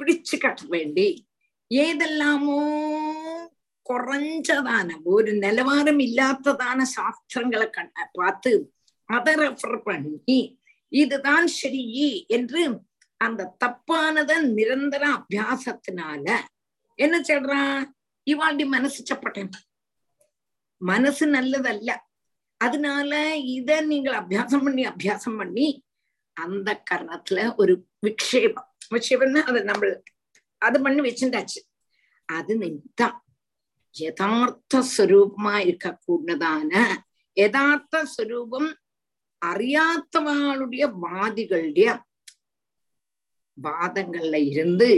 പിടിച്ചു 0.00 0.36
കട്ട 0.36 0.60
വേണ്ടി 0.68 1.08
ഏതെല്ലാമോ 1.70 2.60
കുറഞ്ഞതാണ് 3.86 4.94
ഒരു 5.04 5.32
നിലവാരം 5.36 5.98
ഇല്ലാത്തതാണ് 5.98 6.84
ശാസ്ത്രങ്ങളെ 6.86 7.68
കണ്ട 7.70 8.06
பார்த்து 8.18 8.52
அதை 9.08 9.32
ரெஃபர் 9.34 9.78
பண்ணி 9.82 10.38
இதுதான் 10.92 11.46
சரி 11.52 11.84
என்று 12.30 12.62
அந்த 13.20 13.50
தப்பானத 13.64 14.32
நிரந்தர 14.48 15.04
அபியாசத்தினால 15.18 16.26
என்ன 16.98 17.16
சொல்றான் 17.28 17.84
இவாளுடைய 18.26 18.68
மனசு 18.68 19.00
சப்பட்டேன் 19.02 19.52
மனசு 20.80 21.24
நல்லதல்ல 21.26 21.90
அதனால 22.63 23.11
இத 23.35 23.81
நீங்கள் 23.81 24.13
அபியாசம் 24.13 24.63
பண்ணி 24.63 24.83
அபியாசம் 24.85 25.37
பண்ணி 25.37 25.67
அந்த 26.37 26.83
கரணத்துல 26.91 27.39
ஒரு 27.57 27.73
விக்ஷேபம். 28.05 28.69
விக்ஷேபம்னா 28.93 29.41
அதை 29.41 29.61
நம்ம 29.61 30.01
அது 30.61 30.77
பண்ணி 30.81 31.01
வச்சுட்டாச்சு. 31.09 31.59
அது 32.29 32.57
நிமித்தம். 32.57 33.17
யதார்த்த 33.95 34.83
ஸ்வரூபமா 34.91 35.55
இருக்க 35.57 35.87
கூடதான 36.07 36.73
யதார்த்த 37.37 38.03
ஸ்வரூபம் 38.05 38.69
அறியாதவளுடைய 39.45 40.83
வாதிகளுடைய 41.03 41.87
வாதங்கள்ல 43.57 44.37
இருந்து 44.49 44.89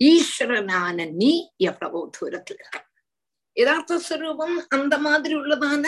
ஈஸ்வரனான 0.00 1.12
நீ 1.12 1.32
எவ்வளவோ 1.56 2.10
தூரத்துல 2.16 2.58
இருக்க. 2.62 2.78
யதார்த்த 3.56 3.98
ஸ்வரூபம் 3.98 4.56
அந்த 4.68 4.94
மாதிரி 4.98 5.34
உள்ளதான 5.36 5.86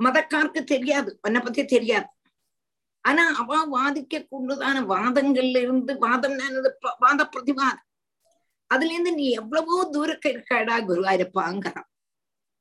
மதக்காருக்கு 0.00 0.60
தெரியாது 0.72 1.10
உன்னை 1.26 1.40
பத்தி 1.40 1.62
தெரியாது. 1.74 2.08
ஆனா 3.04 3.24
அவ 3.40 3.58
வாதிக்க 3.74 4.14
கொண்டுதான 4.32 4.80
வாதங்கள்ல 4.92 5.60
இருந்து 5.66 5.92
வாதம் 6.04 6.36
வாத 7.04 7.20
பிரதிவாதம். 7.34 7.84
அதுல 8.70 8.92
இருந்து 8.94 9.12
நீ 9.20 9.26
எவ்வளவோ 9.40 9.76
தூரக்க 9.94 10.24
இருக்காடா 10.34 10.76
குருவாயிருப்பாங்கிறான் 10.88 11.88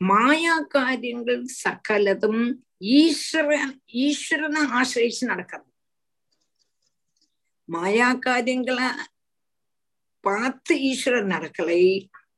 மாயா 0.00 0.56
காரியங்கள் 0.68 1.42
சகலதும் 1.62 2.42
ஈஸ்வரன் 2.98 3.72
ஈஸ்வரனை 4.02 4.62
ஆசிரிச்சு 4.72 5.24
நடக்கிறது 5.26 5.66
மாயா 7.65 8.09
காரியங்களா 8.25 8.89
பார்த்து 10.19 10.73
ஈஸ்வரன் 10.89 11.31
நடக்கலை. 11.33 11.83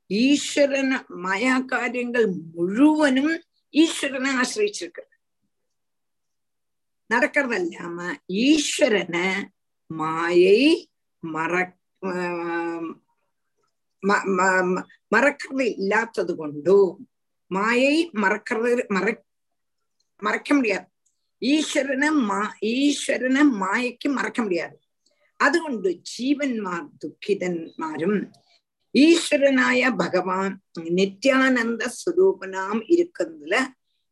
ஈஸ்வரன் 0.10 0.94
மாயா 1.26 1.56
காரியங்கள் 1.72 2.28
முழுவனும் 2.56 3.34
ஈஸ்வரனை 3.74 4.32
ஆசிரிச்சிருக்கு 4.42 5.04
நடக்கிறதல்லாம 7.10 7.98
ஈஸ்வரனை 8.48 9.28
மாயை 9.90 10.62
மறக் 11.20 11.76
மறக்கிறது 15.14 15.66
இல்லாதது 15.80 16.34
கொண்டு 16.36 16.76
மாயை 17.52 17.96
மறக்கிறது 18.24 18.72
மற 18.96 19.06
மறைக்க 20.22 20.50
முடியாது. 20.54 20.88
ஈஸ்வரனை 21.42 22.10
மா 22.30 22.42
ஈஸ்வரனை 22.74 23.44
மாயைக்கு 23.62 24.08
மறக்க 24.18 24.40
முடியாது. 24.44 24.78
അതുകൊണ്ട് 25.45 25.89
ജീവന്മാർ 26.11 26.83
ദുഃഖിതന്മാരും 27.03 28.15
ഈശ്വരനായ 28.95 29.83
ഭഗവാൻ 29.97 30.51
നിത്യാനന്ദ 30.91 31.83
സ്വരൂപനാം 31.93 32.79
ഇരിക്കുന്നതില് 32.93 33.61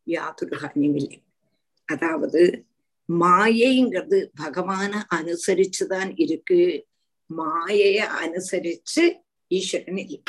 യാതൊരു 0.07 0.57
ഹാനിയുമില്ല 0.57 1.15
அதாவது 1.89 2.41
மாயைங்கிறது 3.09 4.19
பகவான 4.39 4.93
அனுசரிச்சுதான் 5.11 6.09
இருக்கு 6.17 6.59
மாயைய 7.29 7.99
அனுசரிச்சு 8.19 9.03
ஈஸ்வரன் 9.51 10.01
இல்லை 10.05 10.19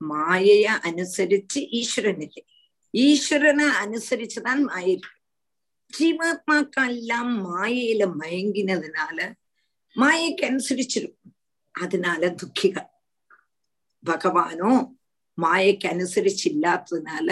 மாயைய 0.00 0.66
அனுசரிச்சு 0.84 1.60
ஈஸ்வரன் 1.72 2.22
இல்லை 2.22 2.42
ஈஸ்வரனை 2.94 3.66
அனுசரிச்சுதான் 3.82 4.62
மாய 4.64 4.96
இருக்கு 5.91 5.99
ஜீவாத்மாக்கெல்லாம் 5.99 7.31
மாயையில 7.45 8.05
மயங்கினதுனால 8.21 9.19
மாயைக்கு 9.95 10.45
அனுசரிச்சிருக்கும் 10.45 11.33
அதனால 11.75 12.29
துக்கிகள். 12.29 12.89
பகவானோ 14.03 14.71
மாயைக்கு 15.37 15.87
அனுசரிச்சு 15.87 16.45
இல்லாததுனால 16.49 17.27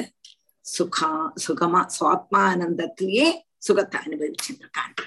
சுகா 0.65 1.33
சுகமா 1.47 1.87
சுவாத்மானந்தத்திலேயே 1.99 3.27
சுகத்தை 3.57 3.99
அனுபவிச்சுருக்காங்க 4.05 4.99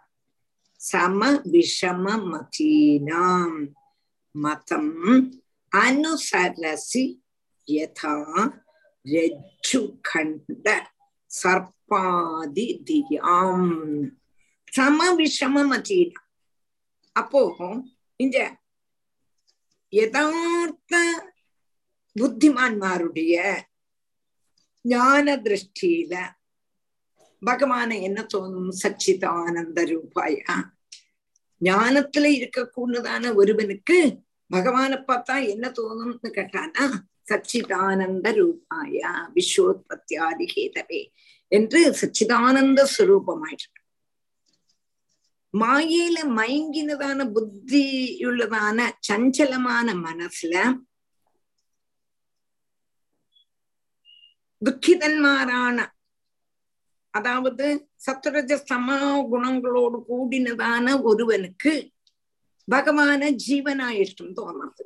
समविषममतीनां 0.82 1.42
मतम् 4.36 4.94
अनुसरसि 5.72 7.04
யதா 7.68 8.14
ரஜ்ஜுகண்ட 9.06 10.68
சர்பாதி 11.32 12.84
தியாம் 12.86 13.70
சம 14.74 15.16
விஷமமதீன 15.18 16.12
அப்போ 17.16 17.42
இந்த 18.20 18.38
யதார்த்த 19.94 20.94
புத்திமான்மாருடைய 22.16 23.36
ஞான 24.86 25.38
திருஷ்டியில 25.38 26.14
பகவான 27.42 28.02
என்ன 28.02 28.28
தோணும்? 28.34 28.72
சச்சிதானந்த 28.84 29.80
ரூபாயா. 29.92 30.56
ஞானத்துல 31.62 32.26
இருக்கக்கூடதான 32.40 33.36
ஒருவனுக்கு 33.36 33.98
பகவான 34.52 35.04
பார்த்தா 35.08 35.50
என்ன 35.50 35.70
தோணும்னு 35.70 36.30
கேட்டானா 36.30 36.86
சச்சிதானந்த 37.28 38.28
ரூபாய 38.38 39.02
விஸ்வோத்பத்தியாதி 39.36 40.48
கேதவே 40.54 41.02
என்று 41.52 41.80
சச்சிதானந்த 42.00 42.82
ஸ்வரூபமாயிட்டு 42.94 43.80
மாயையில 45.54 46.18
மயங்கினதான 46.38 47.22
புத்தியுள்ளதான 47.34 48.78
சஞ்சலமான 49.08 49.88
மனசுல 50.04 50.54
துக்கிதன்மாரான 54.62 55.78
அதாவது 57.14 57.66
சத்வரஜ 58.06 58.54
சம 58.62 58.90
குணங்களோடு 59.32 59.98
கூடினதான 60.10 60.94
ஒருவனுக்கு 61.02 61.74
பகவான 62.68 63.32
ஜீவனாயிட்டும் 63.46 64.36
தோணுது 64.38 64.84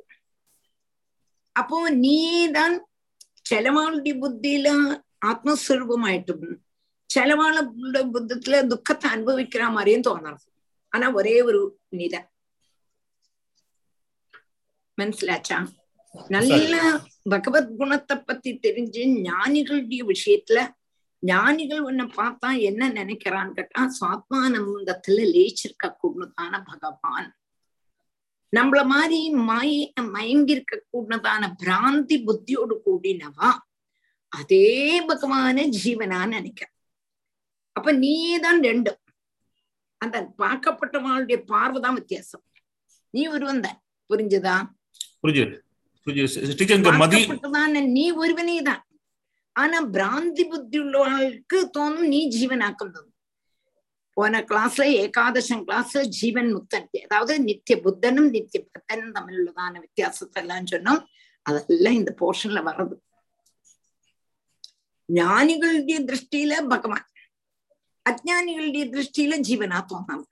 அப்போ 1.55 1.89
நீதான் 1.89 2.75
ചിലവാളുടെ 3.43 4.11
ബുദ്ധിയില് 4.13 4.73
ആത്മസ്വരൂപമായിട്ടും 5.23 6.41
ചിലവാളുടെ 7.09 8.01
ബുദ്ധത്തില് 8.01 8.61
ദുഃഖത്തെ 8.67 9.07
അനുഭവിക്കുന്ന 9.07 9.69
മാതിരിയും 9.69 10.01
തോന്നരുത് 10.01 10.47
ஆனா 10.93 11.13
ஒரே 11.13 11.41
ஒரு 11.41 11.61
நிலை 11.93 12.21
மனசிலாச்சா 14.97 15.57
நல்ல 16.29 16.75
பகவத் 17.29 17.75
குணத்தை 17.77 18.15
பத்தி 18.19 18.59
தெரிஞ்சு 18.59 19.03
ஞானிகளுடைய 19.21 20.01
விஷயத்துல 20.03 20.59
ஞானிகள் 21.23 21.79
உன்னை 21.79 22.05
பார்த்தா 22.15 22.59
என்ன 22.61 22.89
நினைக்கிறான்னு 22.89 23.53
கேட்டா 23.53 23.81
சுவாத்மானந்தத்துல 23.99 25.25
லேச்சிருக்க 25.33 25.95
கூடதான 26.03 26.63
பகவான் 26.63 27.29
நம்மள 28.52 28.80
மாதிரி 28.92 29.18
மய 29.48 29.70
மயங்கி 30.16 30.52
இருக்க 30.56 30.74
கூடதான 30.92 31.48
பிராந்தி 31.62 32.16
புத்தியோடு 32.26 32.74
கூடினவா? 32.84 33.48
அதே 34.32 34.68
பகவான 35.08 35.64
ஜீவனா 35.78 36.20
நினைக்க. 36.34 36.62
அப்ப 37.76 37.92
நீதான் 38.04 38.60
ரெண்டு. 38.68 38.92
அந்த 40.00 40.16
பார்க்கப்பட்டவங்களுடைய 40.40 41.38
பார்வைதான் 41.52 41.98
வித்தியாசம். 42.00 42.44
நீ 43.14 43.22
ஒருவன் 43.34 43.64
தான். 43.66 43.78
புரிஞ்சுதா? 44.10 44.56
நீ 47.96 48.04
ஒருவனே 48.22 48.56
தான் 48.68 48.82
ஆனா 49.52 49.78
பிராந்தி 49.96 50.44
புத்தி 50.52 50.78
உள்ளவர்களுக்கு 50.80 51.58
தோணும் 51.76 52.08
நீ 52.14 52.20
ஜீவனாக்கம் 52.36 52.94
தோணும். 52.96 53.15
போன 54.16 54.40
கிளாஸ்ல 54.50 54.84
ஏகாதசம் 55.02 55.64
கிளாஸ்ல 55.66 56.00
ஜீவன் 56.18 56.50
முக்தன். 56.56 56.86
அதாவது 57.06 57.34
நித்திய 57.48 57.76
புத்தனும் 57.86 58.28
நித்திய 58.36 58.60
பக்தனும் 58.74 59.16
தமிழ் 59.16 59.38
உள்ளதான 59.40 59.74
வித்தியாசத்தை 59.84 60.40
எல்லாம் 60.42 60.70
சொன்னோம். 60.72 61.02
அதெல்லாம் 61.46 61.98
இந்த 62.00 62.12
போர்ஷன்ல 62.20 62.60
வர்றது. 62.68 62.96
ஞானிகளுடைய 65.08 65.98
திருஷ்டியில 66.08 66.54
பகவான். 66.72 67.06
அஜானிகளுடைய 68.06 68.84
திருஷ்டியில 68.94 69.34
ஜீவனா 69.48 69.78
தோணாது 69.92 70.26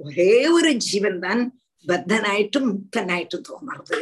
ஒரே 0.00 0.34
ஒரு 0.56 0.70
ஜீவன் 0.86 1.18
தான் 1.26 1.42
பத்தனாயிட்டும் 1.86 2.68
முக்தனாயிட்டும் 2.72 3.46
தோணுறது 3.48 3.98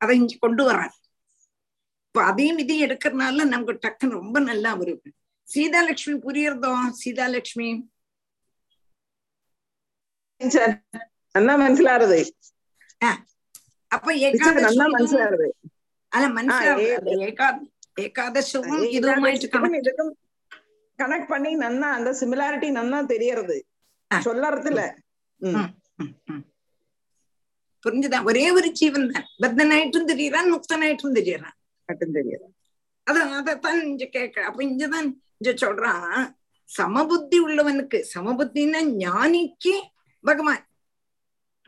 அதை 0.00 0.14
இங்க 0.20 0.34
கொண்டு 0.44 0.62
வர்றார். 0.68 0.94
இப்ப 2.06 2.24
அதையும் 2.30 2.60
இதையும் 2.62 2.86
எடுக்கிறதுனால 2.86 3.46
நமக்கு 3.52 3.74
டக்குன்னு 3.84 4.18
ரொம்ப 4.20 4.38
நல்லா 4.50 4.72
வரும் 4.80 5.14
சீதாலட்சுமி 5.47 6.15
புரியுறதோ 6.25 6.71
சீதாலட்சுமி 7.01 7.69
சார் 10.41 10.73
நல்லா 11.35 11.53
മനസ്സിലാറുത് 11.57 12.19
അപ്പൊ 13.91 14.09
ടീച്ചർ 14.23 14.55
നന്നാ 14.61 14.87
മനസ്സിലാറുത് 14.95 15.47
അല്ല 16.11 16.27
മനസ്സിലാവുന്നത് 16.37 17.21
ഏകാ 17.27 17.47
ഏകാദശവും 18.01 18.81
ഇതുമായിട്ട് 18.97 19.47
കണക്ട് 19.47 19.79
இதுக்கும் 19.81 20.13
கனெக்ட் 20.99 21.31
பண்ணி 21.31 21.51
நன்னா 21.61 21.89
அந்த 21.97 22.09
சிமிலாரிட்டி 22.21 22.69
நன்னா 22.71 22.99
தெரியறது 23.13 23.57
சொல்லறதுல 24.11 24.81
புரிஞ்சுதா 27.85 28.19
ஒரே 28.29 28.45
ஒரு 28.51 28.69
ஜீவன் 28.79 29.07
தான் 29.11 29.27
பத்தனாயிட்டும் 29.43 30.09
தெரியறான் 30.11 30.49
முக்தனாயிட்டும் 30.53 31.17
தெரியறான் 31.19 31.55
மட்டும் 31.89 32.17
தெரியாது 32.17 32.47
அதான் 33.10 33.32
அதைத்தான் 33.32 33.82
இங்க 33.82 34.06
கேட்க 34.06 34.44
அப்ப 34.44 34.64
இங்கதான் 34.64 35.08
இங்க 35.38 35.66
சொல்றான் 35.66 36.34
சமபுத்தி 36.78 37.36
உள்ளவனுக்கு. 37.46 37.98
சமபுத்தின்னா 38.14 38.80
ஞானிக்கு 39.02 39.74
பகவான். 40.22 40.68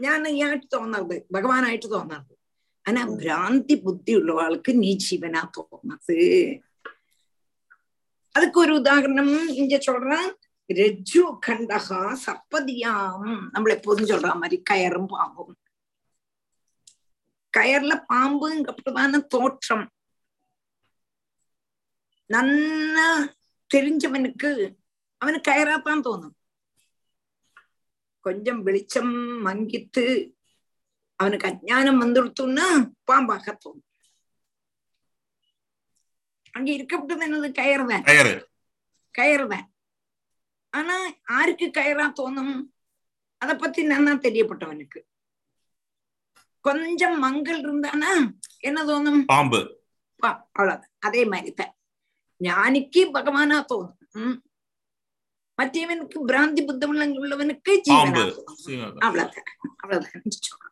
ஞானியாட்டு 0.01 0.67
தோணறது 0.77 1.17
பகவானாயிட்டு 1.33 1.89
தோணறது 1.95 2.35
ஆனா 2.83 3.07
பிராந்தி 3.07 3.83
புத்தி 3.83 4.17
உள்ளவாளுக்கு 4.17 4.73
நீ 4.75 4.97
ஜீவனா 5.11 5.43
தோணது. 5.57 6.19
அதுக்கு 8.31 8.61
ஒரு 8.61 8.75
உதாரணம் 8.75 9.49
இங்க 9.49 9.77
சொல்றான். 9.77 10.31
ரஜு 10.75 11.23
கண்டகா 11.47 12.17
சப்பதியாம் 12.27 13.47
நம்மள 13.53 13.69
எப்போதும் 13.69 14.07
சொல்ற 14.07 14.33
மாதிரி 14.33 14.63
கயரும் 14.71 15.07
பாம்பும். 15.07 15.55
கயர்ல 17.57 18.05
பாம்புங்கப்பட்டதான 18.15 19.21
தோற்றம். 19.27 19.89
நன்னா 22.31 23.07
தெரிஞ்சவனுக்கு 23.71 24.51
அவனுக்கு 25.21 25.51
கயறாத்தான் 25.51 26.05
தோணும் 26.05 26.35
கொஞ்சம் 28.25 28.61
வெளிச்சம் 28.63 29.15
மங்கித்து 29.45 30.05
அவனுக்கு 31.21 31.47
அஜானம் 31.49 32.03
வந்துடுத்துன்னா 32.03 32.67
பாம்பாக 33.05 33.55
தோணும் 33.57 33.87
அங்க 36.55 36.69
இருக்கப்பட்டது 36.71 37.27
என்னது 37.27 37.49
கயறுதான் 37.53 38.05
கயறு 38.05 38.35
கயறுதான் 39.15 39.67
ஆனா 40.73 40.97
யாருக்கு 41.29 41.67
கயறா 41.71 42.07
தோணும் 42.13 42.55
அத 43.41 43.53
பத்தி 43.57 43.81
நன்னா 43.87 44.13
தெரியப்பட்டவனுக்கு 44.19 45.01
கொஞ்சம் 46.65 47.19
மங்கள் 47.19 47.61
இருந்தானா 47.63 48.13
என்ன 48.61 48.79
தோணும் 48.85 49.21
பாம்பு 49.27 49.61
அவ்வளவுதான் 50.21 50.95
அதே 50.99 51.23
மாதிரிதான் 51.25 51.75
ஞானிக்கு 52.41 53.01
பகவானா 53.15 53.59
தோணும் 53.71 54.37
மற்றவனுக்கு 55.59 56.19
பிராந்தி 56.27 56.63
புத்தம் 56.67 56.93
உள்ளவனுக்கு 57.19 57.73
ஜீவனா 57.87 58.21
அவ்வளவுதான். 59.07 59.49
அவ்வளவுதான். 59.79 60.23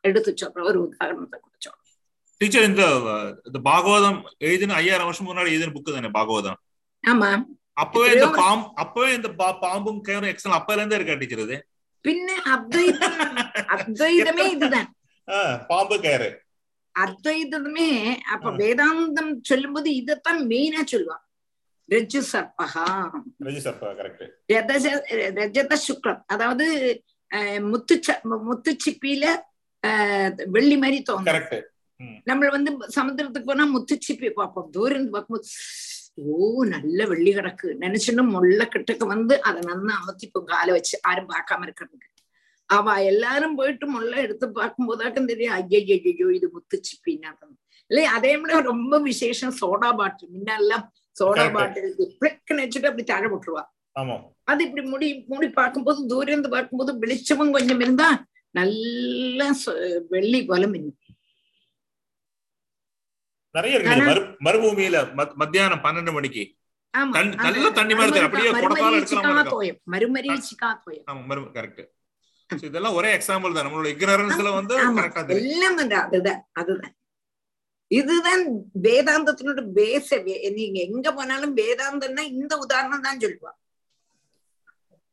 எடுத்து 0.09 0.32
சொல்ற 0.43 0.66
ஒரு 0.70 0.78
உதாரணத்தை 0.84 1.38
கூட 1.38 1.55
சொல்றேன் 1.59 1.82
டீச்சர் 2.40 2.66
இந்த 2.68 2.84
இந்த 3.48 3.59
பாகவதம் 3.66 4.18
எழுதின 4.47 4.76
ஐயாயிரம் 4.80 5.09
வருஷம் 5.09 5.28
முன்னாடி 5.28 5.52
எழுதின 5.52 5.74
புக்கு 5.76 5.97
தானே 5.97 6.10
பாகவதம்? 6.16 6.59
ஆமா. 7.05 7.30
அப்பவே 7.76 8.06
இந்த 8.12 8.28
பாம்பு 8.38 8.68
அப்பவே 8.82 9.10
இந்த 9.14 9.28
பாம்பும் 9.62 10.01
கேரும் 10.06 10.30
எக்ஸல் 10.30 10.59
அப்பல 10.59 10.78
இருந்தே 10.78 10.98
இருக்கா 10.98 11.16
டீச்சர் 11.16 11.44
இது? 11.47 11.56
பின்ன 12.05 12.28
அத்வைதம் 12.52 13.18
அத்வைதமே 13.74 14.44
இதுதான். 14.55 14.88
பாம்பு 15.70 15.97
கயறு 16.02 16.30
அத்வைதமே 16.94 17.90
அப்ப 18.32 18.51
வேதாந்தம் 18.60 19.32
சொல்லும்போது 19.43 19.88
இதைத்தான் 19.97 20.40
மெயினா 20.51 20.82
சொல்லுவான் 20.93 21.22
ரஜு 21.89 22.21
சர்பகா 22.31 22.87
ரஜத 25.37 25.75
சுக்ரம் 25.85 26.23
அதாவது 26.27 26.67
முத்து 27.65 27.97
முத்து 28.45 28.71
சிப்பியில 28.85 29.27
வெள்ளி 30.55 30.77
மாதிரி 30.77 30.99
தோணும் 31.03 31.43
நம்ம 32.23 32.49
வந்து 32.49 32.71
சமுத்திரத்துக்கு 32.97 33.51
போனா 33.51 33.67
முத்துச்சிப்பி 33.75 34.31
பார்ப்போம் 34.33 34.73
தூரம் 34.73 35.13
பார்க்கும்போது 35.13 35.49
ஓ 36.25 36.65
நல்ல 36.65 36.99
வெள்ளி 37.07 37.33
கிடக்கு 37.33 37.69
நினைச்சுன்னு 37.81 38.25
முள்ள 38.27 38.61
கிட்டக்கு 38.65 39.07
வந்து 39.07 39.35
அதை 39.43 39.61
நல்லா 39.63 39.95
அமர்த்திப்போம் 40.01 40.51
காலை 40.51 40.73
வச்சு 40.73 40.95
யாரும் 40.99 41.31
பார்க்காம 41.31 41.65
இருக்கிறதுக்கு 41.67 42.09
அவ 42.71 42.95
எல்லாரும் 43.05 43.57
போயிட்டு 43.57 43.87
முள்ள 43.87 44.13
எடுத்து 44.17 44.47
பார்க்கும்போதாக்கும் 44.53 45.29
தெரியும் 45.29 45.57
ஐயோ 45.57 45.81
ஐயோ 46.05 46.29
இது 46.31 46.47
முத்துச்சிப்பின்னா 46.55 47.33
இல்லையா 47.91 48.13
அதே 48.13 48.33
மாதிரி 48.37 48.69
ரொம்ப 48.69 48.99
விசேஷம் 49.01 49.59
சோடா 49.61 49.91
பாட்டில் 49.93 50.33
முன்னெல்லாம் 50.33 50.87
சோடா 51.16 51.44
பாட்டில் 51.56 51.90
பிளக்குன்னு 52.20 52.64
வச்சுட்டு 52.64 52.90
அப்படி 52.90 53.05
தழ 53.06 53.24
விட்டுருவா 53.28 53.64
அது 54.47 54.60
இப்படி 54.66 54.82
முடி 54.88 55.09
மூடி 55.28 55.48
பார்க்கும்போது 55.55 56.01
தூரம் 56.10 56.32
இருந்து 56.32 56.51
பார்க்கும்போது 56.51 56.93
வெளிச்சமும் 57.02 57.55
கொஞ்சம் 57.55 57.80
இருந்தா 57.80 58.09
நல்ல 58.55 59.40
வெள்ளி 60.10 60.40
போல 60.44 60.66
மின்னும் 60.66 61.02
நிறைய 63.55 63.76
இருக்கு 63.76 64.22
மறுபூமியில 64.47 64.97
மத்தியானம் 65.40 65.82
பன்னெண்டு 65.84 66.12
மணிக்கு. 66.14 66.43
நல்ல 67.44 67.66
தண்ணி 67.78 67.94
மாதிரி 67.94 68.26
அப்படியே 68.26 68.51
குடத்தால 68.55 68.98
எடுக்கலாம் 68.98 69.26
மறுமரீச்சிக்கா 69.93 70.68
தோயம் 70.80 71.06
ஆமா 71.12 71.36
கரெக்ட் 71.56 71.82
இதெல்லாம் 72.51 72.97
ஒரே 72.98 73.10
எக்ஸாம்பிள் 73.16 73.55
தான். 73.55 73.66
நம்மளோட 73.66 73.88
இக்னரன்ஸ்ல 73.94 74.51
வந்து 74.56 74.74
கரெக்டா 74.98 75.22
அதுதான் 76.05 76.43
அதுதான். 76.55 76.94
இதுதான் 77.91 78.43
வேதாந்தத்தினோட 78.87 79.61
பேச 79.79 80.17
நீங்க 80.59 80.79
எங்க 80.89 81.09
போனாலும் 81.13 81.55
வேதாந்தம்னா 81.61 82.25
இந்த 82.35 82.53
உதாரணம் 82.65 83.07
தான் 83.07 83.23
சொல்லுவான் 83.25 83.59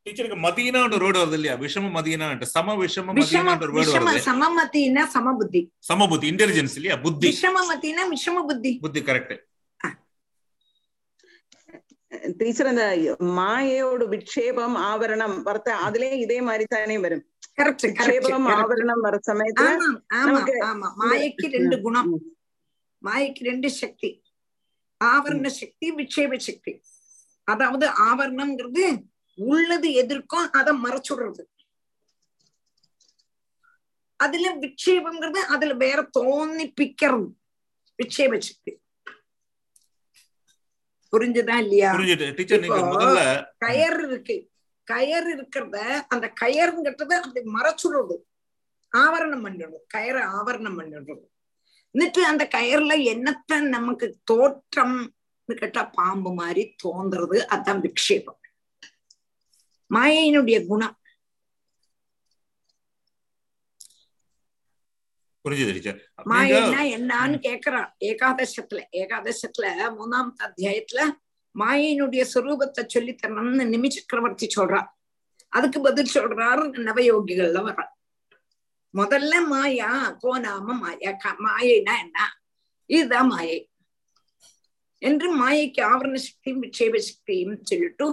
டீச்சருக்கு 0.06 0.38
மதீனான்ற 0.45 0.95
வேர்டு 1.04 1.20
வருது 1.22 1.38
இல்லையா? 1.38 1.54
விஷம 1.62 1.90
மதீனான்ற 1.98 2.45
சம 2.54 2.74
விஷம 2.80 3.14
மதீனான்ற 3.20 3.68
வேர்டு 3.76 3.91
வருது. 3.95 4.24
சம 4.26 4.50
மதீனா 4.58 5.04
சம 5.14 5.34
புத்தி. 5.40 5.62
சம 5.90 6.08
புத்தி 6.12 6.28
இன்டெலிஜென்ஸ் 6.34 6.76
இல்லையா? 6.80 6.95
புத்தி. 7.06 7.28
விஷம 7.28 7.62
மதீனா 7.70 8.04
விஷம 8.16 8.44
புத்தி. 8.50 8.72
புத்தி 8.86 9.02
கரெக்ட் 9.10 9.36
டீச்சர் 12.40 12.70
அந்த 12.72 12.84
மாயோட 13.38 14.02
விட்சேபம் 14.12 14.76
ஆவரணம் 14.90 15.38
வர்த்த 15.48 15.70
அதுல 15.86 16.10
இதே 16.26 16.38
மாதிரி 16.48 16.66
தானே 16.74 16.98
வரும். 17.06 17.24
விட்சேபம் 17.86 18.45
ஆவரணம் 18.58 19.02
வர 19.06 19.16
சமயத்துல 19.30 19.70
மாயக்கு 21.02 21.48
ரெண்டு 21.58 21.78
குணம். 21.86 22.12
மாயக்கு 23.03 23.43
ரெண்டு 23.43 23.69
சக்தி. 23.69 24.09
ஆவரண 25.03 25.47
சக்தி 25.47 25.88
விக்ஷேப 25.91 26.38
சக்தி. 26.38 26.81
அதாவது 27.43 27.85
ஆவரணம்ங்கிறது 27.88 28.84
உள்ளது 29.35 29.93
எதிர்க்கும் 29.93 30.51
அதை 30.51 30.73
மறைச்சுடுறது. 30.84 31.43
அதுல 34.15 34.55
விக்ஷேபம்ங்கிறது 34.55 35.41
அதுல 35.55 35.73
வேற 35.73 36.09
தோணிப்பிக்கிறது 36.19 37.27
விக்ஷேப 37.99 38.39
சக்தி. 38.39 38.71
புரிஞ்சுதா 41.11 41.57
இல்லையா? 41.57 41.91
கயர் 43.65 43.99
இருக்கு. 44.07 44.38
கயர் 44.91 45.27
இருக்கிறத 45.34 45.75
அந்த 46.07 46.34
கயருங்கிறத 46.41 47.13
அப்படி 47.13 47.51
மறைச்சுடுறது. 47.51 48.15
ஆவரணம் 48.97 49.43
பண்ணிடுறது. 49.45 49.77
கயரை 49.93 50.23
ஆவரணம் 50.38 50.77
பண்ணிடுறது. 50.80 51.25
എന്നിട്ട് 51.94 52.20
அந்த 52.24 52.44
கயர்ல 52.52 52.94
என்னத்த 53.12 53.60
நமக்கு 53.69 54.06
தோற்றம் 54.24 54.98
கேட்டா 55.48 55.82
பாம்பு 55.94 56.31
மாதிரி 56.32 56.62
தோன்றது 56.85 57.39
அதான் 57.55 57.82
விக்ஷேபம் 57.85 58.40
மாயையினுடைய 59.90 60.59
குணம் 60.66 60.97
புரிஞ்சுது 65.44 65.73
டீச்சர் 65.73 65.98
நீங்க 65.98 66.28
மாயைன்னா 66.31 66.82
என்னான்னு 66.97 67.36
கேக்குறான் 67.43 67.89
ஏகாதசத்துல 68.05 68.81
ஏகாதசத்துல 69.02 69.66
மூணாம் 69.90 70.31
அத்தியாயத்துல 70.47 71.02
மாயையினுடைய 71.55 72.23
சுரூபத்தை 72.32 72.82
சொல்லி 72.86 73.12
தரணும்னு 73.15 73.66
நிமி 73.66 73.89
சக்கரவர்த்தி 73.89 74.48
சொல்றான் 74.56 74.89
அதுக்கு 75.52 75.78
பதில் 75.81 76.15
சொல்றாரு 76.15 76.65
நவயோகிகள்ல 76.89 77.60
வர்ற 77.69 77.85
முதல்ல 78.94 79.34
மாயா 79.48 79.91
கோநாம 80.24 80.76
மாயா 80.82 81.11
மாயைனா 81.45 81.94
என்ன? 82.06 82.18
இதுதான் 82.90 83.28
மாயை. 83.28 83.60
என்று 85.02 85.28
மாயைக்கு 85.40 85.82
ஆவரண 85.84 86.18
சக்தியும் 86.18 86.60
விட்சேப 86.60 86.99
சக்தியும் 86.99 87.56
சொல்லிட்டு 87.64 88.06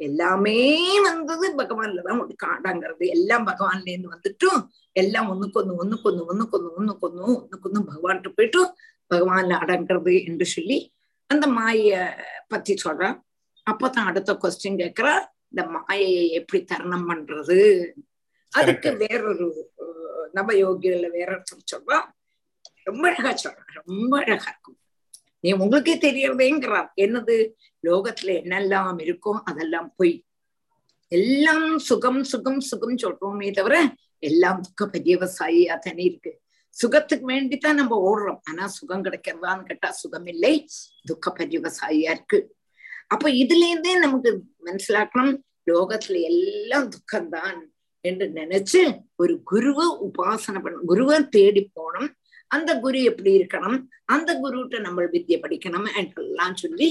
எல்லாமே 0.00 0.58
வந்தது 1.06 1.46
பகவான்ல 1.56 2.02
தான் 2.02 2.20
ஒரு 2.20 2.34
காடாங்கிறது. 2.44 3.04
எல்லாம் 3.06 3.46
பகவான்ல 3.46 3.90
இருந்து 3.90 4.12
வந்துட்டும் 4.14 4.60
எல்லாம் 4.96 5.30
ஒண்ணுக்கொன்னு 5.30 5.72
ஒண்ணுக்கொன்னு 5.78 6.22
ஒண்ணுக்கொன்னு 6.30 6.76
ஒண்ணுக்கொன்னு 6.78 7.24
ஒண்ணுக்கொன்னு 7.32 7.80
பகவான்கிட்ட 7.90 8.30
போயிட்டு 8.34 8.60
பகவான்ல 9.10 9.58
அடங்கிறது 9.58 10.14
என்று 10.24 10.46
சொல்லி 10.46 10.78
அந்த 11.30 11.46
மாய 11.46 11.96
பத்தி 12.48 12.74
சொல்றான். 12.84 13.16
அப்பதான் 13.66 14.08
அடுத்த 14.10 14.32
கொஸ்டின் 14.34 14.80
கேக்குறா 14.82 15.14
இந்த 15.50 15.62
மாயையை 15.66 16.24
எப்படி 16.30 16.60
தரணம் 16.64 17.08
பண்றது? 17.10 17.58
அதுக்கு 18.52 18.90
வேறொரு 18.96 19.46
அஹ், 20.38 20.44
நவயோகியில 20.44 21.10
வேற 21.10 21.36
ஒருத்தர் 21.36 21.76
சொல்றான் 21.76 22.06
ரொம்ப 22.82 23.08
அழகா 23.08 23.50
சொல்றான் 23.50 23.82
ரொம்ப 23.84 24.18
அழகா 24.18 24.50
இருக்கும். 24.50 24.78
நீ 25.40 25.52
உங்களுக்கே 25.52 25.96
தெரியறதேங்கிறார். 25.96 26.88
என்னது? 26.96 27.52
லோகத்துல 27.82 28.42
என்னெல்லாம் 28.42 28.98
இருக்கோ 28.98 29.40
அதெல்லாம் 29.44 29.94
பொய். 29.96 30.24
எல்லாம் 31.08 31.78
சுகம் 31.78 32.24
சுகம் 32.24 32.60
சுகம் 32.60 32.96
சொல்றோமே 32.96 33.52
தவிர 33.52 33.94
எல்லாம் 34.18 34.60
துக்க 34.60 34.98
பரியவசாயியா 34.98 35.78
தானே 35.78 36.02
இருக்கு. 36.04 36.40
சுகத்துக்கு 36.68 37.28
வேண்டித்தான் 37.28 37.72
நம்ம 37.72 38.10
ஓடுறோம். 38.10 38.40
ஆனா 38.44 38.66
சுகம் 38.66 39.04
கிடைக்கிறதான்னு 39.04 39.62
கேட்டா 39.62 39.90
சுகம் 39.90 40.26
இல்லை 40.26 40.66
துக்க 41.04 41.32
பரியவசாயியா 41.38 42.10
இருக்கு. 42.10 42.56
அப்ப 43.06 43.28
இதுல 43.28 43.68
இருந்தே 43.70 43.98
நமக்கு 43.98 44.44
மனசிலாக்கணும் 44.64 45.38
லோகத்துல 45.66 46.20
எல்லாம் 46.20 46.88
துக்கம்தான். 46.88 47.72
என்று 48.00 48.26
நினைச்சு 48.34 48.80
ஒரு 49.16 49.34
குருவை 49.42 49.86
உபாசனை 50.06 50.60
பண்ணும் 50.62 50.86
குருவை 50.86 51.28
தேடி 51.28 51.62
போனோம் 51.80 52.10
அந்த 52.50 52.70
குரு 52.80 53.02
எப்படி 53.02 53.30
இருக்கணும்? 53.38 53.78
அந்த 54.04 54.30
குருட்ட 54.42 54.76
நம்ம 54.80 55.02
வித்தியை 55.02 55.38
படிக்கணும் 55.42 55.88
என்றெல்லாம் 55.96 56.54
சொல்லி 56.54 56.88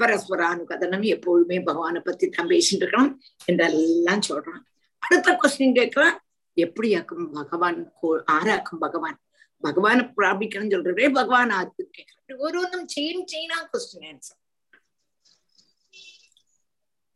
பரஸ்பரானுகதனம் 0.00 1.04
எப்பொழுதுமே 1.04 1.60
பகவானை 1.60 2.00
பத்தி 2.00 2.26
தான் 2.28 2.46
பேசிட்டு 2.46 2.84
இருக்கணும் 2.84 3.10
என்றெல்லாம் 3.44 4.22
சொல்றான். 4.28 4.62
அடுத்த 5.02 5.32
கொஸ்டின் 5.32 5.76
கேட்கிறான். 5.78 6.16
எப்படி 6.56 6.88
ஆக்கும் 6.96 7.32
பகவான் 7.32 7.80
ஆராக்கும் 8.26 8.82
பகவான் 8.84 9.18
பகவானை 9.62 10.04
பிராபிக்கணும்னு 10.16 10.74
சொல்றதே 10.74 11.06
பகவான் 11.12 11.50
ஆத்து 11.50 11.82
கேட்கிறேன் 11.90 12.42
ஒரு 12.46 12.56
ஒன்றும் 12.60 12.86
செயின் 12.94 13.24
செயினா 13.32 13.58
கொஸ்டின் 13.72 14.06
ஆன்சர் 14.10 14.39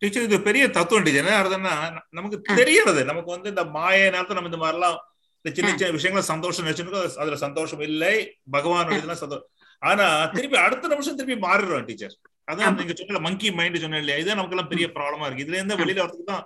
டீச்சர் 0.03 0.27
இது 0.27 0.37
பெரிய 0.43 0.63
தத்துவம் 0.69 1.05
டீச்சர் 1.05 1.23
என்ன 1.23 1.37
அர்த்தம்னா 1.39 1.75
நமக்கு 2.17 2.37
தெரியறது 2.55 3.01
நமக்கு 3.03 3.31
வந்து 3.31 3.49
இந்த 3.49 3.63
மாய 3.73 3.97
நேரத்துல 4.07 4.37
நம்ம 4.37 4.51
இந்த 4.51 4.61
மாதிரிலாம் 4.63 4.97
இந்த 5.45 5.51
சின்ன 5.55 5.69
சின்ன 5.71 5.95
விஷயங்கள 5.97 6.23
சந்தோஷம் 6.29 6.65
நினைச்சிருக்கோம் 6.65 7.19
அதுல 7.21 7.39
சந்தோஷம் 7.43 7.83
இல்லை 7.87 8.15
பகவான் 8.55 8.93
இதெல்லாம் 8.93 9.23
சந்தோஷம் 9.23 9.49
ஆனா 9.81 10.05
திருப்பி 10.33 10.57
அடுத்த 10.63 10.91
நிமிஷம் 10.93 11.17
திருப்பி 11.19 11.37
மாறிடுறோம் 11.45 11.87
டீச்சர் 11.89 12.15
அதான் 12.47 12.77
நீங்க 12.79 12.93
சொன்ன 12.99 13.21
மங்கி 13.25 13.49
மைண்ட் 13.51 13.83
சொன்ன 13.83 14.01
இல்லையா 14.01 14.19
இதுதான் 14.19 14.39
நமக்கு 14.39 14.55
எல்லாம் 14.57 14.71
பெரிய 14.71 14.85
ப்ராப்ளமா 14.95 15.27
இருக்கு 15.27 15.45
இதுல 15.45 15.59
இருந்து 15.59 15.81
வெளியில 15.81 16.03
வரதுக்கு 16.03 16.31
தான் 16.31 16.45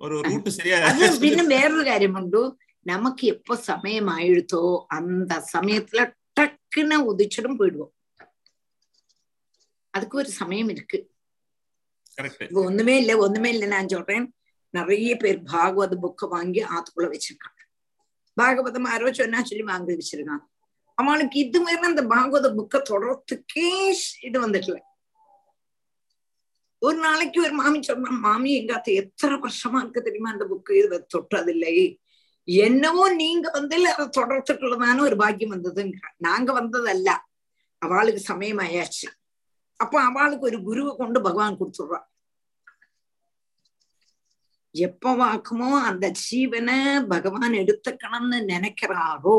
ஒரு 0.00 0.14
ரூட் 0.26 0.50
சரியா 0.50 0.76
അത് 0.88 1.04
പിന്നെ 1.24 1.44
വേറൊരു 1.52 1.84
കാര്യമുണ്ട് 1.90 2.40
നമുക്ക് 2.86 3.24
എപ്പോ 3.32 3.54
സമയമായിടുത്തോ 3.66 4.62
அந்த 4.96 5.32
சமயத்துல 5.52 6.02
டக்குன்னு 6.36 6.98
உதிச்சிடும் 7.10 7.58
போயிடுவோம் 7.60 7.92
அதுக்கு 9.94 10.16
ஒரு 10.16 10.30
சமயம் 10.40 10.70
இருக்கு 10.74 10.98
கரெக்ட் 10.98 11.15
இப்ப 12.17 12.61
ஒண்ணுமே 12.61 12.97
இல்ல 12.97 13.17
ஒண்ணுமே 13.17 13.49
இல்ல 13.49 13.65
நான் 13.65 13.87
சொல்றேன். 13.87 14.33
நிறைய 14.69 15.15
பேர் 15.15 15.43
பாகவத 15.53 15.95
புக்க 16.03 16.27
வாங்கி 16.27 16.61
ஆத்துக்குள்ள 16.63 17.07
வச்சிருக்காங்க. 17.13 17.61
பாகவதம் 18.37 18.89
யாரோ 18.89 19.13
சொன்னா 19.13 19.43
சொல்லி 19.43 19.63
வாங்கி 19.63 19.93
வச்சிருக்காங்க. 19.93 20.45
அவனுக்கு 20.93 21.39
மாதிரி 21.59 21.87
அந்த 21.91 22.03
பாகவத 22.03 22.47
புக்க 22.57 22.81
தொடர்றதுக்கே 22.89 23.69
இது 24.21 24.37
வந்துடல 24.47 24.77
ஒரு 26.81 26.97
நாளைக்கு 26.97 27.41
ஒரு 27.41 27.51
மாமி 27.51 27.81
சொன்னா 27.81 28.09
மாமி 28.09 28.49
எங்காத்த 28.59 28.89
எத்தனை 28.93 29.35
வருஷமா 29.35 29.79
இருக்கு 29.79 30.01
தெரியுமா 30.01 30.29
அந்த 30.31 30.45
புக்கு 30.45 30.71
இது 30.71 31.07
தொட்டதில்லை? 31.15 31.99
என்னவோ 32.47 33.09
நீங்க 33.13 33.49
வந்து 33.53 33.77
அதை 33.93 34.05
தொடர்த்துக்குள்ளதான 34.17 34.99
ஒரு 34.99 35.15
பாக்கியம் 35.15 35.53
வந்ததுங்க 35.55 35.97
நாங்க 36.17 36.51
வந்ததல்ல. 36.61 37.09
அவளுக்கு 37.77 38.19
சமயம் 38.19 38.57
ஆயாச்சு 38.57 39.07
அப்ப 39.79 39.95
அவளுக்கு 40.03 40.47
ஒரு 40.49 40.59
குருவை 40.63 40.91
கொண்டு 40.95 41.19
பகவான் 41.21 41.59
கொடுத்துடுறா 41.59 41.99
எப்ப 44.75 45.13
வாக்குமோ 45.19 45.69
அந்த 45.89 46.05
ஜீவனை 46.21 46.77
பகவான் 47.13 47.55
எடுத்துக்கணும்னு 47.61 48.39
நினைக்கிறாரோ 48.51 49.37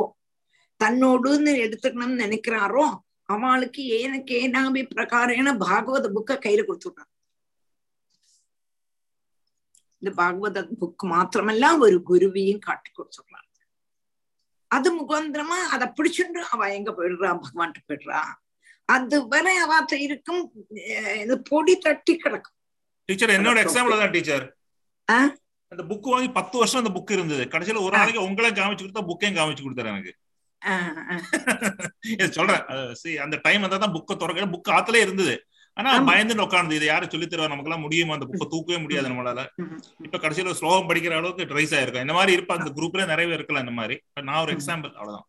தன்னோடுன்னு 0.80 1.52
எடுத்துக்கணும்னு 1.64 2.22
நினைக்கிறாரோ 2.24 2.86
அவளுக்கு 3.28 3.82
ஏனக்கு 3.98 4.34
ஏனாபி 4.42 4.82
பிரகாரேன 4.92 5.54
பாகவத 5.64 6.06
புக்க 6.14 6.38
கையில 6.44 6.62
கொடுத்துடுறான் 6.64 7.10
இந்த 10.02 10.10
பாகவத 10.18 10.58
புக் 10.80 11.04
மாத்திரமல்ல 11.12 11.70
ஒரு 11.84 11.96
குருவியும் 12.08 12.64
காட்டி 12.64 12.90
கொடுத்துடுறான் 12.90 13.44
அது 14.70 14.88
முகாந்திரமா 14.96 15.58
அதை 15.74 15.86
பிடிச்சுட்டு 15.96 16.40
அவ 16.54 16.66
எங்க 16.74 16.90
போயிடுறா? 16.92 17.30
பகவான்கிட்ட 17.38 17.88
போயிடுறா. 17.88 18.18
அது 18.88 19.28
வரை 19.28 19.54
அவாத்த 19.62 19.94
இருக்கும். 19.98 20.42
இது 21.22 21.34
பொடி 21.50 21.74
தட்டி 21.78 22.16
கிடக்கும். 22.16 22.54
டீச்சர் 23.08 23.30
என்னோட 23.30 23.58
எக்ஸாம்பிள் 23.64 24.02
தான் 24.02 24.10
டீச்சர்? 24.10 24.46
அந்த 25.72 25.82
புக் 25.90 26.10
வாங்கி 26.10 26.30
பத்து 26.30 26.58
வருஷம் 26.58 26.84
அந்த 26.84 26.92
புக் 26.96 27.12
இருந்தது. 27.12 27.44
கடைசியில 27.44 27.82
ஒரு 27.82 27.96
நாளைக்கு 27.96 28.22
உங்களை 28.22 28.50
காமிச்சு 28.50 28.84
கொடுத்தா 28.84 29.02
புக்கையும் 29.10 29.38
காமிச்சு 29.38 29.64
கொடுத்தாரு 29.64 29.92
எனக்கு. 29.94 30.14
சொல்றேன். 32.36 32.62
அந்த 33.18 33.36
டைம் 33.42 33.60
வந்தா 33.60 33.76
தான் 33.76 33.94
புக்கை 33.94 34.16
திறக்க 34.16 34.46
புக் 34.54 34.74
ஆத்துல 34.76 34.96
இருந்தது. 34.96 35.34
ஆனா 35.76 35.90
ஆமா. 35.96 36.06
பயந்து 36.06 36.42
உட்கார்ந்து 36.42 36.74
இதை 36.74 36.86
யாரும் 36.88 37.10
சொல்லி 37.10 37.26
தருவா 37.26 37.48
நமக்கு 37.48 37.70
எல்லாம் 37.70 37.80
முடியுமா? 37.80 38.14
அந்த 38.14 38.26
புக்கை 38.26 38.46
தூக்கவே 38.48 38.78
முடியாது 38.78 39.08
நம்மளால. 39.08 39.40
இப்ப 40.06 40.18
கடைசியில 40.18 40.52
ஸ்லோகம் 40.52 40.88
படிக்கிற 40.90 41.14
அளவுக்கு 41.16 41.50
ட்ரைஸ் 41.52 41.74
ஆயிருக்கும். 41.78 42.06
இந்த 42.06 42.12
மாதிரி 42.12 42.32
இருப்பா 42.36 42.54
அந்த 42.58 42.70
குரூப்ல 42.76 43.06
நிறைய 43.06 43.26
பேர் 43.26 43.38
இருக்கலாம் 43.40 43.64
இந்த 43.66 43.72
மாதிரி. 43.72 43.96
But 44.14 44.24
நான் 44.24 44.42
ஒரு 44.42 44.52
எக்ஸாம்பிள் 44.52 44.92
அவ்வளவுதான். 44.92 45.26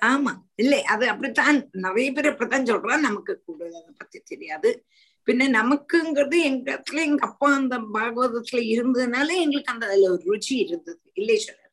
ஆமா. 0.00 0.32
இல்லை 0.54 0.82
அது 0.82 1.08
அப்படித்தான். 1.08 1.68
நிறைய 1.72 2.12
பேர் 2.12 2.30
அப்படித்தான் 2.30 2.62
சொல்றான் 2.62 3.00
நமக்கு 3.00 3.42
கூட 3.46 3.66
அதை 3.66 3.82
பத்தி 3.96 4.18
தெரியாது. 4.18 4.84
பின்ன 5.26 5.44
நமக்குங்கிறது 5.50 6.42
எங்க 6.42 6.72
இடத்துல 6.72 6.94
எங்க 6.94 7.26
அப்பா 7.26 7.54
அந்த 7.54 7.78
பாகவதத்துல 7.78 8.56
இருந்ததுனால 8.56 9.26
எங்களுக்கு 9.26 9.72
அந்த 9.72 9.86
அதுல 9.86 10.10
ஒரு 10.12 10.22
ருச்சி 10.26 10.54
இருந்தது. 10.54 11.00
இல்லை 11.12 11.36
சொல்ல 11.36 11.64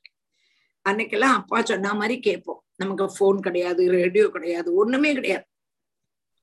அன்னைக்கெல்லாம் 0.90 1.36
அப்பா 1.40 1.64
சொன்ன 1.64 1.94
மாதிரி 1.94 2.20
கேட்போம். 2.20 2.64
நமக்கு 2.76 3.12
போன் 3.18 3.40
கிடையாது 3.40 3.90
ரேடியோ 3.92 4.30
கிடையாது 4.30 4.74
ஒண்ணுமே 4.74 5.14
கிடையாது. 5.14 5.46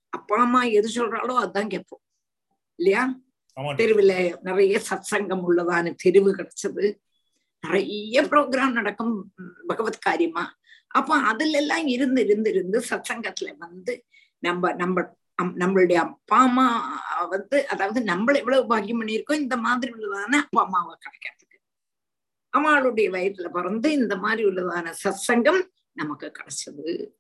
அப்பா 0.09 0.41
அம்மா 0.41 0.63
எது 0.63 0.89
சொல்றாளோ 0.89 1.43
அதான் 1.45 1.67
கேட்போம். 1.67 2.01
இல்லையா. 2.75 3.21
தெருவுல 3.57 4.37
நிறைய 4.41 4.83
சத்சங்கம் 4.91 5.45
உள்ளதான 5.49 5.97
தெருவு 6.05 6.33
கிடைச்சது. 6.33 6.95
நிறைய 7.61 8.23
ப்ரோக்ராம் 8.23 8.71
நடக்கும் 8.71 9.35
பகவத் 9.67 10.01
காரியமா. 10.01 10.59
அப்ப 10.91 11.17
அதுல 11.17 11.59
எல்லாம் 11.59 11.87
இருந்து 11.87 12.21
இருந்து 12.25 12.51
இருந்து 12.51 12.85
சத்சங்கத்துல 12.91 13.59
வந்து 13.59 14.05
நம்ம 14.39 14.73
நம்ம 14.73 15.03
நம்மளுடைய 15.59 15.95
அப்பா 15.95 16.39
அம்மா 16.43 16.65
வந்து 17.29 17.69
அதாவது 17.69 18.01
நம்மள 18.01 18.35
எவ்வளவு 18.37 18.67
பாக்கியம் 18.67 19.01
பண்ணியிருக்கோம் 19.01 19.43
இந்த 19.45 19.57
மாதிரி 19.57 19.93
உள்ளதான 19.93 20.35
அப்பா 20.37 20.63
அம்மாவை 20.63 20.95
கிடைக்கிறதுக்கு 20.97 21.59
அவளுடைய 22.53 23.11
வயிற்றுல 23.11 23.49
பிறந்து 23.49 23.93
இந்த 23.93 24.17
மாதிரி 24.17 24.49
உள்ளதான 24.49 24.95
சத்சங்கம் 25.05 25.61
நமக்கு 25.93 26.33
கிடைச்சது. 26.39 27.13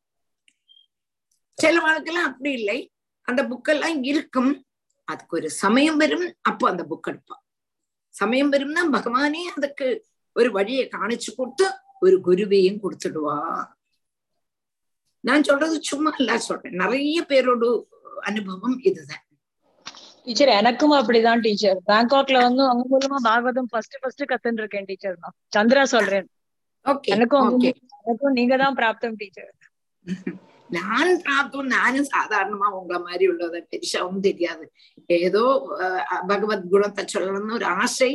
சில 1.59 1.81
வாழ்க்கெல்லாம் 1.81 2.29
அப்படி 2.31 2.53
இல்லை. 2.53 2.93
அந்த 3.29 3.43
புக்கெல்லாம் 3.43 4.05
இருக்கும். 4.05 4.65
அதுக்கு 5.05 5.37
ஒரு 5.37 5.51
சமயம் 5.51 5.97
வரும். 5.97 6.35
அப்போ 6.41 6.71
அந்த 6.71 6.83
புக் 6.91 7.09
எடுப்பான். 7.09 7.43
சமயம் 8.15 8.53
வரும்னா 8.53 8.83
பகவானே 8.93 9.43
அதுக்கு 9.57 10.07
ஒரு 10.37 10.53
வழியை 10.53 10.89
காணிச்சு 10.89 11.31
கொடுத்து 11.37 11.67
ஒரு 12.03 12.17
குருவையும் 12.27 12.83
கொடுத்துடுவா. 12.85 13.39
நான் 15.25 15.47
சொல்றது 15.49 15.77
சும்மா 15.91 16.11
இல்ல 16.21 16.39
சொல்றேன். 16.49 16.77
நிறைய 16.83 17.19
பேரோட 17.31 17.65
அனுபவம் 18.31 18.79
இதுதான். 18.91 19.25
டீச்சர் 20.27 20.53
எனக்கும் 20.61 20.95
அப்படிதான் 20.99 21.43
டீச்சர் 21.45 21.79
பேங்காக்ல 21.91 22.39
வந்து 22.47 22.63
அவங்க 22.67 22.85
மூலமா 22.93 23.19
பாகவதம் 23.29 23.71
ஃபர்ஸ்ட் 23.73 23.97
ஃபர்ஸ்ட் 24.03 24.25
கத்துன்னு 24.33 24.63
இருக்கேன் 24.63 24.89
டீச்சர் 24.91 25.17
நான் 25.23 25.37
சந்திரா 25.57 25.83
சொல்றேன். 25.95 26.27
ஓகே 26.87 27.13
எனக்கும் 27.15 27.49
எனக்கும் 28.03 28.37
நீங்க 28.39 28.55
தான் 28.65 28.79
பிராப்தம் 28.81 29.19
டீச்சர் 29.23 29.51
நான் 30.71 31.13
பிராப்தம் 31.25 31.71
நானும் 31.77 32.09
சாதாரணமா 32.13 32.67
உங்களை 32.79 32.99
மாதிரி 33.07 33.25
உள்ளத 33.31 33.57
பெருசாவும் 33.73 34.25
தெரியாது. 34.27 34.65
ஏதோ 35.21 35.43
பகவத் 36.31 36.69
குணத்தை 36.73 37.03
சொல்லணும்னு 37.15 37.57
ஒரு 37.59 37.67
ஆசை. 37.83 38.11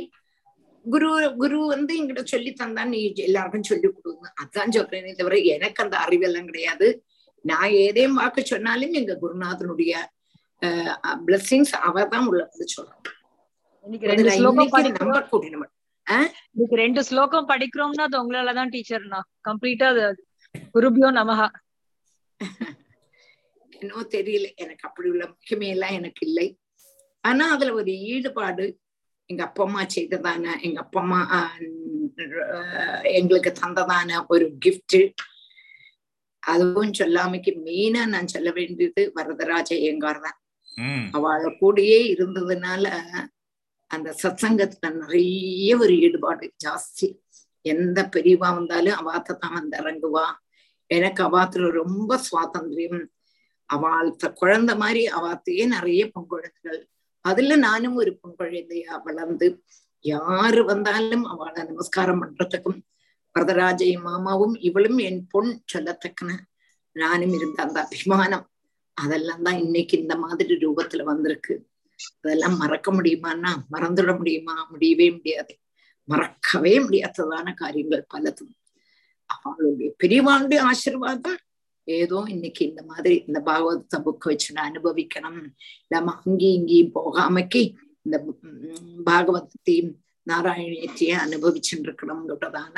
குரு 0.85 1.09
குரு 1.41 1.57
வந்து 1.73 1.93
என்கிட்ட 1.99 2.23
சொல்லி 2.31 2.51
தந்தா 2.53 2.83
நீ 2.91 2.99
எல்லாருக்கும் 3.27 3.69
சொல்லி 3.69 3.87
கொடுங்க. 3.89 4.25
அதான் 4.41 4.73
சொல்றேனே 4.77 5.13
தவிர 5.19 5.37
எனக்கு 5.55 5.83
அந்த 5.85 5.95
அறிவெல்லாம் 6.05 6.49
கிடையாது. 6.49 6.87
நான் 7.45 7.71
ஏதேயும் 7.85 8.17
வாக்கு 8.19 8.41
சொன்னாலும் 8.51 8.97
எங்க 8.99 9.13
குருநாதனுடைய 9.23 9.93
பிளஸ்ஸிங்ஸ் 11.25 11.73
அவர் 11.87 12.11
தான் 12.13 12.27
உள்ள 12.29 12.41
வந்து 12.51 12.67
சொல்றாங்க. 12.75 13.07
நம்பர் 15.01 15.29
கூட்டினவன் 15.31 15.71
இன்னைக்கு 16.55 16.77
ரெண்டு 16.83 17.01
ஸ்லோகம் 17.09 17.49
படிக்கிறோம்னா 17.51 18.05
அது 18.09 18.17
உங்களால 18.21 18.53
தான் 18.59 18.71
டீச்சர் 18.73 19.05
நான் 19.13 19.27
கம்ப்ளீட்டா 19.47 19.89
குருபியோ 20.75 21.09
நமஹா. 21.19 21.47
என்னவோ 23.73 24.01
தெரியல. 24.15 24.47
எனக்கு 24.63 24.83
அப்படி 24.87 25.07
உள்ள 25.13 25.23
முக்கியமே 25.31 25.67
எல்லாம் 25.75 25.95
எனக்கு 25.99 26.21
இல்லை. 26.27 26.45
ஆனா 27.23 27.45
அதுல 27.55 27.73
ஒரு 27.79 27.91
ஈடுபாடு 28.13 28.65
எங்க 29.29 29.43
அப்பா 29.43 29.63
அம்மா 29.63 29.83
செய்ததான 29.95 30.53
எங்க 30.61 30.79
அப்பா 30.79 30.99
அம்மா 31.01 31.19
எங்களுக்கு 33.19 33.51
தந்ததான 33.61 34.19
ஒரு 34.33 34.45
gift. 34.65 34.93
அதுவும் 36.43 36.93
சொல்லாமைக்கு 36.99 37.51
மெயினா 37.67 38.01
நான் 38.05 38.31
சொல்ல 38.33 38.49
வேண்டியது 38.51 39.01
வரதராஜ 39.15 39.69
ஐயங்கார் 39.77 40.19
தான். 40.25 40.37
அவளை 41.17 41.49
கூடயே 41.61 41.99
இருந்ததுனால 42.13 42.85
அந்த 43.91 44.09
சத்சங்கத்துல 44.23 44.91
நிறைய 45.01 45.77
ஒரு 45.83 45.93
ஈடுபாடு 46.05 46.45
ஜாஸ்தி. 46.65 47.07
எந்த 47.65 47.99
பெரியவா 48.15 48.49
வந்தாலும் 48.57 48.97
அவாத்த 49.01 49.37
தான் 49.43 49.55
வந்து 49.59 49.77
இறங்குவா. 49.81 50.25
எனக்கு 50.89 51.21
அவாத்துல 51.27 51.69
ரொம்ப 51.81 52.19
சுவாதந்திரியம். 52.27 53.03
அவள்த்த 53.69 54.25
குழந்தை 54.41 54.73
மாதிரி 54.83 55.01
அவாத்தையே 55.17 55.63
நிறைய 55.75 56.01
பொன் 56.13 56.29
குழந்தைகள் 56.33 56.81
அதுல 57.25 57.55
நானும் 57.55 57.95
ஒரு 57.95 58.17
பொன் 58.17 58.35
குழந்தையா 58.35 58.97
வளர்ந்து 58.97 59.47
யாரு 60.05 60.65
வந்தாலும் 60.65 61.25
அவளை 61.25 61.63
நமஸ்காரம் 61.63 62.19
பண்றதுக்கும் 62.21 62.79
வரதராஜை 63.35 64.01
மாமாவும் 64.01 64.55
இவளும் 64.59 64.97
என் 64.97 65.27
பொன் 65.29 65.63
சொல்லத்தக்கன. 65.73 66.31
நானும் 66.95 67.33
இருந்த 67.33 67.63
அந்த 67.63 67.79
அபிமானம் 67.83 68.45
அதெல்லாம் 68.97 69.41
தான் 69.41 69.57
இன்னைக்கு 69.57 69.95
இந்த 69.99 70.15
மாதிரி 70.15 70.53
ரூபத்துல 70.55 71.03
வந்திருக்கு. 71.03 71.53
அதெல்லாம் 72.17 72.57
மறக்க 72.57 72.91
முடியுமான்னா 72.93 73.51
மறந்துட 73.71 74.17
முடியுமா? 74.17 74.67
முடியவே 74.69 75.11
முடியாது. 75.11 75.53
மறக்கவே 76.03 76.73
முடியாததான 76.79 77.53
காரியங்கள் 77.53 78.05
பலதும். 78.13 78.53
அவளுடைய 79.29 79.89
பெரியவாளுடைய 80.03 80.59
ஆசிர்வாதம் 80.71 81.39
ஏதோ 81.87 82.19
இன்னைக்கு 82.27 82.63
இந்த 82.65 82.81
மாதிரி 82.83 83.15
இந்த 83.27 83.39
பாகவத 83.45 83.99
புக் 84.01 84.25
வச்சு 84.25 84.53
நான் 84.53 84.69
அனுபவிக்கணும் 84.71 85.39
நம்ம 85.87 86.13
அங்கேயும் 86.21 86.57
இங்கேயும் 86.57 86.91
போகாமக்கு 86.91 87.61
இந்த 88.05 88.17
பாகவதத்தையும் 89.07 89.91
நாராயணியத்தையும் 90.27 91.23
அனுபவிச்சுட்டு 91.23 91.87
இருக்கணும்ன்றதான 91.87 92.77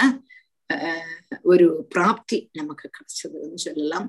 ஆஹ் 0.70 1.18
ஒரு 1.44 1.66
பிராப்தி 1.90 2.38
நமக்கு 2.54 2.86
கிடைச்சதுன்னு 2.90 3.62
சொல்லலாம் 3.62 4.08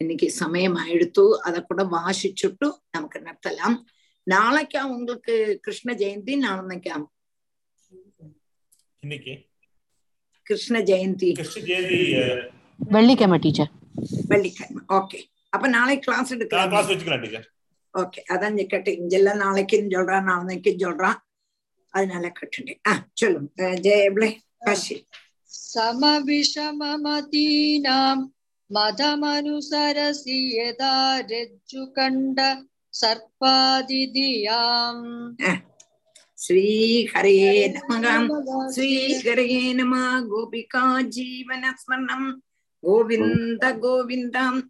இன்னைக்கு 0.00 0.26
சமயம் 0.36 0.76
ஆயிடுத்து 0.76 1.24
அதை 1.44 1.60
கூட 1.62 1.82
வாசிச்சுட்டு 1.92 2.66
நமக்கு 2.90 3.18
நடத்தலாம் 3.20 3.76
நாளைக்கா 4.26 4.80
உங்களுக்கு 4.90 5.34
கிருஷ்ண 5.64 5.92
ஜெயந்தி 5.94 6.34
நாளைக்கா 6.44 6.96
இன்னைக்கு 9.02 9.34
கிருஷ்ண 10.46 10.78
ஜெயந்தி 10.82 11.28
கிருஷ்ண 11.32 11.60
ஜெயந்தி 11.62 11.98
வெள்ளிக்கிழமை 12.78 13.38
டீச்சர் 13.38 13.72
வெள்ளிக்கிழமை 14.31 14.83
ஓகே 14.97 15.19
அப்ப 15.53 15.65
நாளைக்கு 15.77 16.05
கிளாஸ் 16.07 16.33
எடுக்கலாம் 16.35 16.71
கிளாஸ் 16.73 16.89
வச்சுக்கலாம் 16.91 17.23
டீச்சர் 17.25 17.47
ஓகே 17.93 18.19
அதான் 18.33 18.61
கேட்டு 18.71 18.91
இங்கெல்லாம் 18.99 19.43
நாளைக்குன்னு 19.45 19.95
சொல்றான் 19.97 20.29
நாளைக்குன்னு 20.31 20.85
சொல்றான் 20.87 21.19
அதனால 21.93 22.25
கட்டுனேன் 22.39 22.81
ஆ 22.89 22.93
சொல்லுங்க 23.21 23.73
ஜெயபிளே 23.87 24.31
காஷி 24.67 24.97
समविषममतीनां 26.93 28.17
मदमनुसरसि 28.69 30.37
यदा 30.57 30.93
रज्जुकण्ड 31.31 32.39
सर्पादिधियाम् 33.81 35.03
श्रीहरे 36.37 37.35
नमः 37.69 38.15
श्रीहरे 38.75 39.47
नमः 39.73 40.05
गोपिका 40.31 40.83
जीवनस्मरणं 41.17 42.23
गोविन्द 42.85 43.63
गोविन्दम् 43.83 44.61